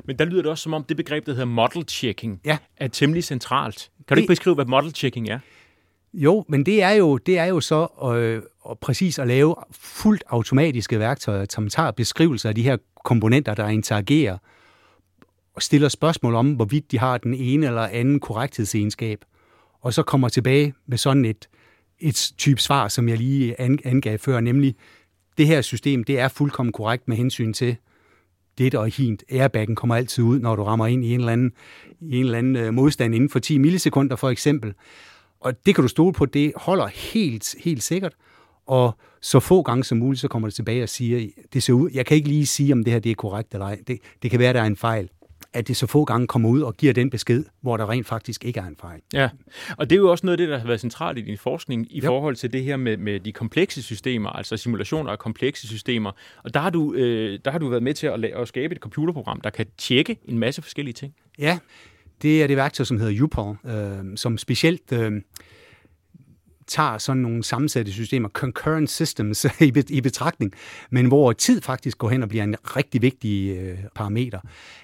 Men 0.05 0.19
der 0.19 0.25
lyder 0.25 0.41
det 0.41 0.51
også 0.51 0.61
som 0.61 0.73
om, 0.73 0.83
det 0.83 0.97
begreb, 0.97 1.25
der 1.25 1.31
hedder 1.31 1.45
model 1.45 1.85
checking, 1.87 2.41
ja. 2.45 2.57
er 2.77 2.87
temmelig 2.87 3.23
centralt. 3.23 3.91
Kan 4.07 4.15
du 4.15 4.15
det, 4.15 4.21
ikke 4.21 4.31
beskrive, 4.31 4.55
hvad 4.55 4.65
model 4.65 4.95
checking 4.95 5.29
er? 5.29 5.39
Jo, 6.13 6.45
men 6.49 6.65
det 6.65 6.83
er 6.83 6.91
jo, 6.91 7.17
det 7.17 7.37
er 7.37 7.45
jo 7.45 7.59
så 7.59 7.87
øh, 8.15 8.41
og 8.61 8.79
præcis 8.79 9.19
at 9.19 9.27
lave 9.27 9.55
fuldt 9.71 10.23
automatiske 10.27 10.99
værktøjer, 10.99 11.45
som 11.49 11.69
tager 11.69 11.91
beskrivelser 11.91 12.49
af 12.49 12.55
de 12.55 12.63
her 12.63 12.77
komponenter, 13.05 13.53
der 13.53 13.67
interagerer, 13.67 14.37
og 15.55 15.61
stiller 15.61 15.89
spørgsmål 15.89 16.35
om, 16.35 16.53
hvorvidt 16.53 16.91
de 16.91 16.99
har 16.99 17.17
den 17.17 17.33
ene 17.33 17.65
eller 17.65 17.81
anden 17.81 18.19
korrekthedsegenskab, 18.19 19.25
og 19.81 19.93
så 19.93 20.03
kommer 20.03 20.29
tilbage 20.29 20.73
med 20.87 20.97
sådan 20.97 21.25
et, 21.25 21.49
et 21.99 22.31
type 22.37 22.61
svar, 22.61 22.87
som 22.87 23.09
jeg 23.09 23.17
lige 23.17 23.61
angav 23.85 24.17
før, 24.17 24.39
nemlig, 24.39 24.75
det 25.37 25.47
her 25.47 25.61
system, 25.61 26.03
det 26.03 26.19
er 26.19 26.27
fuldkommen 26.27 26.73
korrekt 26.73 27.07
med 27.07 27.17
hensyn 27.17 27.53
til 27.53 27.75
det 28.57 28.75
og 28.75 28.87
hint. 28.87 29.23
Airbaggen 29.29 29.75
kommer 29.75 29.95
altid 29.95 30.23
ud, 30.23 30.39
når 30.39 30.55
du 30.55 30.63
rammer 30.63 30.87
ind 30.87 31.05
i 31.05 31.13
en 31.13 31.19
eller 31.19 31.33
anden, 31.33 31.51
i 32.01 32.17
en 32.17 32.25
eller 32.25 32.37
anden 32.37 32.55
øh, 32.55 32.73
modstand 32.73 33.15
inden 33.15 33.29
for 33.29 33.39
10 33.39 33.57
millisekunder 33.57 34.15
for 34.15 34.29
eksempel. 34.29 34.73
Og 35.39 35.65
det 35.65 35.75
kan 35.75 35.81
du 35.81 35.87
stole 35.87 36.13
på, 36.13 36.25
det 36.25 36.53
holder 36.55 36.87
helt, 36.87 37.55
helt 37.59 37.83
sikkert. 37.83 38.13
Og 38.67 38.97
så 39.21 39.39
få 39.39 39.61
gange 39.61 39.83
som 39.83 39.97
muligt, 39.97 40.21
så 40.21 40.27
kommer 40.27 40.47
det 40.47 40.55
tilbage 40.55 40.83
og 40.83 40.89
siger, 40.89 41.27
det 41.53 41.63
ser 41.63 41.73
ud, 41.73 41.89
jeg 41.93 42.05
kan 42.05 42.17
ikke 42.17 42.29
lige 42.29 42.45
sige, 42.45 42.73
om 42.73 42.83
det 42.83 42.93
her 42.93 42.99
det 42.99 43.11
er 43.11 43.15
korrekt 43.15 43.53
eller 43.53 43.65
ej. 43.65 43.79
Det, 43.87 43.99
det 44.21 44.31
kan 44.31 44.39
være, 44.39 44.53
der 44.53 44.61
er 44.61 44.65
en 44.65 44.75
fejl 44.75 45.09
at 45.53 45.67
det 45.67 45.77
så 45.77 45.87
få 45.87 46.05
gange 46.05 46.27
kommer 46.27 46.49
ud 46.49 46.61
og 46.61 46.77
giver 46.77 46.93
den 46.93 47.09
besked, 47.09 47.45
hvor 47.61 47.77
der 47.77 47.89
rent 47.89 48.07
faktisk 48.07 48.45
ikke 48.45 48.59
er 48.59 48.65
en 48.65 48.75
fejl. 48.81 49.01
Ja, 49.13 49.29
og 49.77 49.89
det 49.89 49.95
er 49.95 49.99
jo 49.99 50.11
også 50.11 50.25
noget 50.25 50.33
af 50.33 50.37
det, 50.37 50.49
der 50.49 50.57
har 50.57 50.67
været 50.67 50.79
centralt 50.79 51.17
i 51.17 51.21
din 51.21 51.37
forskning 51.37 51.87
i 51.89 51.99
jo. 51.99 52.07
forhold 52.07 52.35
til 52.35 52.53
det 52.53 52.63
her 52.63 52.77
med, 52.77 52.97
med 52.97 53.19
de 53.19 53.31
komplekse 53.31 53.81
systemer, 53.81 54.29
altså 54.29 54.57
simulationer 54.57 55.11
af 55.11 55.19
komplekse 55.19 55.67
systemer. 55.67 56.11
Og 56.43 56.53
der 56.53 56.59
har 56.59 56.69
du, 56.69 56.93
øh, 56.93 57.39
der 57.45 57.51
har 57.51 57.59
du 57.59 57.69
været 57.69 57.83
med 57.83 57.93
til 57.93 58.07
at, 58.07 58.19
lave, 58.19 58.35
at 58.35 58.47
skabe 58.47 58.75
et 58.75 58.81
computerprogram, 58.81 59.41
der 59.41 59.49
kan 59.49 59.65
tjekke 59.77 60.17
en 60.25 60.39
masse 60.39 60.61
forskellige 60.61 60.93
ting. 60.93 61.13
Ja, 61.39 61.59
det 62.21 62.43
er 62.43 62.47
det 62.47 62.57
værktøj, 62.57 62.83
som 62.83 62.99
hedder 62.99 63.23
UPOL, 63.23 63.57
øh, 63.65 64.17
som 64.17 64.37
specielt 64.37 64.91
øh, 64.91 65.21
tager 66.67 66.97
sådan 66.97 67.21
nogle 67.21 67.43
sammensatte 67.43 67.91
systemer, 67.91 68.29
concurrent 68.29 68.89
systems, 68.89 69.45
i, 69.59 69.73
i 69.89 70.01
betragtning, 70.01 70.53
men 70.91 71.05
hvor 71.05 71.33
tid 71.33 71.61
faktisk 71.61 71.97
går 71.97 72.09
hen 72.09 72.23
og 72.23 72.29
bliver 72.29 72.43
en 72.43 72.55
rigtig 72.63 73.01
vigtig 73.01 73.57
øh, 73.57 73.77
parameter. 73.95 74.39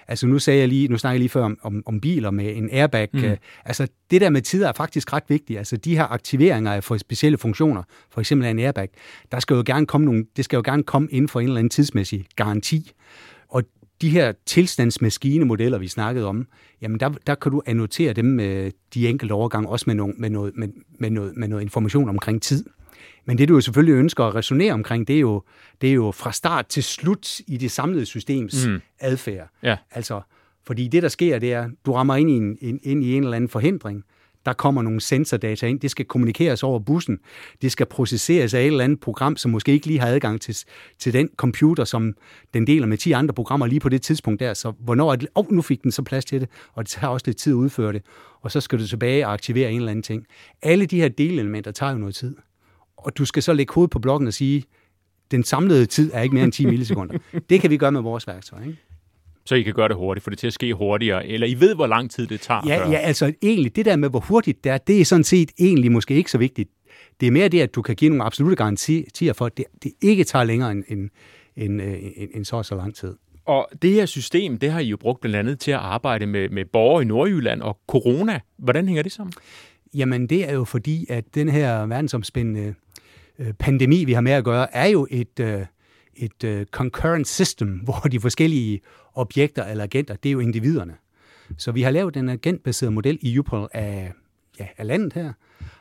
Altså 0.08 0.26
nu 0.26 0.38
sagde 0.38 0.60
jeg 0.60 0.68
lige, 0.68 0.88
nu 0.88 0.98
snakker 0.98 1.14
jeg 1.14 1.20
lige 1.20 1.28
før 1.28 1.44
om, 1.44 1.58
om, 1.62 1.82
om 1.86 2.00
biler 2.00 2.30
med 2.30 2.56
en 2.56 2.68
airbag. 2.72 3.08
Mm. 3.12 3.24
Øh, 3.24 3.36
altså 3.64 3.88
det 4.10 4.20
der 4.20 4.30
med 4.30 4.42
tid 4.42 4.62
er 4.62 4.72
faktisk 4.72 5.12
ret 5.12 5.24
vigtigt. 5.28 5.58
Altså 5.58 5.76
de 5.76 5.96
her 5.96 6.04
aktiveringer 6.12 6.72
af 6.72 6.84
for 6.84 6.96
specielle 6.96 7.38
funktioner, 7.38 7.82
for 8.10 8.20
eksempel 8.20 8.46
af 8.46 8.50
en 8.50 8.58
airbag, 8.58 8.88
der 9.32 9.40
skal 9.40 9.54
jo 9.54 9.62
gerne 9.66 9.86
komme 9.86 10.04
nogle, 10.04 10.26
det 10.36 10.44
skal 10.44 10.56
jo 10.56 10.62
gerne 10.64 10.82
komme 10.82 11.08
inden 11.10 11.28
for 11.28 11.40
en 11.40 11.46
eller 11.46 11.58
anden 11.58 11.70
tidsmæssig 11.70 12.26
garanti. 12.36 12.92
De 14.04 14.10
her 14.10 14.32
tilstandsmaskinemodeller, 14.46 15.78
vi 15.78 15.88
snakkede 15.88 16.26
om, 16.26 16.46
jamen 16.80 17.00
der, 17.00 17.08
der 17.26 17.34
kan 17.34 17.52
du 17.52 17.62
annotere 17.66 18.12
dem 18.12 18.24
med 18.24 18.70
de 18.94 19.08
enkelte 19.08 19.32
overgange, 19.32 19.68
også 19.68 19.84
med, 19.86 19.94
nogle, 19.94 20.14
med, 20.16 20.30
noget, 20.30 20.52
med, 20.56 20.68
med, 20.98 21.10
noget, 21.10 21.36
med 21.36 21.48
noget 21.48 21.62
information 21.62 22.08
omkring 22.08 22.42
tid. 22.42 22.64
Men 23.24 23.38
det, 23.38 23.48
du 23.48 23.54
jo 23.54 23.60
selvfølgelig 23.60 23.94
ønsker 23.94 24.24
at 24.24 24.34
resonere 24.34 24.72
omkring, 24.72 25.08
det 25.08 25.16
er 25.16 25.20
jo, 25.20 25.42
det 25.80 25.88
er 25.88 25.94
jo 25.94 26.10
fra 26.10 26.32
start 26.32 26.66
til 26.66 26.82
slut 26.82 27.40
i 27.46 27.56
det 27.56 27.70
samlede 27.70 28.06
systems 28.06 28.66
mm. 28.66 28.80
adfærd. 29.00 29.48
Ja. 29.62 29.76
Altså, 29.90 30.20
fordi 30.66 30.88
det, 30.88 31.02
der 31.02 31.08
sker, 31.08 31.38
det 31.38 31.52
er, 31.52 31.70
du 31.86 31.92
rammer 31.92 32.16
ind 32.16 32.30
i 32.30 32.34
en, 32.34 32.78
ind 32.82 33.04
i 33.04 33.16
en 33.16 33.24
eller 33.24 33.36
anden 33.36 33.48
forhindring, 33.48 34.04
der 34.46 34.52
kommer 34.52 34.82
nogle 34.82 35.00
sensordata 35.00 35.66
ind, 35.66 35.80
det 35.80 35.90
skal 35.90 36.04
kommunikeres 36.04 36.62
over 36.62 36.78
bussen, 36.78 37.18
det 37.62 37.72
skal 37.72 37.86
processeres 37.86 38.54
af 38.54 38.60
et 38.60 38.66
eller 38.66 38.84
andet 38.84 39.00
program, 39.00 39.36
som 39.36 39.50
måske 39.50 39.72
ikke 39.72 39.86
lige 39.86 40.00
har 40.00 40.06
adgang 40.06 40.40
til, 40.40 40.56
til 40.98 41.12
den 41.12 41.28
computer, 41.36 41.84
som 41.84 42.14
den 42.54 42.66
deler 42.66 42.86
med 42.86 42.98
10 42.98 43.12
andre 43.12 43.34
programmer 43.34 43.66
lige 43.66 43.80
på 43.80 43.88
det 43.88 44.02
tidspunkt 44.02 44.40
der, 44.40 44.54
så 44.54 44.72
hvornår 44.78 45.12
er 45.12 45.16
det, 45.16 45.28
oh, 45.34 45.52
nu 45.52 45.62
fik 45.62 45.82
den 45.82 45.92
så 45.92 46.02
plads 46.02 46.24
til 46.24 46.40
det, 46.40 46.48
og 46.72 46.84
det 46.84 46.90
tager 46.90 47.08
også 47.08 47.26
lidt 47.26 47.36
tid 47.36 47.52
at 47.52 47.56
udføre 47.56 47.92
det, 47.92 48.02
og 48.40 48.50
så 48.50 48.60
skal 48.60 48.78
du 48.78 48.86
tilbage 48.86 49.26
og 49.26 49.32
aktivere 49.32 49.70
en 49.70 49.76
eller 49.76 49.90
anden 49.90 50.02
ting. 50.02 50.26
Alle 50.62 50.86
de 50.86 51.00
her 51.00 51.08
delelementer 51.08 51.70
tager 51.70 51.92
jo 51.92 51.98
noget 51.98 52.14
tid, 52.14 52.36
og 52.96 53.18
du 53.18 53.24
skal 53.24 53.42
så 53.42 53.52
lægge 53.52 53.74
hovedet 53.74 53.90
på 53.90 53.98
blokken 53.98 54.26
og 54.26 54.34
sige, 54.34 54.64
den 55.30 55.44
samlede 55.44 55.86
tid 55.86 56.10
er 56.14 56.20
ikke 56.20 56.34
mere 56.34 56.44
end 56.44 56.52
10 56.52 56.66
millisekunder. 56.66 57.18
Det 57.50 57.60
kan 57.60 57.70
vi 57.70 57.76
gøre 57.76 57.92
med 57.92 58.00
vores 58.00 58.26
værktøj. 58.26 58.60
Ikke? 58.60 58.78
Så 59.46 59.54
I 59.54 59.62
kan 59.62 59.74
gøre 59.74 59.88
det 59.88 59.96
hurtigt, 59.96 60.24
få 60.24 60.30
det 60.30 60.38
til 60.38 60.46
at 60.46 60.52
ske 60.52 60.74
hurtigere, 60.74 61.26
eller 61.26 61.46
I 61.46 61.54
ved, 61.60 61.74
hvor 61.74 61.86
lang 61.86 62.10
tid 62.10 62.26
det 62.26 62.40
tager? 62.40 62.60
Ja, 62.66 62.90
ja 62.90 62.96
altså 62.96 63.32
egentlig, 63.42 63.76
det 63.76 63.84
der 63.84 63.96
med, 63.96 64.10
hvor 64.10 64.20
hurtigt 64.20 64.64
det 64.64 64.72
er, 64.72 64.78
det 64.78 65.00
er 65.00 65.04
sådan 65.04 65.24
set 65.24 65.50
egentlig 65.60 65.92
måske 65.92 66.14
ikke 66.14 66.30
så 66.30 66.38
vigtigt. 66.38 66.70
Det 67.20 67.26
er 67.26 67.30
mere 67.30 67.48
det, 67.48 67.60
at 67.60 67.74
du 67.74 67.82
kan 67.82 67.96
give 67.96 68.08
nogle 68.08 68.24
absolute 68.24 68.56
garantier 68.56 69.32
for, 69.32 69.46
at 69.46 69.56
det, 69.56 69.64
det 69.82 69.92
ikke 70.02 70.24
tager 70.24 70.44
længere 70.44 70.72
end, 70.72 70.84
end, 70.88 71.10
end, 71.56 71.80
end, 71.80 72.30
end 72.34 72.44
så 72.44 72.56
og 72.56 72.64
så 72.64 72.74
lang 72.74 72.94
tid. 72.94 73.14
Og 73.46 73.68
det 73.82 73.92
her 73.92 74.06
system, 74.06 74.58
det 74.58 74.70
har 74.72 74.80
I 74.80 74.84
jo 74.84 74.96
brugt 74.96 75.20
blandt 75.20 75.36
andet 75.36 75.60
til 75.60 75.70
at 75.70 75.78
arbejde 75.78 76.26
med, 76.26 76.48
med 76.48 76.64
borgere 76.64 77.02
i 77.02 77.06
Nordjylland 77.06 77.62
og 77.62 77.78
corona. 77.86 78.40
Hvordan 78.58 78.86
hænger 78.86 79.02
det 79.02 79.12
sammen? 79.12 79.32
Jamen, 79.94 80.26
det 80.26 80.48
er 80.48 80.54
jo 80.54 80.64
fordi, 80.64 81.06
at 81.08 81.24
den 81.34 81.48
her 81.48 81.86
verdensomspændende 81.86 82.74
øh, 83.38 83.52
pandemi, 83.52 84.04
vi 84.04 84.12
har 84.12 84.20
med 84.20 84.32
at 84.32 84.44
gøre, 84.44 84.76
er 84.76 84.86
jo 84.86 85.06
et, 85.10 85.40
øh, 85.40 85.60
et 86.16 86.44
uh, 86.44 86.66
concurrent 86.70 87.28
system, 87.28 87.68
hvor 87.84 88.08
de 88.12 88.20
forskellige 88.20 88.80
objekter 89.14 89.64
eller 89.64 89.84
agenter, 89.84 90.16
det 90.16 90.28
er 90.28 90.32
jo 90.32 90.40
individerne. 90.40 90.94
Så 91.56 91.72
vi 91.72 91.82
har 91.82 91.90
lavet 91.90 92.16
en 92.16 92.28
agentbaseret 92.28 92.92
model 92.92 93.18
i 93.22 93.38
UPOL 93.38 93.68
af, 93.72 94.12
ja, 94.60 94.66
af 94.78 94.86
landet 94.86 95.12
her, 95.12 95.32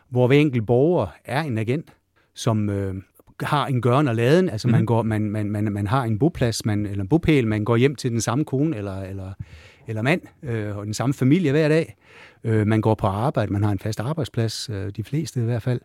hvor 0.09 0.27
hver 0.27 0.37
enkelt 0.37 0.65
borger 0.65 1.07
er 1.25 1.41
en 1.41 1.57
agent, 1.57 1.93
som 2.33 2.69
øh, 2.69 2.95
har 3.41 3.67
en 3.67 3.81
gøren 3.81 4.07
og 4.07 4.15
laden, 4.15 4.49
altså 4.49 4.67
man, 4.67 4.79
mhm. 4.79 4.85
går, 4.85 5.01
man, 5.01 5.21
man, 5.21 5.49
man, 5.49 5.63
man 5.63 5.87
har 5.87 6.03
en 6.03 6.19
boplads, 6.19 6.65
man, 6.65 6.85
eller 6.85 7.03
en 7.03 7.07
bopæl, 7.07 7.47
man 7.47 7.65
går 7.65 7.75
hjem 7.75 7.95
til 7.95 8.11
den 8.11 8.21
samme 8.21 8.45
kone 8.45 8.77
eller, 8.77 9.01
eller, 9.01 9.31
eller 9.87 10.01
mand, 10.01 10.21
øh, 10.43 10.77
og 10.77 10.85
den 10.85 10.93
samme 10.93 11.13
familie 11.13 11.51
hver 11.51 11.67
dag. 11.67 11.95
Øh, 12.43 12.67
man 12.67 12.81
går 12.81 12.95
på 12.95 13.07
arbejde, 13.07 13.53
man 13.53 13.63
har 13.63 13.71
en 13.71 13.79
fast 13.79 13.99
arbejdsplads, 13.99 14.69
øh, 14.69 14.91
de 14.95 15.03
fleste 15.03 15.41
i 15.41 15.43
hvert 15.43 15.61
fald. 15.61 15.81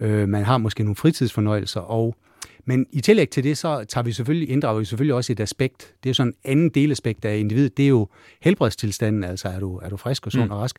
Øh, 0.00 0.28
man 0.28 0.44
har 0.44 0.58
måske 0.58 0.82
nogle 0.82 0.96
fritidsfornøjelser, 0.96 1.80
og 1.80 2.16
men 2.64 2.86
i 2.92 3.00
tillæg 3.00 3.30
til 3.30 3.44
det, 3.44 3.58
så 3.58 3.84
tager 3.84 4.04
vi 4.04 4.12
selvfølgelig, 4.12 4.50
inddrager 4.50 4.78
vi 4.78 4.84
selvfølgelig 4.84 5.14
også 5.14 5.32
et 5.32 5.40
aspekt. 5.40 5.94
Det 6.04 6.10
er 6.10 6.14
sådan 6.14 6.32
en 6.32 6.50
anden 6.50 6.70
delaspekt 6.70 7.24
af 7.24 7.38
individet. 7.38 7.76
Det 7.76 7.84
er 7.84 7.88
jo 7.88 8.08
helbredstilstanden, 8.40 9.24
altså 9.24 9.48
er 9.48 9.60
du, 9.60 9.76
er 9.76 9.88
du 9.88 9.96
frisk 9.96 10.26
og 10.26 10.32
sund 10.32 10.44
mm. 10.44 10.50
og 10.50 10.60
rask, 10.60 10.76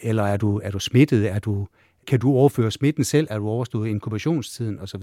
eller 0.00 0.22
er 0.22 0.36
du, 0.36 0.60
er 0.64 0.70
du 0.70 0.78
smittet, 0.78 1.30
er 1.30 1.38
du, 1.38 1.66
kan 2.06 2.20
du 2.20 2.32
overføre 2.32 2.70
smitten 2.70 3.04
selv, 3.04 3.26
er 3.30 3.38
du 3.38 3.48
overstået 3.48 3.88
inkubationstiden 3.88 4.78
osv. 4.78 5.02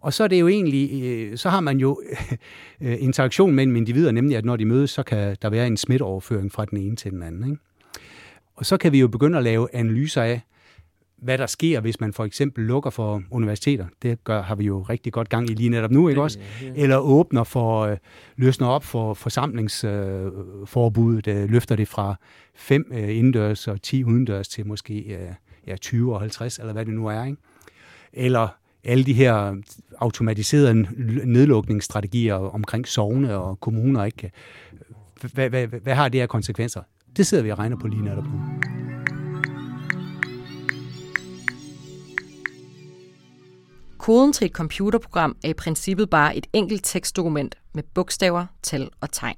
Og 0.00 0.12
så 0.12 0.24
er 0.24 0.28
det 0.28 0.40
jo 0.40 0.48
egentlig, 0.48 1.02
øh, 1.02 1.36
så 1.36 1.48
har 1.48 1.60
man 1.60 1.78
jo 1.78 2.02
øh, 2.80 2.96
interaktion 3.00 3.54
mellem 3.54 3.76
individer, 3.76 4.12
nemlig 4.12 4.36
at 4.36 4.44
når 4.44 4.56
de 4.56 4.64
mødes, 4.64 4.90
så 4.90 5.02
kan 5.02 5.36
der 5.42 5.50
være 5.50 5.66
en 5.66 5.76
smitteoverføring 5.76 6.52
fra 6.52 6.64
den 6.64 6.78
ene 6.78 6.96
til 6.96 7.10
den 7.10 7.22
anden. 7.22 7.44
Ikke? 7.44 7.62
Og 8.56 8.66
så 8.66 8.76
kan 8.76 8.92
vi 8.92 9.00
jo 9.00 9.08
begynde 9.08 9.38
at 9.38 9.44
lave 9.44 9.74
analyser 9.74 10.22
af, 10.22 10.40
hvad 11.22 11.38
der 11.38 11.46
sker, 11.46 11.80
hvis 11.80 12.00
man 12.00 12.12
for 12.12 12.24
eksempel 12.24 12.64
lukker 12.64 12.90
for 12.90 13.22
universiteter. 13.30 13.86
Det 14.02 14.24
gør, 14.24 14.42
har 14.42 14.54
vi 14.54 14.64
jo 14.64 14.82
rigtig 14.82 15.12
godt 15.12 15.28
gang 15.28 15.50
i 15.50 15.54
lige 15.54 15.68
netop 15.68 15.90
nu, 15.90 16.08
ikke 16.08 16.22
også? 16.22 16.38
Eller 16.74 16.96
åbner 16.96 17.44
for, 17.44 17.80
øh, 17.80 17.96
løsner 18.36 18.66
op 18.66 18.84
for 18.84 19.14
forsamlingsforbuddet, 19.14 21.26
øh, 21.26 21.42
øh, 21.42 21.50
løfter 21.50 21.76
det 21.76 21.88
fra 21.88 22.14
fem 22.54 22.92
øh, 22.94 23.16
indendørs 23.16 23.68
og 23.68 23.82
10 23.82 24.04
udendørs 24.04 24.48
til 24.48 24.66
måske 24.66 24.94
øh, 24.94 25.28
ja, 25.66 25.76
20 25.76 26.14
og 26.14 26.20
50, 26.20 26.58
eller 26.58 26.72
hvad 26.72 26.84
det 26.84 26.94
nu 26.94 27.06
er, 27.06 27.24
ikke? 27.24 27.36
Eller 28.12 28.48
alle 28.84 29.04
de 29.04 29.12
her 29.12 29.54
automatiserede 29.98 30.74
nedlukningsstrategier 31.24 32.34
omkring 32.34 32.88
sovne 32.88 33.36
og 33.36 33.60
kommuner, 33.60 34.04
ikke? 34.04 34.30
Hvad, 35.34 35.50
hvad, 35.50 35.66
hvad, 35.66 35.80
hvad 35.80 35.94
har 35.94 36.08
det 36.08 36.20
her 36.20 36.26
konsekvenser? 36.26 36.82
Det 37.16 37.26
sidder 37.26 37.44
vi 37.44 37.50
og 37.50 37.58
regner 37.58 37.76
på 37.76 37.86
lige 37.86 38.04
netop 38.04 38.24
nu. 38.24 38.40
Koden 44.00 44.32
til 44.32 44.44
et 44.44 44.52
computerprogram 44.52 45.36
er 45.44 45.48
i 45.48 45.54
princippet 45.54 46.10
bare 46.10 46.36
et 46.36 46.46
enkelt 46.52 46.84
tekstdokument 46.84 47.54
med 47.72 47.82
bogstaver, 47.94 48.46
tal 48.62 48.90
og 49.00 49.12
tegn. 49.12 49.36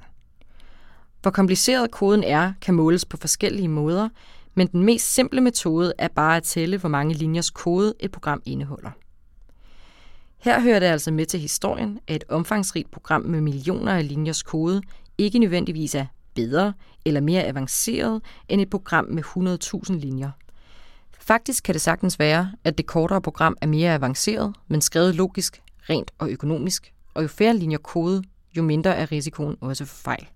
Hvor 1.22 1.30
kompliceret 1.30 1.90
koden 1.90 2.24
er, 2.24 2.52
kan 2.60 2.74
måles 2.74 3.04
på 3.04 3.16
forskellige 3.16 3.68
måder, 3.68 4.08
men 4.54 4.66
den 4.66 4.84
mest 4.84 5.14
simple 5.14 5.40
metode 5.40 5.92
er 5.98 6.08
bare 6.08 6.36
at 6.36 6.42
tælle, 6.42 6.78
hvor 6.78 6.88
mange 6.88 7.14
linjers 7.14 7.50
kode 7.50 7.94
et 8.00 8.12
program 8.12 8.42
indeholder. 8.44 8.90
Her 10.38 10.60
hører 10.60 10.78
det 10.78 10.86
altså 10.86 11.10
med 11.10 11.26
til 11.26 11.40
historien, 11.40 11.98
at 12.08 12.16
et 12.16 12.24
omfangsrigt 12.28 12.90
program 12.90 13.22
med 13.22 13.40
millioner 13.40 13.92
af 13.92 14.08
linjers 14.08 14.42
kode 14.42 14.82
ikke 15.18 15.38
nødvendigvis 15.38 15.94
er 15.94 16.06
bedre 16.34 16.72
eller 17.04 17.20
mere 17.20 17.44
avanceret 17.44 18.22
end 18.48 18.60
et 18.60 18.70
program 18.70 19.04
med 19.04 19.22
100.000 19.24 19.92
linjer. 19.92 20.30
Faktisk 21.22 21.64
kan 21.64 21.72
det 21.72 21.82
sagtens 21.82 22.18
være, 22.18 22.52
at 22.64 22.78
det 22.78 22.86
kortere 22.86 23.20
program 23.20 23.56
er 23.60 23.66
mere 23.66 23.94
avanceret, 23.94 24.54
men 24.68 24.80
skrevet 24.80 25.14
logisk, 25.14 25.62
rent 25.90 26.10
og 26.18 26.30
økonomisk, 26.30 26.92
og 27.14 27.22
jo 27.22 27.28
færre 27.28 27.56
linjer 27.56 27.78
kode, 27.78 28.22
jo 28.56 28.62
mindre 28.62 28.94
er 28.94 29.12
risikoen 29.12 29.56
også 29.60 29.84
for 29.84 29.96
fejl. 29.96 30.26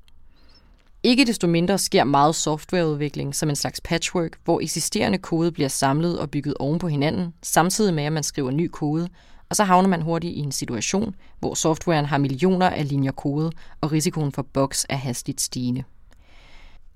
Ikke 1.02 1.24
desto 1.24 1.46
mindre 1.46 1.78
sker 1.78 2.04
meget 2.04 2.34
softwareudvikling 2.34 3.34
som 3.34 3.48
en 3.48 3.56
slags 3.56 3.80
patchwork, 3.80 4.38
hvor 4.44 4.60
eksisterende 4.60 5.18
kode 5.18 5.52
bliver 5.52 5.68
samlet 5.68 6.18
og 6.18 6.30
bygget 6.30 6.54
oven 6.60 6.78
på 6.78 6.88
hinanden, 6.88 7.34
samtidig 7.42 7.94
med 7.94 8.04
at 8.04 8.12
man 8.12 8.22
skriver 8.22 8.50
ny 8.50 8.68
kode, 8.72 9.08
og 9.48 9.56
så 9.56 9.64
havner 9.64 9.88
man 9.88 10.02
hurtigt 10.02 10.36
i 10.36 10.38
en 10.38 10.52
situation, 10.52 11.14
hvor 11.38 11.54
softwaren 11.54 12.04
har 12.04 12.18
millioner 12.18 12.70
af 12.70 12.88
linjer 12.88 13.12
kode, 13.12 13.52
og 13.80 13.92
risikoen 13.92 14.32
for 14.32 14.42
bugs 14.42 14.86
er 14.88 14.96
hastigt 14.96 15.40
stigende. 15.40 15.84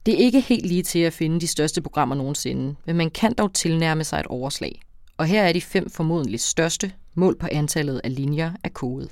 Det 0.06 0.14
er 0.14 0.18
ikke 0.18 0.40
helt 0.40 0.66
lige 0.66 0.82
til 0.82 0.98
at 0.98 1.12
finde 1.12 1.40
de 1.40 1.46
største 1.46 1.82
programmer 1.82 2.14
nogensinde, 2.14 2.74
men 2.86 2.96
man 2.96 3.10
kan 3.10 3.34
dog 3.34 3.52
tilnærme 3.54 4.04
sig 4.04 4.20
et 4.20 4.26
overslag. 4.26 4.82
Og 5.16 5.26
her 5.26 5.42
er 5.42 5.52
de 5.52 5.60
fem 5.60 5.90
formodentlig 5.90 6.40
største, 6.40 6.92
mål 7.14 7.38
på 7.38 7.48
antallet 7.52 8.00
af 8.04 8.14
linjer 8.14 8.52
af 8.64 8.74
kode. 8.74 9.08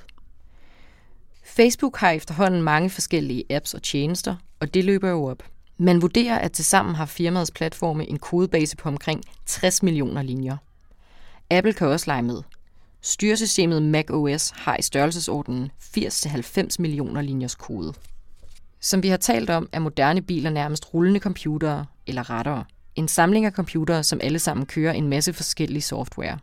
Facebook 1.43 1.97
har 1.97 2.11
efterhånden 2.11 2.61
mange 2.61 2.89
forskellige 2.89 3.43
apps 3.49 3.73
og 3.73 3.83
tjenester, 3.83 4.35
og 4.59 4.73
det 4.73 4.85
løber 4.85 5.09
jo 5.09 5.25
op. 5.25 5.43
Man 5.77 6.01
vurderer, 6.01 6.37
at 6.37 6.51
tilsammen 6.51 6.95
har 6.95 7.05
firmaets 7.05 7.51
platforme 7.51 8.09
en 8.09 8.19
kodebase 8.19 8.77
på 8.77 8.89
omkring 8.89 9.23
60 9.45 9.83
millioner 9.83 10.21
linjer. 10.21 10.57
Apple 11.49 11.73
kan 11.73 11.87
også 11.87 12.05
lege 12.07 12.21
med. 12.21 12.41
Styresystemet 13.01 13.81
macOS 13.81 14.49
har 14.55 14.77
i 14.77 14.81
størrelsesordenen 14.81 15.71
80-90 15.97 16.75
millioner 16.79 17.21
linjers 17.21 17.55
kode. 17.55 17.93
Som 18.81 19.03
vi 19.03 19.07
har 19.07 19.17
talt 19.17 19.49
om, 19.49 19.69
er 19.71 19.79
moderne 19.79 20.21
biler 20.21 20.49
nærmest 20.49 20.93
rullende 20.93 21.19
computere 21.19 21.85
eller 22.07 22.29
rettere. 22.29 22.63
En 22.95 23.07
samling 23.07 23.45
af 23.45 23.51
computere, 23.51 24.03
som 24.03 24.19
alle 24.23 24.39
sammen 24.39 24.65
kører 24.65 24.93
en 24.93 25.07
masse 25.07 25.33
forskellige 25.33 25.81
software. 25.81 26.39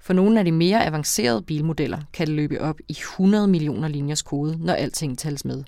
For 0.00 0.12
nogle 0.12 0.38
af 0.38 0.44
de 0.44 0.52
mere 0.52 0.86
avancerede 0.86 1.42
bilmodeller 1.42 1.98
kan 2.12 2.26
det 2.26 2.34
løbe 2.34 2.60
op 2.60 2.78
i 2.88 2.92
100 2.92 3.48
millioner 3.48 3.88
linjers 3.88 4.22
kode, 4.22 4.58
når 4.60 4.74
alting 4.74 5.18
tælles 5.18 5.44
med. 5.44 5.64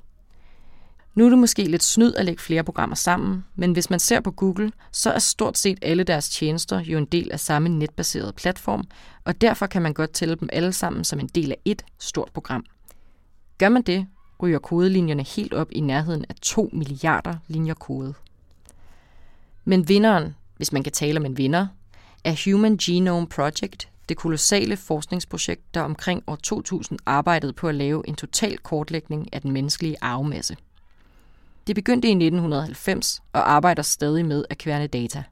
Nu 1.14 1.24
er 1.24 1.28
det 1.28 1.38
måske 1.38 1.62
lidt 1.62 1.82
snyd 1.82 2.14
at 2.14 2.24
lægge 2.24 2.42
flere 2.42 2.64
programmer 2.64 2.96
sammen, 2.96 3.44
men 3.56 3.72
hvis 3.72 3.90
man 3.90 3.98
ser 4.00 4.20
på 4.20 4.30
Google, 4.30 4.72
så 4.92 5.12
er 5.12 5.18
stort 5.18 5.58
set 5.58 5.78
alle 5.82 6.04
deres 6.04 6.28
tjenester 6.28 6.80
jo 6.80 6.98
en 6.98 7.04
del 7.04 7.32
af 7.32 7.40
samme 7.40 7.68
netbaserede 7.68 8.32
platform, 8.32 8.84
og 9.24 9.40
derfor 9.40 9.66
kan 9.66 9.82
man 9.82 9.94
godt 9.94 10.12
tælle 10.12 10.34
dem 10.34 10.48
alle 10.52 10.72
sammen 10.72 11.04
som 11.04 11.20
en 11.20 11.26
del 11.26 11.50
af 11.50 11.58
et 11.64 11.84
stort 11.98 12.30
program. 12.34 12.64
Gør 13.58 13.68
man 13.68 13.82
det, 13.82 14.06
ryger 14.42 14.58
kodelinjerne 14.58 15.22
helt 15.22 15.54
op 15.54 15.68
i 15.72 15.80
nærheden 15.80 16.24
af 16.28 16.34
2 16.42 16.70
milliarder 16.72 17.34
linjer 17.48 17.74
kode. 17.74 18.14
Men 19.64 19.88
vinderen, 19.88 20.36
hvis 20.56 20.72
man 20.72 20.82
kan 20.82 20.92
tale 20.92 21.20
om 21.20 21.26
en 21.26 21.36
vinder, 21.36 21.66
er 22.24 22.50
Human 22.50 22.76
Genome 22.76 23.26
Project, 23.26 23.88
det 24.08 24.16
kolossale 24.16 24.76
forskningsprojekt, 24.76 25.74
der 25.74 25.80
omkring 25.80 26.22
år 26.26 26.36
2000 26.36 26.98
arbejdede 27.06 27.52
på 27.52 27.68
at 27.68 27.74
lave 27.74 28.08
en 28.08 28.14
total 28.14 28.58
kortlægning 28.58 29.34
af 29.34 29.40
den 29.40 29.52
menneskelige 29.52 29.96
arvemasse. 30.00 30.56
Det 31.66 31.74
begyndte 31.74 32.08
i 32.08 32.10
1990 32.10 33.22
og 33.32 33.52
arbejder 33.52 33.82
stadig 33.82 34.26
med 34.26 34.44
at 34.50 34.58
kværne 34.58 34.86
data. 34.86 35.22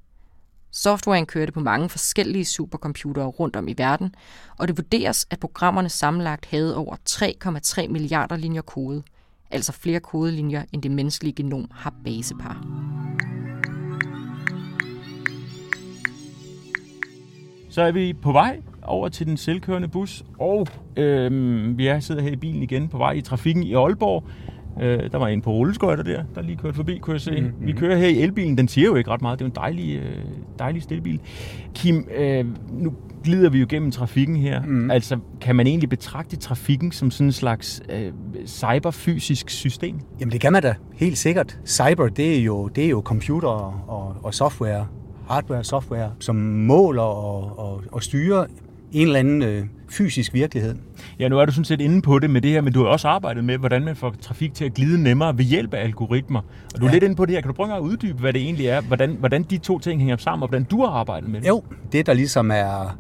Softwaren 0.72 1.26
kørte 1.26 1.52
på 1.52 1.60
mange 1.60 1.88
forskellige 1.88 2.44
supercomputere 2.44 3.26
rundt 3.26 3.56
om 3.56 3.68
i 3.68 3.74
verden, 3.78 4.14
og 4.58 4.68
det 4.68 4.78
vurderes, 4.78 5.26
at 5.30 5.40
programmerne 5.40 5.88
sammenlagt 5.88 6.46
havde 6.46 6.76
over 6.76 6.96
3,3 7.10 7.88
milliarder 7.88 8.36
linjer 8.36 8.62
kode, 8.62 9.02
altså 9.50 9.72
flere 9.72 10.00
kodelinjer, 10.00 10.64
end 10.72 10.82
det 10.82 10.90
menneskelige 10.90 11.34
genom 11.34 11.70
har 11.70 11.94
basepar. 12.04 12.66
Så 17.70 17.82
er 17.82 17.92
vi 17.92 18.12
på 18.12 18.32
vej 18.32 18.62
over 18.82 19.08
til 19.08 19.26
den 19.26 19.36
selvkørende 19.36 19.88
bus, 19.88 20.24
og 20.38 20.66
øhm, 20.96 21.78
vi 21.78 21.86
er 21.86 22.00
sidder 22.00 22.22
her 22.22 22.30
i 22.30 22.36
bilen 22.36 22.62
igen 22.62 22.88
på 22.88 22.98
vej 22.98 23.12
i 23.12 23.20
trafikken 23.20 23.62
i 23.62 23.74
Aalborg. 23.74 24.24
Øh, 24.80 25.10
der 25.12 25.18
var 25.18 25.28
en 25.28 25.42
på 25.42 25.50
rulleskøjter 25.50 26.02
der, 26.02 26.22
der 26.34 26.42
lige 26.42 26.56
kørte 26.56 26.76
forbi, 26.76 26.98
kunne 26.98 27.14
jeg 27.14 27.20
se. 27.20 27.40
Mm-hmm. 27.40 27.66
Vi 27.66 27.72
kører 27.72 27.96
her 27.96 28.08
i 28.08 28.22
elbilen, 28.22 28.58
den 28.58 28.68
siger 28.68 28.86
jo 28.86 28.94
ikke 28.94 29.10
ret 29.10 29.22
meget, 29.22 29.38
det 29.38 29.44
er 29.44 29.48
en 29.48 29.54
dejlig, 29.56 29.96
øh, 29.96 30.24
dejlig 30.58 30.82
stillebil. 30.82 31.20
Kim, 31.74 32.08
øh, 32.16 32.44
nu 32.72 32.92
glider 33.24 33.50
vi 33.50 33.60
jo 33.60 33.66
gennem 33.68 33.90
trafikken 33.90 34.36
her. 34.36 34.62
Mm. 34.62 34.90
Altså, 34.90 35.18
kan 35.40 35.56
man 35.56 35.66
egentlig 35.66 35.88
betragte 35.88 36.36
trafikken 36.36 36.92
som 36.92 37.10
sådan 37.10 37.26
en 37.26 37.32
slags 37.32 37.82
øh, 37.92 38.12
cyberfysisk 38.46 39.50
system? 39.50 40.00
Jamen 40.20 40.32
det 40.32 40.40
kan 40.40 40.52
man 40.52 40.62
da, 40.62 40.74
helt 40.94 41.18
sikkert. 41.18 41.58
Cyber, 41.66 42.08
det 42.08 42.38
er 42.38 42.42
jo, 42.42 42.68
det 42.68 42.84
er 42.84 42.88
jo 42.88 43.00
computer 43.00 43.48
og, 43.48 44.16
og 44.22 44.34
software, 44.34 44.86
hardware 45.28 45.58
og 45.58 45.66
software, 45.66 46.10
som 46.20 46.36
måler 46.36 47.02
og, 47.02 47.58
og, 47.58 47.82
og 47.92 48.02
styrer 48.02 48.46
en 48.92 49.06
eller 49.06 49.18
anden 49.18 49.42
øh, 49.42 49.64
fysisk 49.88 50.34
virkelighed. 50.34 50.74
Ja, 51.18 51.28
nu 51.28 51.38
er 51.38 51.44
du 51.44 51.52
sådan 51.52 51.64
set 51.64 51.80
inde 51.80 52.02
på 52.02 52.18
det 52.18 52.30
med 52.30 52.40
det 52.40 52.50
her, 52.50 52.60
men 52.60 52.72
du 52.72 52.82
har 52.82 52.86
også 52.86 53.08
arbejdet 53.08 53.44
med, 53.44 53.58
hvordan 53.58 53.84
man 53.84 53.96
får 53.96 54.14
trafik 54.22 54.54
til 54.54 54.64
at 54.64 54.74
glide 54.74 55.02
nemmere 55.02 55.38
ved 55.38 55.44
hjælp 55.44 55.74
af 55.74 55.82
algoritmer. 55.84 56.40
Og 56.74 56.80
du 56.80 56.86
er 56.86 56.88
ja. 56.88 56.92
lidt 56.92 57.04
inde 57.04 57.16
på 57.16 57.26
det 57.26 57.34
her. 57.34 57.40
Kan 57.40 57.48
du 57.48 57.54
prøve 57.54 57.74
at 57.74 57.80
uddybe, 57.80 58.18
hvad 58.18 58.32
det 58.32 58.42
egentlig 58.42 58.66
er, 58.66 58.80
hvordan, 58.80 59.16
hvordan 59.18 59.42
de 59.42 59.58
to 59.58 59.78
ting 59.78 60.00
hænger 60.00 60.16
sammen, 60.16 60.42
og 60.42 60.48
hvordan 60.48 60.64
du 60.64 60.80
har 60.80 60.88
arbejdet 60.90 61.30
med 61.30 61.40
det? 61.40 61.48
Jo, 61.48 61.62
det 61.92 62.06
der 62.06 62.12
ligesom 62.12 62.50
er 62.50 62.98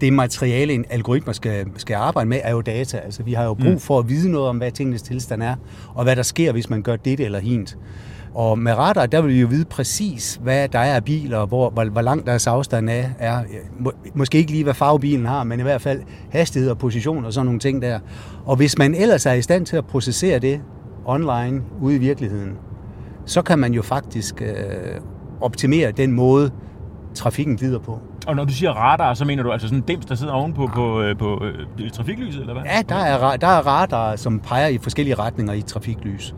det 0.00 0.12
materiale, 0.12 0.72
en 0.72 0.84
algoritmer 0.90 1.32
skal, 1.32 1.66
skal 1.76 1.94
arbejde 1.94 2.28
med, 2.28 2.40
er 2.42 2.50
jo 2.50 2.60
data. 2.60 2.96
Altså, 2.96 3.22
vi 3.22 3.32
har 3.32 3.44
jo 3.44 3.54
brug 3.54 3.72
mm. 3.72 3.78
for 3.78 3.98
at 3.98 4.08
vide 4.08 4.30
noget 4.30 4.48
om, 4.48 4.56
hvad 4.56 4.72
tingenes 4.72 5.02
tilstand 5.02 5.42
er, 5.42 5.56
og 5.94 6.04
hvad 6.04 6.16
der 6.16 6.22
sker, 6.22 6.52
hvis 6.52 6.70
man 6.70 6.82
gør 6.82 6.96
det 6.96 7.20
eller 7.20 7.38
hint. 7.38 7.78
Og 8.34 8.58
med 8.58 8.72
radar, 8.72 9.06
der 9.06 9.20
vil 9.20 9.34
vi 9.34 9.40
jo 9.40 9.46
vide 9.46 9.64
præcis, 9.64 10.40
hvad 10.42 10.68
der 10.68 10.78
er 10.78 10.94
af 10.94 11.04
biler, 11.04 11.46
hvor, 11.46 11.70
hvor, 11.70 11.84
hvor 11.84 12.00
langt 12.00 12.26
deres 12.26 12.46
afstand 12.46 12.90
er. 12.90 13.04
er. 13.18 13.42
Må, 13.78 13.92
måske 14.14 14.38
ikke 14.38 14.50
lige, 14.50 14.64
hvad 14.64 14.74
farve 14.74 15.00
bilen 15.00 15.26
har, 15.26 15.44
men 15.44 15.60
i 15.60 15.62
hvert 15.62 15.80
fald 15.80 16.02
hastighed 16.30 16.70
og 16.70 16.78
position 16.78 17.24
og 17.24 17.32
sådan 17.32 17.44
nogle 17.44 17.60
ting 17.60 17.82
der. 17.82 17.98
Og 18.44 18.56
hvis 18.56 18.78
man 18.78 18.94
ellers 18.94 19.26
er 19.26 19.32
i 19.32 19.42
stand 19.42 19.66
til 19.66 19.76
at 19.76 19.86
processere 19.86 20.38
det 20.38 20.60
online 21.04 21.62
ude 21.80 21.96
i 21.96 21.98
virkeligheden, 21.98 22.52
så 23.24 23.42
kan 23.42 23.58
man 23.58 23.74
jo 23.74 23.82
faktisk 23.82 24.42
øh, 24.42 25.00
optimere 25.40 25.90
den 25.90 26.12
måde, 26.12 26.50
trafikken 27.14 27.56
glider 27.56 27.78
på. 27.78 27.98
Og 28.26 28.36
når 28.36 28.44
du 28.44 28.52
siger 28.52 28.70
radar, 28.70 29.14
så 29.14 29.24
mener 29.24 29.42
du 29.42 29.52
altså 29.52 29.68
sådan 29.68 29.78
en 29.78 29.84
dims, 29.88 30.06
der 30.06 30.14
sidder 30.14 30.32
ovenpå 30.32 30.66
på, 30.66 30.72
på, 30.74 31.02
øh, 31.02 31.18
på, 31.18 31.36
på 31.40 31.44
øh, 31.82 31.90
trafiklyset, 31.90 32.40
eller 32.40 32.52
hvad? 32.52 32.62
Ja, 32.62 32.82
der 32.88 32.94
er, 32.94 33.36
der 33.36 33.46
er 33.46 33.66
radar, 33.66 34.16
som 34.16 34.40
peger 34.40 34.66
i 34.66 34.78
forskellige 34.78 35.14
retninger 35.14 35.52
i 35.52 35.62
trafiklys. 35.62 36.34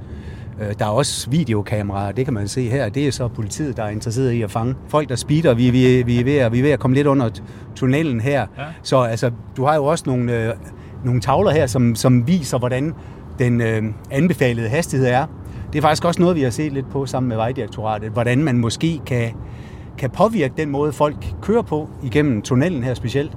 Øh, 0.61 0.74
der 0.78 0.84
er 0.84 0.90
også 0.90 1.30
videokameraer, 1.30 2.12
det 2.12 2.24
kan 2.24 2.34
man 2.34 2.48
se 2.48 2.68
her. 2.68 2.88
Det 2.88 3.07
er 3.07 3.12
så 3.12 3.28
politiet, 3.28 3.76
der 3.76 3.82
er 3.82 3.88
interesseret 3.88 4.32
i 4.32 4.42
at 4.42 4.50
fange 4.50 4.74
folk, 4.88 5.09
der 5.09 5.16
speeder. 5.16 5.55
Vi, 5.55 5.70
vi, 5.70 6.03
vi, 6.03 6.20
er, 6.20 6.24
ved 6.24 6.36
at, 6.36 6.53
vi 6.53 6.59
er 6.59 6.62
ved 6.62 6.70
at 6.70 6.78
komme 6.78 6.96
lidt 6.96 7.07
under 7.07 7.30
tunnelen 7.76 8.20
her. 8.20 8.46
Ja. 8.59 8.64
Så 8.82 9.00
altså, 9.00 9.30
du 9.57 9.64
har 9.64 9.74
jo 9.74 9.84
også 9.84 10.05
nogle, 10.07 10.46
øh, 10.46 10.55
nogle 11.05 11.20
tavler 11.20 11.50
her, 11.50 11.66
som, 11.66 11.94
som 11.94 12.26
viser, 12.26 12.59
hvordan 12.59 12.94
den 13.38 13.61
øh, 13.61 13.82
anbefalede 14.11 14.68
hastighed 14.68 15.07
er. 15.07 15.26
Det 15.72 15.78
er 15.78 15.82
faktisk 15.82 16.05
også 16.05 16.20
noget, 16.20 16.36
vi 16.36 16.42
har 16.42 16.50
set 16.50 16.72
lidt 16.72 16.90
på 16.90 17.07
sammen 17.07 17.28
med 17.28 17.36
Vejdirektoratet, 17.36 18.11
hvordan 18.11 18.44
man 18.44 18.59
måske 18.59 19.00
kan, 19.07 19.30
kan 19.98 20.11
påvirke 20.11 20.55
den 20.57 20.70
måde, 20.70 20.92
folk 20.92 21.34
kører 21.42 21.62
på 21.62 21.88
igennem 22.03 22.42
tunnelen 22.42 22.82
her 22.82 22.94
specielt 22.94 23.36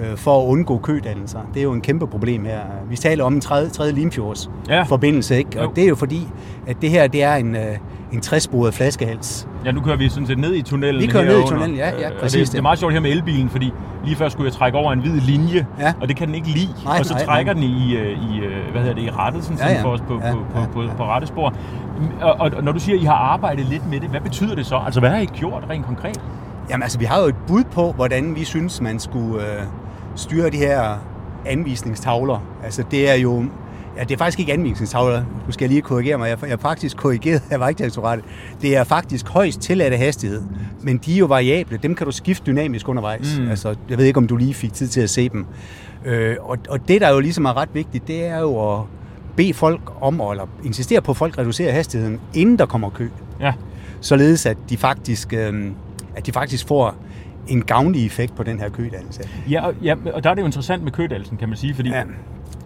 øh, 0.00 0.16
for 0.16 0.42
at 0.42 0.46
undgå 0.46 0.78
kødannelser. 0.78 1.38
Det 1.54 1.60
er 1.60 1.64
jo 1.64 1.72
en 1.72 1.80
kæmpe 1.80 2.06
problem 2.06 2.44
her. 2.44 2.60
Vi 2.90 2.96
taler 2.96 3.24
om 3.24 3.34
en 3.34 3.40
tredje, 3.40 3.68
tredje 3.68 3.92
Limfjords 3.92 4.50
ja. 4.68 4.82
forbindelse, 4.82 5.36
ikke? 5.36 5.60
og 5.60 5.64
jo. 5.64 5.72
det 5.76 5.84
er 5.84 5.88
jo 5.88 5.94
fordi, 5.94 6.28
at 6.66 6.76
det 6.82 6.90
her 6.90 7.06
det 7.06 7.22
er 7.22 7.34
en, 7.34 7.56
øh, 7.56 7.62
en 8.12 8.20
træsporet 8.20 8.74
flaskehals. 8.74 9.48
Ja, 9.64 9.70
nu 9.72 9.80
kører 9.80 9.96
vi 9.96 10.08
sådan 10.08 10.26
set 10.26 10.38
ned 10.38 10.54
i 10.54 10.62
tunnelen 10.62 11.02
Vi 11.02 11.06
kører 11.06 11.24
ned 11.24 11.40
i 11.40 11.46
tunnelen, 11.46 11.76
ja, 11.76 12.00
ja 12.00 12.10
præcis. 12.20 12.48
Det, 12.48 12.52
det 12.52 12.58
er 12.58 12.62
meget 12.62 12.78
sjovt 12.78 12.92
her 12.92 13.00
med 13.00 13.10
elbilen, 13.10 13.48
fordi 13.50 13.72
lige 14.04 14.16
før 14.16 14.28
skulle 14.28 14.46
jeg 14.46 14.52
trække 14.52 14.78
over 14.78 14.92
en 14.92 15.00
hvid 15.00 15.20
linje, 15.20 15.66
ja. 15.80 15.92
og 16.00 16.08
det 16.08 16.16
kan 16.16 16.26
den 16.26 16.34
ikke 16.34 16.48
lide. 16.48 16.74
Nej, 16.84 16.98
og 16.98 17.06
så 17.06 17.14
nej, 17.14 17.24
trækker 17.24 17.54
nej. 17.54 17.62
den 17.62 17.70
i, 17.70 17.96
øh, 17.96 18.08
i, 18.10 18.40
øh, 18.40 18.70
hvad 18.72 18.80
hedder 18.82 18.94
det, 18.94 19.02
i 19.02 19.10
rettet, 19.10 19.44
sådan, 19.44 19.58
ja, 19.58 19.72
ja. 19.72 19.82
for 19.82 19.88
os 19.88 20.00
på, 20.00 20.20
ja, 20.24 20.32
på, 20.32 20.38
på, 20.52 20.60
ja, 20.60 20.66
på, 20.66 20.72
på, 20.72 20.96
på 20.96 21.04
rette 21.04 21.26
spor. 21.26 21.54
Og, 22.20 22.36
og, 22.38 22.50
og 22.56 22.64
når 22.64 22.72
du 22.72 22.78
siger, 22.78 22.96
at 22.96 23.02
I 23.02 23.04
har 23.04 23.14
arbejdet 23.14 23.66
lidt 23.66 23.90
med 23.90 24.00
det, 24.00 24.08
hvad 24.08 24.20
betyder 24.20 24.54
det 24.54 24.66
så? 24.66 24.76
Altså, 24.76 25.00
hvad 25.00 25.10
har 25.10 25.18
I 25.18 25.24
gjort 25.24 25.64
rent 25.70 25.86
konkret? 25.86 26.20
Jamen 26.70 26.82
altså, 26.82 26.98
vi 26.98 27.04
har 27.04 27.20
jo 27.20 27.26
et 27.26 27.36
bud 27.46 27.64
på, 27.64 27.92
hvordan 27.92 28.36
vi 28.36 28.44
synes, 28.44 28.80
man 28.80 28.98
skulle... 28.98 29.42
Øh 29.42 29.62
styre 30.18 30.50
de 30.50 30.56
her 30.56 30.96
anvisningstavler. 31.46 32.46
Altså 32.64 32.84
det 32.90 33.10
er 33.10 33.14
jo, 33.14 33.44
ja, 33.96 34.02
det 34.02 34.10
er 34.10 34.18
faktisk 34.18 34.40
ikke 34.40 34.52
anvisningstavler, 34.52 35.22
nu 35.46 35.52
skal 35.52 35.64
jeg 35.64 35.70
lige 35.70 35.82
korrigere 35.82 36.18
mig, 36.18 36.28
jeg 36.28 36.50
er 36.50 36.56
faktisk 36.56 36.96
korrigeret 36.96 37.42
af 37.50 37.60
Vejdirektoratet. 37.60 38.24
Det 38.62 38.76
er 38.76 38.84
faktisk 38.84 39.28
højst 39.28 39.60
tilladte 39.60 39.96
hastighed, 39.96 40.42
men 40.82 40.98
de 40.98 41.14
er 41.14 41.18
jo 41.18 41.26
variable, 41.26 41.78
dem 41.82 41.94
kan 41.94 42.06
du 42.06 42.12
skifte 42.12 42.46
dynamisk 42.46 42.88
undervejs. 42.88 43.38
Mm. 43.38 43.48
Altså, 43.48 43.74
jeg 43.90 43.98
ved 43.98 44.04
ikke, 44.04 44.18
om 44.18 44.26
du 44.26 44.36
lige 44.36 44.54
fik 44.54 44.72
tid 44.72 44.88
til 44.88 45.00
at 45.00 45.10
se 45.10 45.28
dem. 45.28 45.46
Øh, 46.04 46.36
og, 46.40 46.58
og 46.68 46.88
det, 46.88 47.00
der 47.00 47.10
jo 47.10 47.20
ligesom 47.20 47.44
er 47.44 47.56
ret 47.56 47.68
vigtigt, 47.72 48.08
det 48.08 48.24
er 48.26 48.38
jo 48.38 48.74
at 48.74 48.82
bede 49.36 49.54
folk 49.54 49.80
om, 50.00 50.20
eller 50.30 50.48
insistere 50.64 51.00
på, 51.00 51.10
at 51.10 51.16
folk 51.16 51.38
reducerer 51.38 51.72
hastigheden, 51.72 52.20
inden 52.34 52.58
der 52.58 52.66
kommer 52.66 52.90
kø. 52.90 53.08
Ja. 53.40 53.52
Således 54.00 54.46
at 54.46 54.56
de 54.68 54.76
faktisk, 54.76 55.32
øh, 55.32 55.70
at 56.16 56.26
de 56.26 56.32
faktisk 56.32 56.68
får 56.68 56.94
en 57.48 57.62
gavnlig 57.62 58.06
effekt 58.06 58.36
på 58.36 58.42
den 58.42 58.58
her 58.58 58.68
kødannelse. 58.68 59.28
Ja, 59.50 59.66
og, 59.66 59.74
ja, 59.82 59.94
og 60.14 60.24
der 60.24 60.30
er 60.30 60.34
det 60.34 60.42
jo 60.42 60.46
interessant 60.46 60.82
med 60.82 60.92
kødannelsen, 60.92 61.36
kan 61.36 61.48
man 61.48 61.56
sige, 61.56 61.74
fordi 61.74 61.90
ja. 61.90 62.02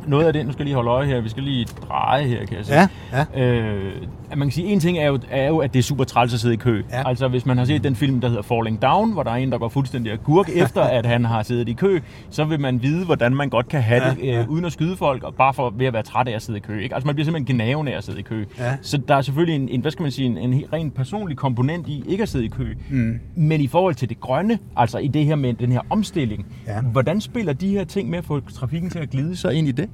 Noget 0.07 0.27
af 0.27 0.33
det, 0.33 0.47
nu 0.47 0.53
skal 0.53 0.63
jeg 0.63 0.67
lige 0.67 0.75
holde 0.75 0.91
øje 0.91 1.07
her, 1.07 1.21
vi 1.21 1.29
skal 1.29 1.43
lige 1.43 1.65
dreje 1.89 2.25
her, 2.25 2.47
kan 2.47 2.57
jeg 2.57 2.67
sige. 2.67 2.89
Ja, 3.13 3.25
ja. 3.35 3.43
Øh, 3.43 3.93
at 4.33 4.39
man 4.39 4.49
kan 4.49 4.53
sige, 4.53 4.67
en 4.67 4.81
ting 4.81 4.99
er 4.99 5.07
jo, 5.07 5.19
er 5.31 5.49
jo, 5.49 5.59
at 5.59 5.73
det 5.73 5.79
er 5.79 5.83
super 5.83 6.05
træls 6.05 6.35
at 6.35 6.41
sidde 6.41 6.55
i 6.55 6.57
kø. 6.57 6.83
Ja. 6.91 7.09
Altså, 7.09 7.29
hvis 7.29 7.47
man 7.47 7.59
har 7.59 7.65
set 7.65 7.85
den 7.85 7.97
film, 7.97 8.21
der 8.21 8.29
hedder 8.29 8.43
Falling 8.43 8.83
Down, 8.83 9.13
hvor 9.13 9.23
der 9.23 9.31
er 9.31 9.35
en, 9.35 9.53
der 9.53 9.59
går 9.59 9.69
fuldstændig 9.69 10.13
agurk 10.13 10.49
efter, 10.65 10.83
at 10.83 11.07
han 11.07 11.25
har 11.25 11.43
siddet 11.43 11.69
i 11.69 11.73
kø, 11.73 12.01
så 12.31 12.45
vil 12.45 12.61
man 12.61 12.83
vide, 12.83 13.05
hvordan 13.05 13.35
man 13.35 13.51
godt 13.51 13.69
kan 13.69 13.83
have 13.83 14.03
ja, 14.03 14.11
det, 14.11 14.19
øh, 14.19 14.27
ja. 14.27 14.45
uden 14.49 14.65
at 14.65 14.73
skyde 14.73 14.97
folk, 14.97 15.23
og 15.23 15.35
bare 15.35 15.55
for 15.55 15.71
ved 15.77 15.87
at 15.87 15.93
være 15.93 16.03
træt 16.03 16.29
af 16.29 16.33
at 16.33 16.43
sidde 16.43 16.59
i 16.59 16.61
kø. 16.61 16.81
Ikke? 16.81 16.95
Altså, 16.95 17.07
man 17.07 17.15
bliver 17.15 17.25
simpelthen 17.25 17.57
gnavende 17.57 17.93
af 17.93 17.97
at 17.97 18.05
sidde 18.05 18.19
i 18.19 18.23
kø. 18.23 18.45
Ja. 18.59 18.77
Så 18.83 18.97
der 18.97 19.15
er 19.15 19.23
selvfølgelig 19.23 19.57
en, 19.57 19.69
en, 19.69 19.81
hvad 19.81 19.91
skal 19.91 20.03
man 20.03 20.13
sige, 20.13 20.27
en, 20.27 20.39
en 20.39 20.65
rent 20.73 20.95
personlig 20.95 21.37
komponent 21.37 21.89
i 21.89 22.05
ikke 22.09 22.23
at 22.23 22.29
sidde 22.29 22.45
i 22.45 22.49
kø. 22.49 22.75
Mm. 22.91 23.21
Men 23.37 23.61
i 23.61 23.67
forhold 23.67 23.95
til 23.95 24.09
det 24.09 24.21
grønne, 24.21 24.59
altså 24.77 24.99
i 24.99 25.09
det 25.09 25.25
her 25.25 25.37
med 25.37 25.55
den 25.55 25.73
her 25.73 25.81
omstilling, 25.91 26.47
ja. 26.67 26.81
hvordan 26.81 27.21
spiller 27.21 27.53
de 27.53 27.69
her 27.69 27.85
ting 27.85 28.11
med 28.11 28.19
at 28.19 28.25
få 28.25 28.41
trafikken 28.41 28.91
til 28.91 28.99
at 28.99 29.11
glide 29.11 29.37
sig 29.37 29.55
ind 29.55 29.69
i 29.69 29.72
det? 29.77 29.89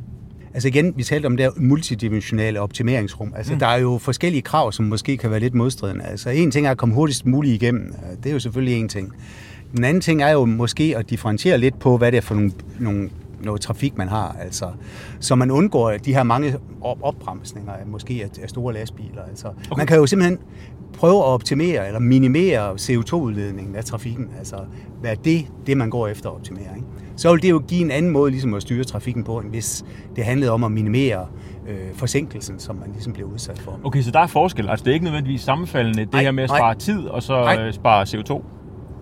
Altså 0.54 0.68
igen, 0.68 0.94
vi 0.96 1.02
talte 1.02 1.26
om 1.26 1.36
det 1.36 1.50
multidimensionale 1.56 2.60
optimeringsrum. 2.60 3.32
Altså 3.36 3.52
mm. 3.52 3.58
der 3.58 3.66
er 3.66 3.76
jo 3.76 3.98
forskellige 3.98 4.42
krav, 4.42 4.72
som 4.72 4.84
måske 4.84 5.16
kan 5.16 5.30
være 5.30 5.40
lidt 5.40 5.54
modstridende. 5.54 6.04
Altså 6.04 6.30
en 6.30 6.50
ting 6.50 6.66
er 6.66 6.70
at 6.70 6.78
komme 6.78 6.94
hurtigst 6.94 7.26
muligt 7.26 7.62
igennem. 7.62 7.94
Det 8.22 8.28
er 8.28 8.32
jo 8.32 8.38
selvfølgelig 8.38 8.74
en 8.74 8.88
ting. 8.88 9.12
Den 9.76 9.84
anden 9.84 10.00
ting 10.00 10.22
er 10.22 10.30
jo 10.30 10.44
måske 10.44 10.94
at 10.96 11.10
differentiere 11.10 11.58
lidt 11.58 11.78
på, 11.78 11.96
hvad 11.96 12.12
det 12.12 12.18
er 12.18 12.22
for 12.22 12.34
nogle, 12.34 12.52
nogle 12.78 13.10
noget 13.42 13.60
trafik, 13.60 13.96
man 13.96 14.08
har. 14.08 14.36
Altså, 14.40 14.70
så 15.20 15.34
man 15.34 15.50
undgår 15.50 15.90
de 15.90 16.14
her 16.14 16.22
mange 16.22 16.56
opbremsninger, 16.80 17.72
måske 17.86 18.28
af, 18.42 18.48
store 18.48 18.74
lastbiler. 18.74 19.22
Altså, 19.28 19.48
okay. 19.48 19.78
Man 19.80 19.86
kan 19.86 19.96
jo 19.96 20.06
simpelthen 20.06 20.38
prøve 20.92 21.18
at 21.18 21.24
optimere 21.24 21.86
eller 21.86 22.00
minimere 22.00 22.72
CO2-udledningen 22.72 23.76
af 23.76 23.84
trafikken. 23.84 24.28
Altså, 24.38 24.56
hvad 25.00 25.10
er 25.10 25.14
det, 25.14 25.46
det 25.66 25.76
man 25.76 25.90
går 25.90 26.08
efter 26.08 26.28
at 26.28 26.34
optimere? 26.34 26.76
Ikke? 26.76 26.88
Så 27.18 27.32
vil 27.32 27.42
det 27.42 27.50
jo 27.50 27.62
give 27.68 27.80
en 27.80 27.90
anden 27.90 28.10
måde 28.10 28.30
ligesom 28.30 28.54
at 28.54 28.62
styre 28.62 28.84
trafikken 28.84 29.24
på, 29.24 29.38
end 29.38 29.50
hvis 29.50 29.84
det 30.16 30.24
handlede 30.24 30.50
om 30.50 30.64
at 30.64 30.72
minimere 30.72 31.26
øh, 31.68 31.76
forsinkelsen, 31.94 32.58
som 32.58 32.76
man 32.76 32.90
ligesom 32.92 33.12
bliver 33.12 33.28
udsat 33.28 33.58
for. 33.58 33.80
Okay, 33.84 34.02
så 34.02 34.10
der 34.10 34.20
er 34.20 34.26
forskel. 34.26 34.68
Altså 34.68 34.84
det 34.84 34.90
er 34.90 34.94
ikke 34.94 35.04
nødvendigvis 35.04 35.40
sammenfaldende, 35.40 36.00
det 36.00 36.12
nej, 36.12 36.22
her 36.22 36.30
med 36.30 36.44
at 36.44 36.50
spare 36.50 36.60
nej, 36.60 36.74
tid 36.74 37.06
og 37.06 37.22
så 37.22 37.32
nej. 37.32 37.66
Øh, 37.66 37.72
spare 37.72 38.02
CO2? 38.02 38.42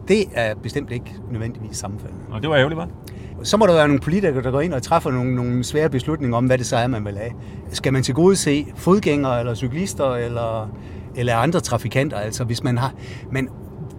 Det 0.08 0.24
er 0.34 0.54
bestemt 0.54 0.92
ikke 0.92 1.14
nødvendigvis 1.30 1.76
sammenfaldende. 1.76 2.24
Og 2.30 2.42
det 2.42 2.50
var 2.50 2.56
ærgerligt, 2.56 2.80
hva'? 2.80 2.86
Så 3.42 3.56
må 3.56 3.66
der 3.66 3.74
være 3.74 3.88
nogle 3.88 4.00
politikere, 4.00 4.42
der 4.42 4.50
går 4.50 4.60
ind 4.60 4.74
og 4.74 4.82
træffer 4.82 5.10
nogle, 5.10 5.34
nogle 5.34 5.64
svære 5.64 5.90
beslutninger 5.90 6.36
om, 6.36 6.46
hvad 6.46 6.58
det 6.58 6.66
så 6.66 6.76
er, 6.76 6.86
man 6.86 7.04
vil 7.04 7.16
have. 7.16 7.32
Skal 7.70 7.92
man 7.92 8.02
til 8.02 8.14
gode 8.14 8.36
se 8.36 8.66
fodgængere 8.76 9.40
eller 9.40 9.54
cyklister 9.54 10.14
eller, 10.14 10.70
eller 11.16 11.36
andre 11.36 11.60
trafikanter? 11.60 12.16
Altså 12.16 12.44
hvis 12.44 12.64
man 12.64 12.78
har... 12.78 12.94
Men 13.30 13.48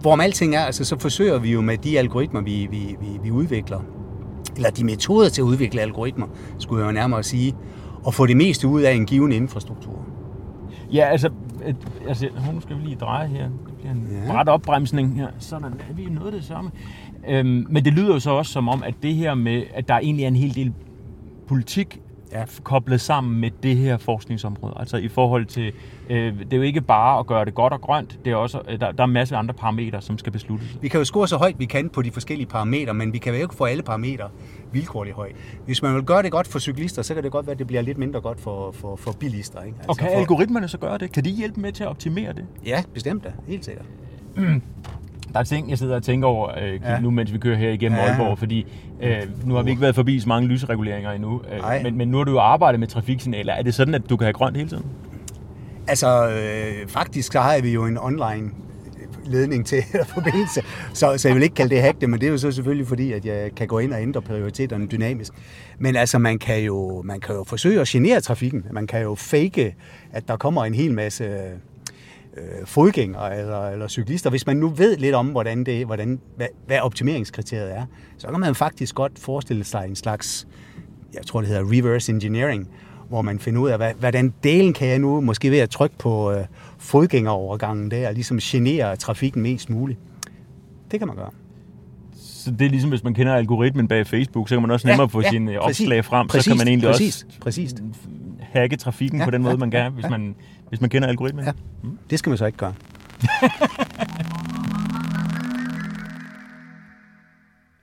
hvorom 0.00 0.20
alting 0.20 0.54
er, 0.54 0.60
altså, 0.60 0.84
så 0.84 0.98
forsøger 0.98 1.38
vi 1.38 1.52
jo 1.52 1.60
med 1.60 1.78
de 1.78 1.98
algoritmer, 1.98 2.40
vi, 2.40 2.68
vi, 2.70 2.96
vi, 3.00 3.18
vi 3.22 3.30
udvikler, 3.30 3.80
eller 4.58 4.70
de 4.70 4.84
metoder 4.84 5.28
til 5.28 5.42
at 5.42 5.44
udvikle 5.44 5.80
algoritmer, 5.80 6.26
skulle 6.58 6.82
jeg 6.82 6.88
jo 6.88 6.92
nærmere 6.92 7.22
sige, 7.22 7.54
og 8.04 8.14
få 8.14 8.26
det 8.26 8.36
meste 8.36 8.68
ud 8.68 8.82
af 8.82 8.92
en 8.92 9.06
given 9.06 9.32
infrastruktur. 9.32 10.04
Ja, 10.92 11.08
altså, 11.10 11.30
et, 11.66 11.76
altså 12.08 12.28
nu 12.52 12.60
skal 12.60 12.76
vi 12.76 12.82
lige 12.82 12.96
dreje 12.96 13.28
her. 13.28 13.44
Det 13.44 13.76
bliver 13.78 13.92
en 13.92 14.08
ja. 14.26 14.32
bræt 14.32 14.48
opbremsning 14.48 15.14
her. 15.14 15.28
Sådan 15.38 15.72
er 15.90 15.94
vi 15.94 16.04
noget 16.04 16.26
af 16.26 16.32
det 16.32 16.44
samme. 16.44 16.70
Øhm, 17.28 17.66
men 17.68 17.84
det 17.84 17.92
lyder 17.92 18.14
jo 18.14 18.20
så 18.20 18.30
også 18.30 18.52
som 18.52 18.68
om, 18.68 18.82
at 18.82 18.94
det 19.02 19.14
her 19.14 19.34
med, 19.34 19.62
at 19.74 19.88
der 19.88 19.94
egentlig 19.94 20.24
er 20.24 20.28
en 20.28 20.36
hel 20.36 20.54
del 20.54 20.72
politik 21.46 22.00
ja. 22.32 22.44
koblet 22.62 23.00
sammen 23.00 23.40
med 23.40 23.50
det 23.62 23.76
her 23.76 23.96
forskningsområde. 23.96 24.74
Altså 24.76 24.96
i 24.96 25.08
forhold 25.08 25.46
til, 25.46 25.72
øh, 26.10 26.38
det 26.38 26.52
er 26.52 26.56
jo 26.56 26.62
ikke 26.62 26.80
bare 26.80 27.18
at 27.18 27.26
gøre 27.26 27.44
det 27.44 27.54
godt 27.54 27.72
og 27.72 27.80
grønt, 27.80 28.18
det 28.24 28.32
er 28.32 28.36
også, 28.36 28.60
øh, 28.68 28.80
der, 28.80 28.92
der 28.92 29.02
er 29.02 29.06
en 29.06 29.12
masse 29.12 29.36
andre 29.36 29.54
parametre, 29.54 30.02
som 30.02 30.18
skal 30.18 30.32
besluttes. 30.32 30.78
Vi 30.82 30.88
kan 30.88 30.98
jo 31.00 31.04
score 31.04 31.28
så 31.28 31.36
højt 31.36 31.58
vi 31.58 31.64
kan 31.64 31.88
på 31.88 32.02
de 32.02 32.10
forskellige 32.10 32.46
parametre, 32.46 32.94
men 32.94 33.12
vi 33.12 33.18
kan 33.18 33.34
jo 33.34 33.40
ikke 33.40 33.54
få 33.54 33.64
alle 33.64 33.82
parametre 33.82 34.28
vilkårligt 34.72 35.16
højt. 35.16 35.36
Hvis 35.64 35.82
man 35.82 35.94
vil 35.94 36.02
gøre 36.02 36.22
det 36.22 36.30
godt 36.30 36.48
for 36.48 36.58
cyklister, 36.58 37.02
så 37.02 37.14
kan 37.14 37.22
det 37.22 37.32
godt 37.32 37.46
være, 37.46 37.52
at 37.52 37.58
det 37.58 37.66
bliver 37.66 37.82
lidt 37.82 37.98
mindre 37.98 38.20
godt 38.20 38.40
for, 38.40 38.72
for, 38.72 38.96
for 38.96 39.12
bilister. 39.12 39.62
Ikke? 39.62 39.76
Altså 39.78 39.90
og 39.90 39.96
kan 39.96 40.08
for... 40.12 40.18
algoritmerne 40.18 40.68
så 40.68 40.78
gøre 40.78 40.98
det? 40.98 41.12
Kan 41.12 41.24
de 41.24 41.30
hjælpe 41.30 41.60
med 41.60 41.72
til 41.72 41.82
at 41.84 41.88
optimere 41.88 42.32
det? 42.32 42.44
Ja, 42.66 42.82
bestemt 42.94 43.24
da. 43.24 43.32
Helt 43.48 43.64
sikkert. 43.64 43.86
Mm. 44.36 44.62
Der 45.32 45.38
er 45.38 45.44
ting, 45.44 45.70
jeg 45.70 45.78
sidder 45.78 45.96
og 45.96 46.02
tænker 46.02 46.28
over 46.28 46.50
øh, 46.62 46.80
ja. 46.84 47.00
nu, 47.00 47.10
mens 47.10 47.32
vi 47.32 47.38
kører 47.38 47.56
her 47.56 47.70
igennem 47.70 47.98
ja. 47.98 48.04
Aalborg, 48.04 48.38
fordi 48.38 48.66
øh, 49.02 49.22
nu 49.44 49.54
har 49.54 49.62
vi 49.62 49.70
ikke 49.70 49.82
været 49.82 49.94
forbi 49.94 50.20
så 50.20 50.28
mange 50.28 50.48
lysreguleringer 50.48 51.10
endnu, 51.10 51.42
øh, 51.52 51.82
men, 51.82 51.96
men 51.96 52.08
nu 52.08 52.16
har 52.16 52.24
du 52.24 52.30
jo 52.30 52.40
arbejdet 52.40 52.80
med 52.80 52.88
trafiksignaler. 52.88 53.52
Er 53.52 53.62
det 53.62 53.74
sådan, 53.74 53.94
at 53.94 54.10
du 54.10 54.16
kan 54.16 54.24
have 54.24 54.32
grønt 54.32 54.56
hele 54.56 54.68
tiden? 54.68 54.84
Altså, 55.88 56.28
øh, 56.28 56.88
faktisk 56.88 57.32
så 57.32 57.40
har 57.40 57.60
vi 57.60 57.72
jo 57.72 57.86
en 57.86 57.98
online 57.98 58.50
ledning 59.24 59.66
til 59.66 59.82
forbindelse, 60.14 60.62
så, 60.92 61.18
så 61.18 61.28
jeg 61.28 61.34
vil 61.34 61.42
ikke 61.42 61.54
kalde 61.54 61.74
det 61.74 61.82
hack 61.82 62.00
det, 62.00 62.10
men 62.10 62.20
det 62.20 62.26
er 62.26 62.30
jo 62.30 62.38
så 62.38 62.50
selvfølgelig 62.50 62.86
fordi, 62.86 63.12
at 63.12 63.24
jeg 63.24 63.54
kan 63.56 63.66
gå 63.66 63.78
ind 63.78 63.92
og 63.92 64.02
ændre 64.02 64.22
prioriteterne 64.22 64.86
dynamisk. 64.86 65.32
Men 65.78 65.96
altså, 65.96 66.18
man 66.18 66.38
kan 66.38 66.60
jo, 66.60 67.02
man 67.02 67.20
kan 67.20 67.34
jo 67.34 67.44
forsøge 67.44 67.80
at 67.80 67.88
genere 67.88 68.20
trafikken. 68.20 68.64
Man 68.72 68.86
kan 68.86 69.02
jo 69.02 69.14
fake, 69.14 69.74
at 70.12 70.28
der 70.28 70.36
kommer 70.36 70.64
en 70.64 70.74
hel 70.74 70.94
masse 70.94 71.24
øh, 72.38 72.66
fodgængere 72.66 73.38
eller, 73.38 73.68
eller 73.68 73.88
cyklister, 73.88 74.30
hvis 74.30 74.46
man 74.46 74.56
nu 74.56 74.68
ved 74.68 74.96
lidt 74.96 75.14
om, 75.14 75.26
hvordan 75.26 75.64
det, 75.64 75.86
hvordan, 75.86 76.20
hvad, 76.36 76.46
hvad 76.66 76.80
optimeringskriteriet 76.80 77.76
er, 77.76 77.86
så 78.18 78.26
kan 78.28 78.40
man 78.40 78.54
faktisk 78.54 78.94
godt 78.94 79.18
forestille 79.18 79.64
sig 79.64 79.84
en 79.88 79.96
slags, 79.96 80.46
jeg 81.14 81.26
tror 81.26 81.40
det 81.40 81.48
hedder 81.48 81.72
reverse 81.72 82.12
engineering, 82.12 82.68
hvor 83.08 83.22
man 83.22 83.38
finder 83.38 83.60
ud 83.60 83.68
af, 83.68 83.76
hvad, 83.76 83.94
hvordan 83.94 84.34
delen 84.42 84.72
kan 84.72 84.88
jeg 84.88 84.98
nu, 84.98 85.20
måske 85.20 85.50
ved 85.50 85.58
at 85.58 85.70
trykke 85.70 85.98
på 85.98 86.32
øh, 86.32 86.44
fodgængerovergangen 86.78 87.90
der, 87.90 88.08
og 88.08 88.14
ligesom 88.14 88.38
genere 88.42 88.96
trafikken 88.96 89.42
mest 89.42 89.70
muligt. 89.70 89.98
Det 90.90 91.00
kan 91.00 91.06
man 91.06 91.16
gøre. 91.16 91.30
Så 92.38 92.50
det 92.50 92.62
er 92.66 92.70
ligesom, 92.70 92.90
hvis 92.90 93.04
man 93.04 93.14
kender 93.14 93.34
algoritmen 93.34 93.88
bag 93.88 94.06
Facebook, 94.06 94.48
så 94.48 94.54
kan 94.54 94.62
man 94.62 94.70
også 94.70 94.86
nemmere 94.86 95.08
ja, 95.08 95.18
få 95.18 95.20
ja, 95.20 95.30
sine 95.30 95.60
opslag 95.60 96.04
frem, 96.04 96.28
præcis, 96.28 96.44
så 96.44 96.50
kan 96.50 96.58
man 96.58 96.68
egentlig 96.68 96.90
præcis, 96.90 97.22
også 97.22 97.40
præcis. 97.40 97.74
hacke 98.40 98.76
trafikken 98.76 99.18
ja, 99.18 99.24
på 99.24 99.30
den 99.30 99.42
måde, 99.42 99.52
ja, 99.52 99.58
man 99.58 99.70
kan, 99.70 99.92
hvis 99.92 100.04
ja. 100.04 100.08
man 100.08 100.34
hvis 100.68 100.80
man 100.80 100.90
kender 100.90 101.08
algoritmen? 101.08 101.44
Ja, 101.44 101.52
mm. 101.82 101.98
det 102.10 102.18
skal 102.18 102.30
man 102.30 102.38
så 102.38 102.46
ikke 102.46 102.58
gøre. 102.58 102.74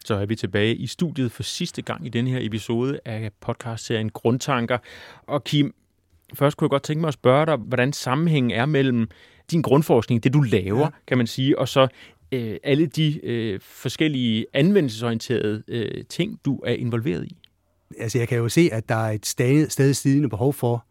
så 0.06 0.16
er 0.16 0.26
vi 0.26 0.36
tilbage 0.36 0.76
i 0.76 0.88
studiet 0.88 1.32
for 1.32 1.44
sidste 1.44 1.82
gang 1.82 2.06
i 2.06 2.10
denne 2.10 2.30
her 2.30 2.40
episode 2.42 3.00
af 3.06 3.32
podcastserien 3.42 4.10
Grundtanker. 4.10 4.78
Og 5.28 5.44
Kim, 5.44 5.76
først 6.34 6.58
kunne 6.58 6.66
jeg 6.66 6.70
godt 6.70 6.84
tænke 6.84 7.02
mig 7.02 7.08
at 7.08 7.14
spørge 7.14 7.46
dig, 7.46 7.56
hvordan 7.56 7.94
sammenhængen 7.94 8.52
er 8.52 8.66
mellem 8.66 9.10
din 9.52 9.62
grundforskning, 9.62 10.24
det 10.24 10.34
du 10.34 10.42
laver, 10.42 10.80
ja. 10.80 10.90
kan 11.08 11.18
man 11.18 11.28
sige, 11.28 11.60
og 11.60 11.68
så 11.68 11.88
øh, 12.32 12.58
alle 12.64 12.86
de 12.86 13.26
øh, 13.26 13.60
forskellige 13.64 14.46
anvendelsesorienterede 14.54 15.64
øh, 15.68 16.04
ting, 16.10 16.40
du 16.46 16.60
er 16.66 16.74
involveret 16.74 17.26
i. 17.26 17.38
Altså 18.00 18.18
jeg 18.18 18.28
kan 18.28 18.38
jo 18.38 18.50
se, 18.50 18.70
at 18.72 18.90
der 18.90 18.96
er 18.96 19.12
et 19.12 19.26
stadig, 19.26 19.72
stadig 19.72 19.96
stigende 19.96 20.30
behov 20.30 20.54
for 20.54 20.86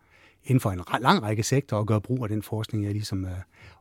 inden 0.45 0.61
for 0.61 0.71
en 0.71 0.81
lang 1.01 1.23
række 1.23 1.43
sektorer 1.43 1.81
og 1.81 1.87
gøre 1.87 2.01
brug 2.01 2.23
af 2.23 2.29
den 2.29 2.43
forskning, 2.43 2.85
jeg 2.85 2.93
ligesom, 2.93 3.25
øh, 3.25 3.31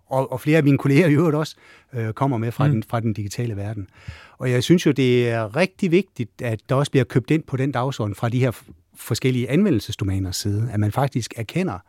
og, 0.05 0.31
og 0.31 0.41
flere 0.41 0.57
af 0.57 0.63
mine 0.63 0.77
kolleger 0.77 1.07
i 1.07 1.13
øvrigt 1.13 1.35
også, 1.35 1.55
øh, 1.93 2.13
kommer 2.13 2.37
med 2.37 2.51
fra, 2.51 2.67
mm. 2.67 2.73
den, 2.73 2.83
fra 2.83 2.99
den 2.99 3.13
digitale 3.13 3.55
verden. 3.55 3.87
Og 4.37 4.51
jeg 4.51 4.63
synes 4.63 4.85
jo, 4.85 4.91
det 4.91 5.29
er 5.29 5.55
rigtig 5.55 5.91
vigtigt, 5.91 6.41
at 6.41 6.59
der 6.69 6.75
også 6.75 6.91
bliver 6.91 7.03
købt 7.03 7.31
ind 7.31 7.43
på 7.43 7.57
den 7.57 7.71
dagsorden 7.71 8.15
fra 8.15 8.29
de 8.29 8.39
her 8.39 8.63
forskellige 8.95 9.49
anvendelsesdomæners 9.49 10.35
side, 10.35 10.69
at 10.73 10.79
man 10.79 10.91
faktisk 10.91 11.33
erkender, 11.37 11.79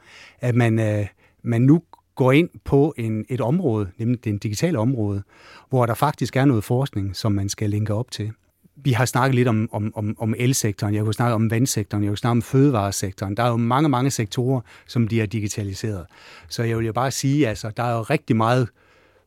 at 0.40 0.54
man, 0.54 0.78
øh, 0.78 1.06
man 1.42 1.62
nu 1.62 1.82
går 2.14 2.32
ind 2.32 2.48
på 2.64 2.94
en, 2.96 3.24
et 3.28 3.40
område, 3.40 3.90
nemlig 3.98 4.24
det 4.24 4.42
digitale 4.42 4.78
område, 4.78 5.22
hvor 5.68 5.86
der 5.86 5.94
faktisk 5.94 6.36
er 6.36 6.44
noget 6.44 6.64
forskning, 6.64 7.16
som 7.16 7.32
man 7.32 7.48
skal 7.48 7.70
linke 7.70 7.94
op 7.94 8.10
til 8.10 8.32
vi 8.76 8.92
har 8.92 9.04
snakket 9.04 9.34
lidt 9.34 9.48
om, 9.48 9.68
om, 9.72 9.92
om, 9.94 10.16
om 10.18 10.34
elsektoren, 10.38 10.94
jeg 10.94 11.04
kunne 11.04 11.14
snakke 11.14 11.34
om 11.34 11.50
vandsektoren, 11.50 12.04
jeg 12.04 12.10
kunne 12.10 12.18
snakke 12.18 12.30
om 12.30 12.42
fødevaresektoren. 12.42 13.36
Der 13.36 13.42
er 13.42 13.48
jo 13.48 13.56
mange, 13.56 13.88
mange 13.88 14.10
sektorer, 14.10 14.60
som 14.86 15.08
de 15.08 15.20
er 15.20 15.26
digitaliseret. 15.26 16.06
Så 16.48 16.62
jeg 16.62 16.78
vil 16.78 16.86
jo 16.86 16.92
bare 16.92 17.10
sige, 17.10 17.48
altså, 17.48 17.70
der 17.76 17.82
er 17.82 17.96
jo 17.96 18.02
rigtig 18.02 18.36
meget 18.36 18.68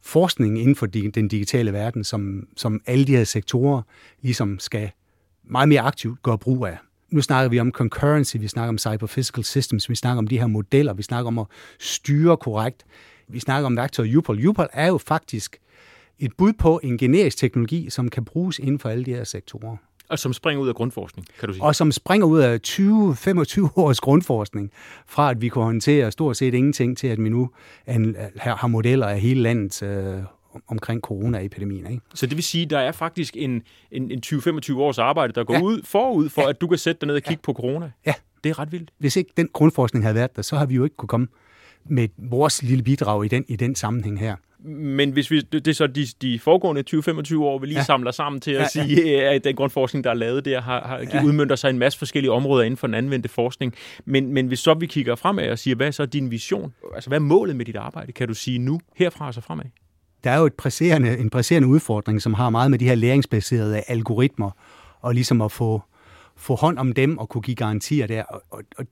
forskning 0.02 0.60
inden 0.60 0.76
for 0.76 0.86
den 0.86 1.28
digitale 1.28 1.74
verden, 1.74 2.04
som, 2.04 2.48
som 2.58 2.82
alle 2.86 3.06
de 3.06 3.16
her 3.16 3.24
sektorer 3.24 3.82
ligesom 4.22 4.60
skal 4.60 4.92
meget 5.44 5.70
mere 5.70 5.82
aktivt 5.82 6.24
gøre 6.24 6.38
brug 6.38 6.66
af. 6.66 6.78
Nu 7.10 7.22
snakker 7.22 7.50
vi 7.50 7.60
om 7.60 7.72
concurrency, 7.72 8.38
vi 8.38 8.48
snakker 8.48 8.70
om 8.70 8.78
cyber-physical 8.78 9.44
systems, 9.44 9.90
vi 9.90 9.96
snakker 9.96 10.18
om 10.18 10.28
de 10.28 10.40
her 10.40 10.48
modeller, 10.48 10.94
vi 10.94 11.04
snakker 11.04 11.28
om 11.28 11.40
at 11.40 11.46
styre 11.80 12.38
korrekt. 12.38 12.86
Vi 13.28 13.40
snakker 13.40 13.66
om 13.66 13.78
værktøjet 13.78 14.16
UPOL. 14.16 14.48
UPOL 14.48 14.68
er 14.74 14.88
jo 14.88 14.98
faktisk 14.98 15.58
et 16.20 16.32
bud 16.38 16.54
på 16.54 16.80
en 16.84 16.98
generisk 16.98 17.38
teknologi, 17.38 17.90
som 17.90 18.10
kan 18.10 18.26
bruges 18.26 18.60
inden 18.60 18.80
for 18.80 18.90
alle 18.90 19.06
de 19.06 19.14
her 19.14 19.24
sektorer. 19.24 19.78
Og 20.10 20.20
som 20.20 20.34
springer 20.34 20.64
ud 20.64 20.68
af 20.68 20.76
grundforskning, 20.76 21.28
kan 21.40 21.48
du 21.48 21.54
sige? 21.54 21.64
Og 21.64 21.76
som 21.76 21.92
springer 21.92 22.28
ud 22.28 22.40
af 22.40 22.60
20-25 22.68 23.70
års 23.84 24.00
grundforskning, 24.00 24.72
fra 25.08 25.32
at 25.32 25.42
vi 25.42 25.50
kunne 25.50 25.64
håndtere 25.66 26.12
stort 26.12 26.38
set 26.38 26.54
ingenting, 26.54 26.98
til 26.98 27.08
at 27.08 27.24
vi 27.24 27.30
nu 27.30 27.50
har 28.36 28.68
modeller 28.68 29.08
af 29.08 29.20
hele 29.20 29.42
landet 29.42 29.84
øh, 29.84 30.24
omkring 30.68 31.02
coronaepidemien. 31.02 31.92
Ikke? 31.92 32.02
Så 32.14 32.26
det 32.26 32.36
vil 32.36 32.44
sige, 32.44 32.64
at 32.64 32.70
der 32.70 32.80
er 32.80 32.92
faktisk 32.92 33.38
en, 33.38 33.62
en, 33.92 34.12
en 34.12 34.22
20-25 34.26 34.78
års 34.78 34.98
arbejde, 34.98 35.34
der 35.34 35.44
går 35.44 35.54
ja. 35.54 35.62
ud 35.62 35.82
forud 35.84 36.30
for, 36.30 36.42
ja. 36.42 36.50
at 36.50 36.62
du 36.62 36.68
kan 36.68 36.78
sætte 36.78 37.00
dig 37.02 37.08
ned 37.08 37.16
og 37.16 37.22
kigge 37.22 37.42
ja. 37.42 37.46
på 37.46 37.54
corona? 37.54 37.92
Ja. 38.06 38.14
Det 38.44 38.50
er 38.50 38.60
ret 38.60 38.72
vildt. 38.72 38.92
Hvis 38.98 39.16
ikke 39.16 39.32
den 39.38 39.50
grundforskning 39.54 40.06
havde 40.06 40.16
været 40.16 40.36
der, 40.36 40.42
så 40.42 40.56
har 40.56 40.66
vi 40.66 40.76
jo 40.76 40.84
ikke 40.84 40.96
kunne 40.96 41.08
komme 41.08 41.28
med 41.86 42.08
vores 42.18 42.64
lille 42.64 42.84
bidrag 42.84 43.26
i 43.26 43.28
den, 43.28 43.46
i 43.48 43.56
den 43.56 43.76
sammenhæng 43.76 44.20
her. 44.20 44.36
Men 44.70 45.12
hvis 45.12 45.32
vi, 45.32 45.42
det 45.42 45.68
er 45.68 45.74
så 45.74 45.88
de, 45.88 46.06
de 46.22 46.40
foregående 46.40 46.84
20-25 46.90 47.38
år, 47.38 47.60
vi 47.60 47.66
lige 47.68 47.78
ja. 47.78 47.84
samler 47.84 48.12
sammen 48.12 48.42
til 48.42 48.52
at 48.52 48.62
ja, 48.62 48.68
sige, 48.68 49.10
ja. 49.10 49.34
at 49.36 49.44
den 49.44 49.56
grundforskning, 49.56 50.04
der 50.04 50.10
er 50.10 50.14
lavet 50.14 50.46
der, 50.46 50.62
har, 50.62 50.88
har 50.88 50.98
ja. 51.14 51.24
udmyndter 51.24 51.56
sig 51.56 51.70
en 51.70 51.80
masse 51.80 52.00
forskellige 52.00 52.32
områder 52.32 52.64
inden 52.64 52.78
for 52.78 52.88
den 52.88 52.94
anvendte 52.94 53.30
forskning. 53.30 53.74
Men, 54.06 54.34
men 54.34 54.48
hvis 54.48 54.60
så 54.60 54.74
vi 54.74 54.86
kigger 54.86 55.16
fremad 55.16 55.50
og 55.50 55.60
siger, 55.60 55.76
hvad 55.76 55.88
er 55.88 55.92
så 55.92 56.06
din 56.06 56.32
vision? 56.32 56.74
Altså, 56.96 57.10
hvad 57.10 57.18
er 57.18 57.22
målet 57.24 57.56
med 57.56 57.66
dit 57.66 57.76
arbejde, 57.76 58.12
kan 58.12 58.28
du 58.28 58.34
sige 58.34 58.60
nu, 58.60 58.80
herfra 58.96 59.28
og 59.28 59.34
så 59.34 59.42
fremad? 59.42 59.66
Der 60.24 60.32
er 60.32 60.40
jo 60.40 60.46
et 60.46 60.54
presserende, 60.54 61.18
en 61.18 61.30
presserende 61.30 61.68
udfordring, 61.68 62.22
som 62.22 62.34
har 62.34 62.50
meget 62.50 62.72
med 62.72 62.80
de 62.80 62.86
her 62.86 62.96
læringsbaserede 62.96 63.84
algoritmer, 63.88 64.52
og 65.02 65.14
ligesom 65.14 65.42
at 65.42 65.52
få, 65.52 65.82
få 66.36 66.56
hånd 66.56 66.78
om 66.78 66.94
dem 66.94 67.18
og 67.18 67.30
kunne 67.30 67.42
give 67.42 67.56
garantier 67.56 68.08
der. 68.08 68.24
Og, 68.24 68.42
og, 68.52 68.64
og 68.78 68.86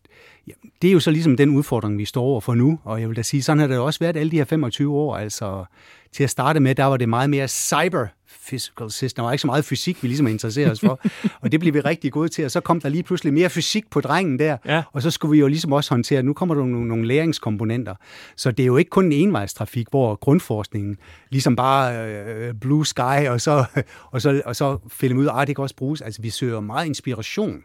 ja, 0.48 0.54
det 0.82 0.88
er 0.88 0.92
jo 0.92 1.00
så 1.00 1.12
ligesom 1.12 1.38
den 1.38 1.50
udfordring, 1.50 1.98
vi 1.98 2.06
står 2.06 2.24
over 2.24 2.42
for 2.42 2.56
nu, 2.56 2.80
og 2.84 3.02
jeg 3.02 3.10
vil 3.10 3.18
da 3.18 3.22
sige, 3.22 3.44
sådan 3.44 3.60
har 3.60 3.68
det 3.68 3.78
også 3.78 4.00
været 4.00 4.18
alle 4.18 4.32
de 4.32 4.38
her 4.38 4.46
25 4.46 4.94
år. 4.94 5.16
Altså, 5.16 5.66
til 6.12 6.24
at 6.24 6.30
starte 6.30 6.60
med, 6.60 6.76
der 6.76 6.86
var 6.86 6.98
det 6.98 7.10
meget 7.10 7.30
mere 7.30 7.48
cyber 7.48 8.08
physical 8.50 8.92
system. 8.92 9.16
Der 9.16 9.24
var 9.24 9.32
ikke 9.32 9.42
så 9.42 9.48
meget 9.48 9.66
fysik, 9.66 10.04
vi 10.04 10.08
ligesom 10.08 10.28
interesserer 10.28 10.72
os 10.72 10.80
for. 10.80 11.00
og 11.42 11.52
det 11.52 11.60
blev 11.60 11.74
vi 11.74 11.80
rigtig 11.80 12.12
gode 12.12 12.30
til. 12.30 12.46
Og 12.46 12.52
så 12.52 12.60
kom 12.60 12.82
der 12.82 12.90
lige 12.90 13.04
pludselig 13.04 13.34
mere 13.34 13.50
fysik 13.50 13.90
på 13.90 14.02
drengen 14.02 14.40
der. 14.40 14.58
Ja. 14.66 14.84
Og 14.94 15.02
så 15.02 15.12
skulle 15.12 15.32
vi 15.32 15.40
jo 15.40 15.48
ligesom 15.48 15.74
også 15.74 15.92
håndtere, 15.92 16.24
nu 16.24 16.34
kommer 16.34 16.56
der 16.56 16.66
nogle, 16.66 16.88
nogle 16.88 17.08
læringskomponenter. 17.08 17.96
Så 18.36 18.52
det 18.52 18.64
er 18.64 18.68
jo 18.68 18.78
ikke 18.78 18.90
kun 18.90 19.06
en 19.06 19.12
envejstrafik, 19.12 19.88
hvor 19.90 20.16
grundforskningen 20.16 20.98
ligesom 21.30 21.56
bare 21.56 22.08
øh, 22.08 22.54
blue 22.54 22.86
sky, 22.86 23.28
og 23.28 23.42
så, 23.42 23.66
og 24.12 24.22
så, 24.22 24.42
og 24.46 24.56
så 24.56 24.78
finder 24.92 25.18
ud 25.18 25.26
af, 25.26 25.42
at 25.42 25.48
det 25.48 25.56
kan 25.56 25.64
også 25.64 25.76
bruges. 25.76 26.02
Altså 26.02 26.22
vi 26.22 26.30
søger 26.30 26.60
meget 26.60 26.86
inspiration 26.86 27.62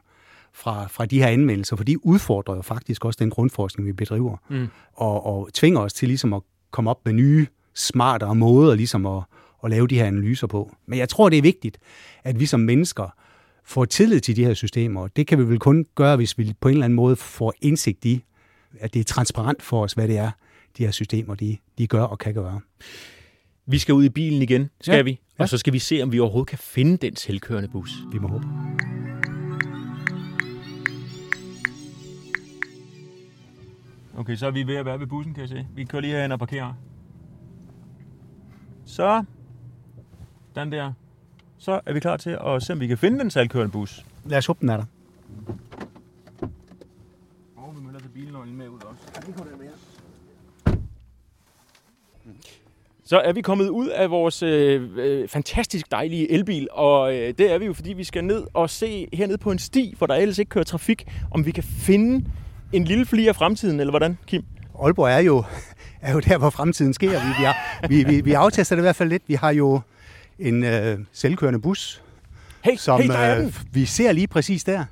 fra, 0.53 0.87
fra 0.87 1.07
de 1.07 1.19
her 1.19 1.29
anmeldelser, 1.29 1.77
for 1.77 1.85
de 1.85 2.07
udfordrer 2.07 2.55
jo 2.55 2.63
faktisk 2.63 3.05
også 3.05 3.19
den 3.21 3.31
grundforskning, 3.31 3.87
vi 3.87 3.93
bedriver, 3.93 4.37
mm. 4.49 4.69
og, 4.95 5.27
og 5.27 5.49
tvinger 5.55 5.81
os 5.81 5.93
til 5.93 6.09
ligesom 6.09 6.33
at 6.33 6.43
komme 6.71 6.91
op 6.91 7.01
med 7.05 7.13
nye, 7.13 7.47
smartere 7.75 8.35
måder 8.35 8.75
ligesom 8.75 9.07
at, 9.07 9.23
at 9.65 9.71
lave 9.71 9.87
de 9.87 9.95
her 9.95 10.07
analyser 10.07 10.47
på. 10.47 10.77
Men 10.87 10.99
jeg 10.99 11.09
tror, 11.09 11.29
det 11.29 11.39
er 11.39 11.43
vigtigt, 11.43 11.79
at 12.25 12.41
vi 12.41 12.47
som 12.47 12.61
mennesker 12.61 13.15
får 13.65 13.85
tillid 13.85 14.21
til 14.21 14.37
de 14.37 14.45
her 14.45 14.55
systemer. 14.55 15.09
Det 15.09 15.27
kan 15.27 15.39
vi 15.39 15.45
vel 15.45 15.59
kun 15.59 15.87
gøre, 15.95 16.17
hvis 16.17 16.39
vi 16.39 16.55
på 16.61 16.69
en 16.69 16.73
eller 16.73 16.85
anden 16.85 16.97
måde 16.97 17.17
får 17.17 17.55
indsigt 17.61 18.05
i, 18.05 18.25
at 18.81 18.95
det 18.95 19.01
er 19.01 19.05
transparent 19.05 19.63
for 19.63 19.83
os, 19.83 19.93
hvad 19.93 20.09
det 20.09 20.19
er, 20.19 20.31
de 20.79 20.85
her 20.85 20.91
systemer, 20.91 21.35
de, 21.35 21.57
de 21.79 21.87
gør 21.87 22.03
og 22.03 22.19
kan 22.19 22.35
gøre. 22.35 22.61
Vi 23.67 23.79
skal 23.79 23.95
ud 23.95 24.05
i 24.05 24.09
bilen 24.09 24.43
igen, 24.43 24.71
skal 24.81 24.97
ja. 24.97 25.03
vi? 25.03 25.21
Og 25.33 25.41
ja. 25.41 25.47
så 25.47 25.59
skal 25.59 25.73
vi 25.73 25.79
se, 25.79 26.03
om 26.03 26.13
vi 26.13 26.21
overhovedet 26.21 26.49
kan 26.49 26.59
finde 26.59 26.97
den 26.97 27.17
selvkørende 27.17 27.69
bus. 27.69 27.91
Vi 28.13 28.19
må 28.19 28.29
håbe. 28.29 28.47
Okay, 34.17 34.37
så 34.37 34.47
er 34.47 34.51
vi 34.51 34.67
ved 34.67 34.77
at 34.77 34.85
være 34.85 35.01
ved 35.01 35.07
bussen, 35.07 35.35
kan 35.35 35.41
jeg 35.41 35.49
se. 35.49 35.67
Vi 35.75 35.85
kører 35.85 36.01
lige 36.03 36.13
herhen 36.13 36.33
og 36.33 36.39
parkerer. 36.39 36.75
Så 38.85 39.25
den 40.55 40.73
der. 40.73 40.93
Så 41.59 41.81
er 41.87 41.93
vi 41.93 42.01
klar 42.01 42.17
til 42.17 42.39
at 42.47 42.63
se, 42.63 42.73
om 42.73 42.81
vi 42.81 42.87
kan 42.87 42.99
finde 42.99 43.19
den 43.19 43.31
salgkørende 43.31 43.73
bus. 43.73 44.05
Lad 44.25 44.39
os 44.39 44.47
håbe, 44.47 44.61
den 44.61 44.69
er 44.69 44.77
der. 44.77 44.85
Og 47.57 47.75
vi 47.77 47.85
møller 47.85 48.01
til 48.01 48.09
bilen 48.09 48.57
med 48.57 48.69
ud 48.69 48.79
også. 48.85 49.03
Ja, 49.15 49.21
det 49.21 49.37
kunne 49.37 49.51
det 49.51 49.59
mere. 49.59 49.71
Så 53.05 53.19
er 53.19 53.33
vi 53.33 53.41
kommet 53.41 53.69
ud 53.69 53.89
af 53.89 54.11
vores 54.11 54.43
øh, 54.43 54.89
øh, 54.97 55.29
fantastisk 55.29 55.91
dejlige 55.91 56.33
elbil, 56.33 56.69
og 56.71 57.15
øh, 57.17 57.35
det 57.39 57.53
er 57.53 57.59
vi 57.59 57.67
jo, 57.67 57.73
fordi 57.73 57.93
vi 57.93 58.05
skal 58.05 58.25
ned 58.25 58.47
og 58.55 58.71
se 58.71 59.09
hernede 59.13 59.39
på 59.39 59.51
en 59.51 59.59
sti, 59.59 59.95
hvor 59.99 60.07
der 60.07 60.15
ellers 60.15 60.39
ikke 60.39 60.49
kører 60.49 60.65
trafik, 60.65 61.07
om 61.31 61.47
vi 61.47 61.51
kan 61.51 61.65
finde 61.65 62.25
en 62.73 62.85
lille 62.85 63.07
fli 63.07 63.29
af 63.29 63.37
fremtiden, 63.37 63.81
eller 63.81 63.93
hvordan, 63.93 64.19
Kim? 64.27 64.45
Aalborg 64.83 65.11
er 65.11 65.19
jo, 65.19 65.45
er 66.03 66.13
jo 66.13 66.21
der, 66.21 66.39
hvor 66.39 66.51
fremtiden 66.51 66.95
sker. 66.95 67.11
Vi, 67.11 67.15
vi, 67.39 67.45
har, 67.45 67.87
vi, 67.89 68.05
vi, 68.05 68.21
vi 68.21 68.33
aftester 68.33 68.77
det 68.77 68.81
i 68.81 68.85
hvert 68.85 68.97
fald 68.97 69.09
lidt. 69.09 69.23
Vi 69.27 69.35
har 69.35 69.51
jo 69.51 69.81
en 70.41 70.65
øh, 70.65 70.99
selvkørende 71.13 71.61
bus, 71.61 72.03
hey, 72.65 72.77
som 72.77 73.01
hey, 73.01 73.45
øh, 73.45 73.55
vi 73.73 73.85
ser 73.85 74.13
lige 74.13 74.27
præcis 74.27 74.65
der. 74.65 74.79
Ej, 74.79 74.85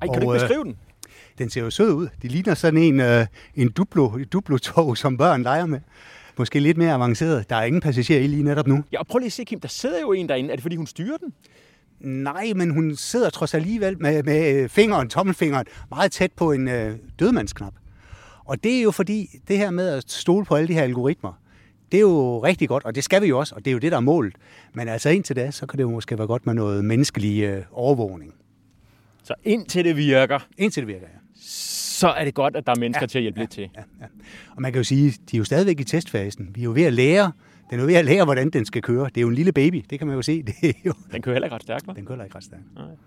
kan 0.00 0.08
og, 0.08 0.14
du 0.14 0.32
ikke 0.32 0.44
beskrive 0.44 0.60
øh, 0.60 0.64
den? 0.64 0.76
Den 1.38 1.50
ser 1.50 1.60
jo 1.60 1.70
sød 1.70 1.92
ud. 1.92 2.08
Det 2.22 2.32
ligner 2.32 2.54
sådan 2.54 2.80
en, 2.80 3.00
øh, 3.00 3.26
en 3.54 3.70
duplo, 3.70 4.18
duplo-tog, 4.32 4.96
som 4.96 5.16
børn 5.16 5.42
leger 5.42 5.66
med. 5.66 5.80
Måske 6.38 6.60
lidt 6.60 6.76
mere 6.76 6.92
avanceret. 6.92 7.50
Der 7.50 7.56
er 7.56 7.64
ingen 7.64 7.80
passagerer 7.80 8.20
i 8.20 8.26
lige 8.26 8.42
netop 8.42 8.66
nu. 8.66 8.84
Ja, 8.92 8.98
og 8.98 9.06
prøv 9.06 9.18
lige 9.18 9.26
at 9.26 9.32
se, 9.32 9.44
Kim. 9.44 9.60
Der 9.60 9.68
sidder 9.68 10.00
jo 10.00 10.12
en 10.12 10.28
derinde. 10.28 10.50
Er 10.50 10.56
det, 10.56 10.62
fordi 10.62 10.76
hun 10.76 10.86
styrer 10.86 11.16
den? 11.16 11.32
Nej, 12.00 12.52
men 12.56 12.70
hun 12.70 12.96
sidder 12.96 13.30
trods 13.30 13.54
alligevel 13.54 14.02
med, 14.02 14.22
med 14.22 14.68
fingeren, 14.68 15.08
tommelfingeren, 15.08 15.66
meget 15.90 16.12
tæt 16.12 16.32
på 16.32 16.52
en 16.52 16.68
øh, 16.68 16.96
dødmandsknap. 17.18 17.72
Og 18.44 18.64
det 18.64 18.78
er 18.78 18.82
jo 18.82 18.90
fordi, 18.90 19.28
det 19.48 19.58
her 19.58 19.70
med 19.70 19.88
at 19.88 20.04
stole 20.06 20.44
på 20.44 20.54
alle 20.54 20.68
de 20.68 20.72
her 20.74 20.82
algoritmer, 20.82 21.32
det 21.92 21.98
er 21.98 22.02
jo 22.02 22.44
rigtig 22.44 22.68
godt, 22.68 22.84
og 22.84 22.94
det 22.94 23.04
skal 23.04 23.22
vi 23.22 23.26
jo 23.26 23.38
også, 23.38 23.54
og 23.54 23.64
det 23.64 23.70
er 23.70 23.72
jo 23.72 23.78
det, 23.78 23.92
der 23.92 23.98
er 23.98 24.02
målet. 24.02 24.34
Men 24.74 24.88
altså 24.88 25.10
indtil 25.10 25.36
da, 25.36 25.50
så 25.50 25.66
kan 25.66 25.76
det 25.78 25.82
jo 25.82 25.90
måske 25.90 26.18
være 26.18 26.26
godt 26.26 26.46
med 26.46 26.54
noget 26.54 26.84
menneskelig 26.84 27.42
øh, 27.42 27.62
overvågning. 27.72 28.34
Så 29.22 29.34
indtil 29.44 29.84
det 29.84 29.96
virker? 29.96 30.38
Indtil 30.58 30.80
det 30.80 30.88
virker, 30.88 31.06
ja. 31.06 31.18
Så 31.96 32.08
er 32.08 32.24
det 32.24 32.34
godt, 32.34 32.56
at 32.56 32.66
der 32.66 32.72
er 32.72 32.78
mennesker 32.78 33.02
ja, 33.02 33.06
til 33.06 33.18
at 33.18 33.22
hjælpe 33.22 33.38
ja, 33.38 33.42
lidt 33.42 33.50
til. 33.50 33.70
Ja, 33.76 33.82
ja. 34.00 34.06
Og 34.56 34.62
man 34.62 34.72
kan 34.72 34.80
jo 34.80 34.84
sige, 34.84 35.10
de 35.10 35.36
er 35.36 35.38
jo 35.38 35.44
stadigvæk 35.44 35.80
i 35.80 35.84
testfasen. 35.84 36.50
Vi 36.54 36.60
er 36.60 36.64
jo 36.64 36.72
ved 36.72 36.82
at 36.82 36.92
lære, 36.92 37.32
den 37.70 37.78
er 37.78 37.82
jo 37.82 37.86
ved 37.86 37.94
at 37.94 38.04
lære, 38.04 38.24
hvordan 38.24 38.50
den 38.50 38.64
skal 38.64 38.82
køre. 38.82 39.04
Det 39.04 39.16
er 39.16 39.20
jo 39.20 39.28
en 39.28 39.34
lille 39.34 39.52
baby, 39.52 39.84
det 39.90 39.98
kan 39.98 40.06
man 40.06 40.16
jo 40.16 40.22
se. 40.22 40.42
Det 40.48 40.54
er 40.62 40.72
jo... 40.86 40.92
Den 41.12 41.22
kører 41.22 41.34
heller 41.34 41.46
ikke 41.46 41.54
ret 41.54 41.62
stærkt, 41.62 41.84
hva'? 41.84 41.94
Den 41.94 42.04
kører 42.04 42.14
heller 42.14 42.24
ikke 42.24 42.36
ret 42.36 42.44
stærkt. 42.44 42.74
Nej. 42.74 42.84
Jamen, 42.84 42.98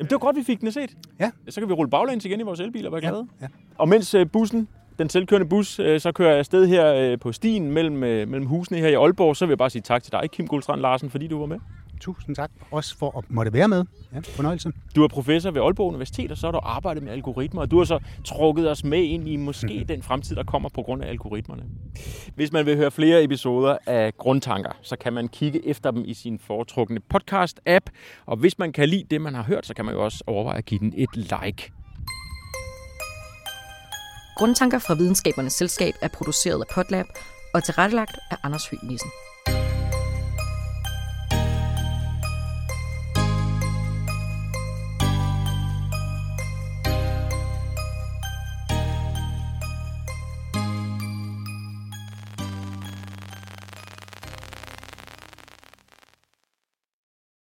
det 0.00 0.10
var 0.10 0.18
godt, 0.18 0.36
vi 0.36 0.42
fik 0.42 0.60
den 0.60 0.72
set. 0.72 0.96
Ja. 1.20 1.30
Så 1.48 1.60
kan 1.60 1.68
vi 1.68 1.74
rulle 1.74 1.90
baglæns 1.90 2.24
igen 2.24 2.40
i 2.40 2.42
vores 2.42 2.60
elbiler 2.60 2.88
og 2.88 2.92
være 2.92 3.00
glade. 3.00 3.26
Ja. 3.40 3.44
ja. 3.44 3.48
Og 3.78 3.88
mens 3.88 4.14
øh, 4.14 4.26
bussen 4.30 4.68
den 4.98 5.08
selvkørende 5.08 5.48
bus, 5.48 5.78
øh, 5.78 6.00
så 6.00 6.12
kører 6.12 6.30
jeg 6.30 6.38
afsted 6.38 6.66
her 6.66 6.94
øh, 6.94 7.18
på 7.18 7.32
stien 7.32 7.70
mellem, 7.70 7.94
mellem 8.28 8.46
husene 8.46 8.78
her 8.78 8.88
i 8.88 8.94
Aalborg. 8.94 9.36
Så 9.36 9.46
vil 9.46 9.50
jeg 9.50 9.58
bare 9.58 9.70
sige 9.70 9.82
tak 9.82 10.02
til 10.02 10.12
dig, 10.12 10.30
Kim 10.32 10.46
Guldstrand 10.46 10.80
Larsen, 10.80 11.10
fordi 11.10 11.26
du 11.26 11.38
var 11.38 11.46
med. 11.46 11.58
Tusind 12.00 12.36
tak 12.36 12.50
også 12.70 12.98
for 12.98 13.18
at 13.18 13.24
måtte 13.28 13.52
være 13.52 13.68
med. 13.68 13.84
Ja, 14.14 14.18
fornøjelse. 14.18 14.72
Du 14.96 15.04
er 15.04 15.08
professor 15.08 15.50
ved 15.50 15.62
Aalborg 15.62 15.88
Universitet, 15.88 16.30
og 16.30 16.36
så 16.36 16.46
har 16.46 16.52
du 16.52 16.60
arbejdet 16.62 17.02
med 17.02 17.12
algoritmer, 17.12 17.62
og 17.62 17.70
du 17.70 17.78
har 17.78 17.84
så 17.84 17.98
trukket 18.24 18.70
os 18.70 18.84
med 18.84 19.02
ind 19.02 19.28
i 19.28 19.36
måske 19.36 19.78
mm. 19.80 19.86
den 19.86 20.02
fremtid, 20.02 20.36
der 20.36 20.44
kommer 20.44 20.68
på 20.68 20.82
grund 20.82 21.02
af 21.02 21.08
algoritmerne. 21.08 21.62
Hvis 22.34 22.52
man 22.52 22.66
vil 22.66 22.76
høre 22.76 22.90
flere 22.90 23.24
episoder 23.24 23.76
af 23.86 24.16
Grundtanker, 24.16 24.70
så 24.82 24.96
kan 24.96 25.12
man 25.12 25.28
kigge 25.28 25.66
efter 25.68 25.90
dem 25.90 26.04
i 26.06 26.14
sin 26.14 26.38
foretrukne 26.38 27.00
podcast-app, 27.14 27.86
og 28.26 28.36
hvis 28.36 28.58
man 28.58 28.72
kan 28.72 28.88
lide 28.88 29.04
det, 29.10 29.20
man 29.20 29.34
har 29.34 29.42
hørt, 29.42 29.66
så 29.66 29.74
kan 29.74 29.84
man 29.84 29.94
jo 29.94 30.04
også 30.04 30.24
overveje 30.26 30.58
at 30.58 30.64
give 30.64 30.80
den 30.80 30.92
et 30.96 31.16
like. 31.16 31.72
Grundtanker 34.42 34.78
fra 34.78 34.94
Videnskabernes 34.94 35.52
Selskab 35.52 35.94
er 36.00 36.08
produceret 36.08 36.60
af 36.60 36.66
Potlab 36.74 37.06
og 37.54 37.64
tilrettelagt 37.64 38.18
af 38.30 38.36
Anders 38.42 38.66
Høgh 38.66 38.84
Nissen. 38.84 39.10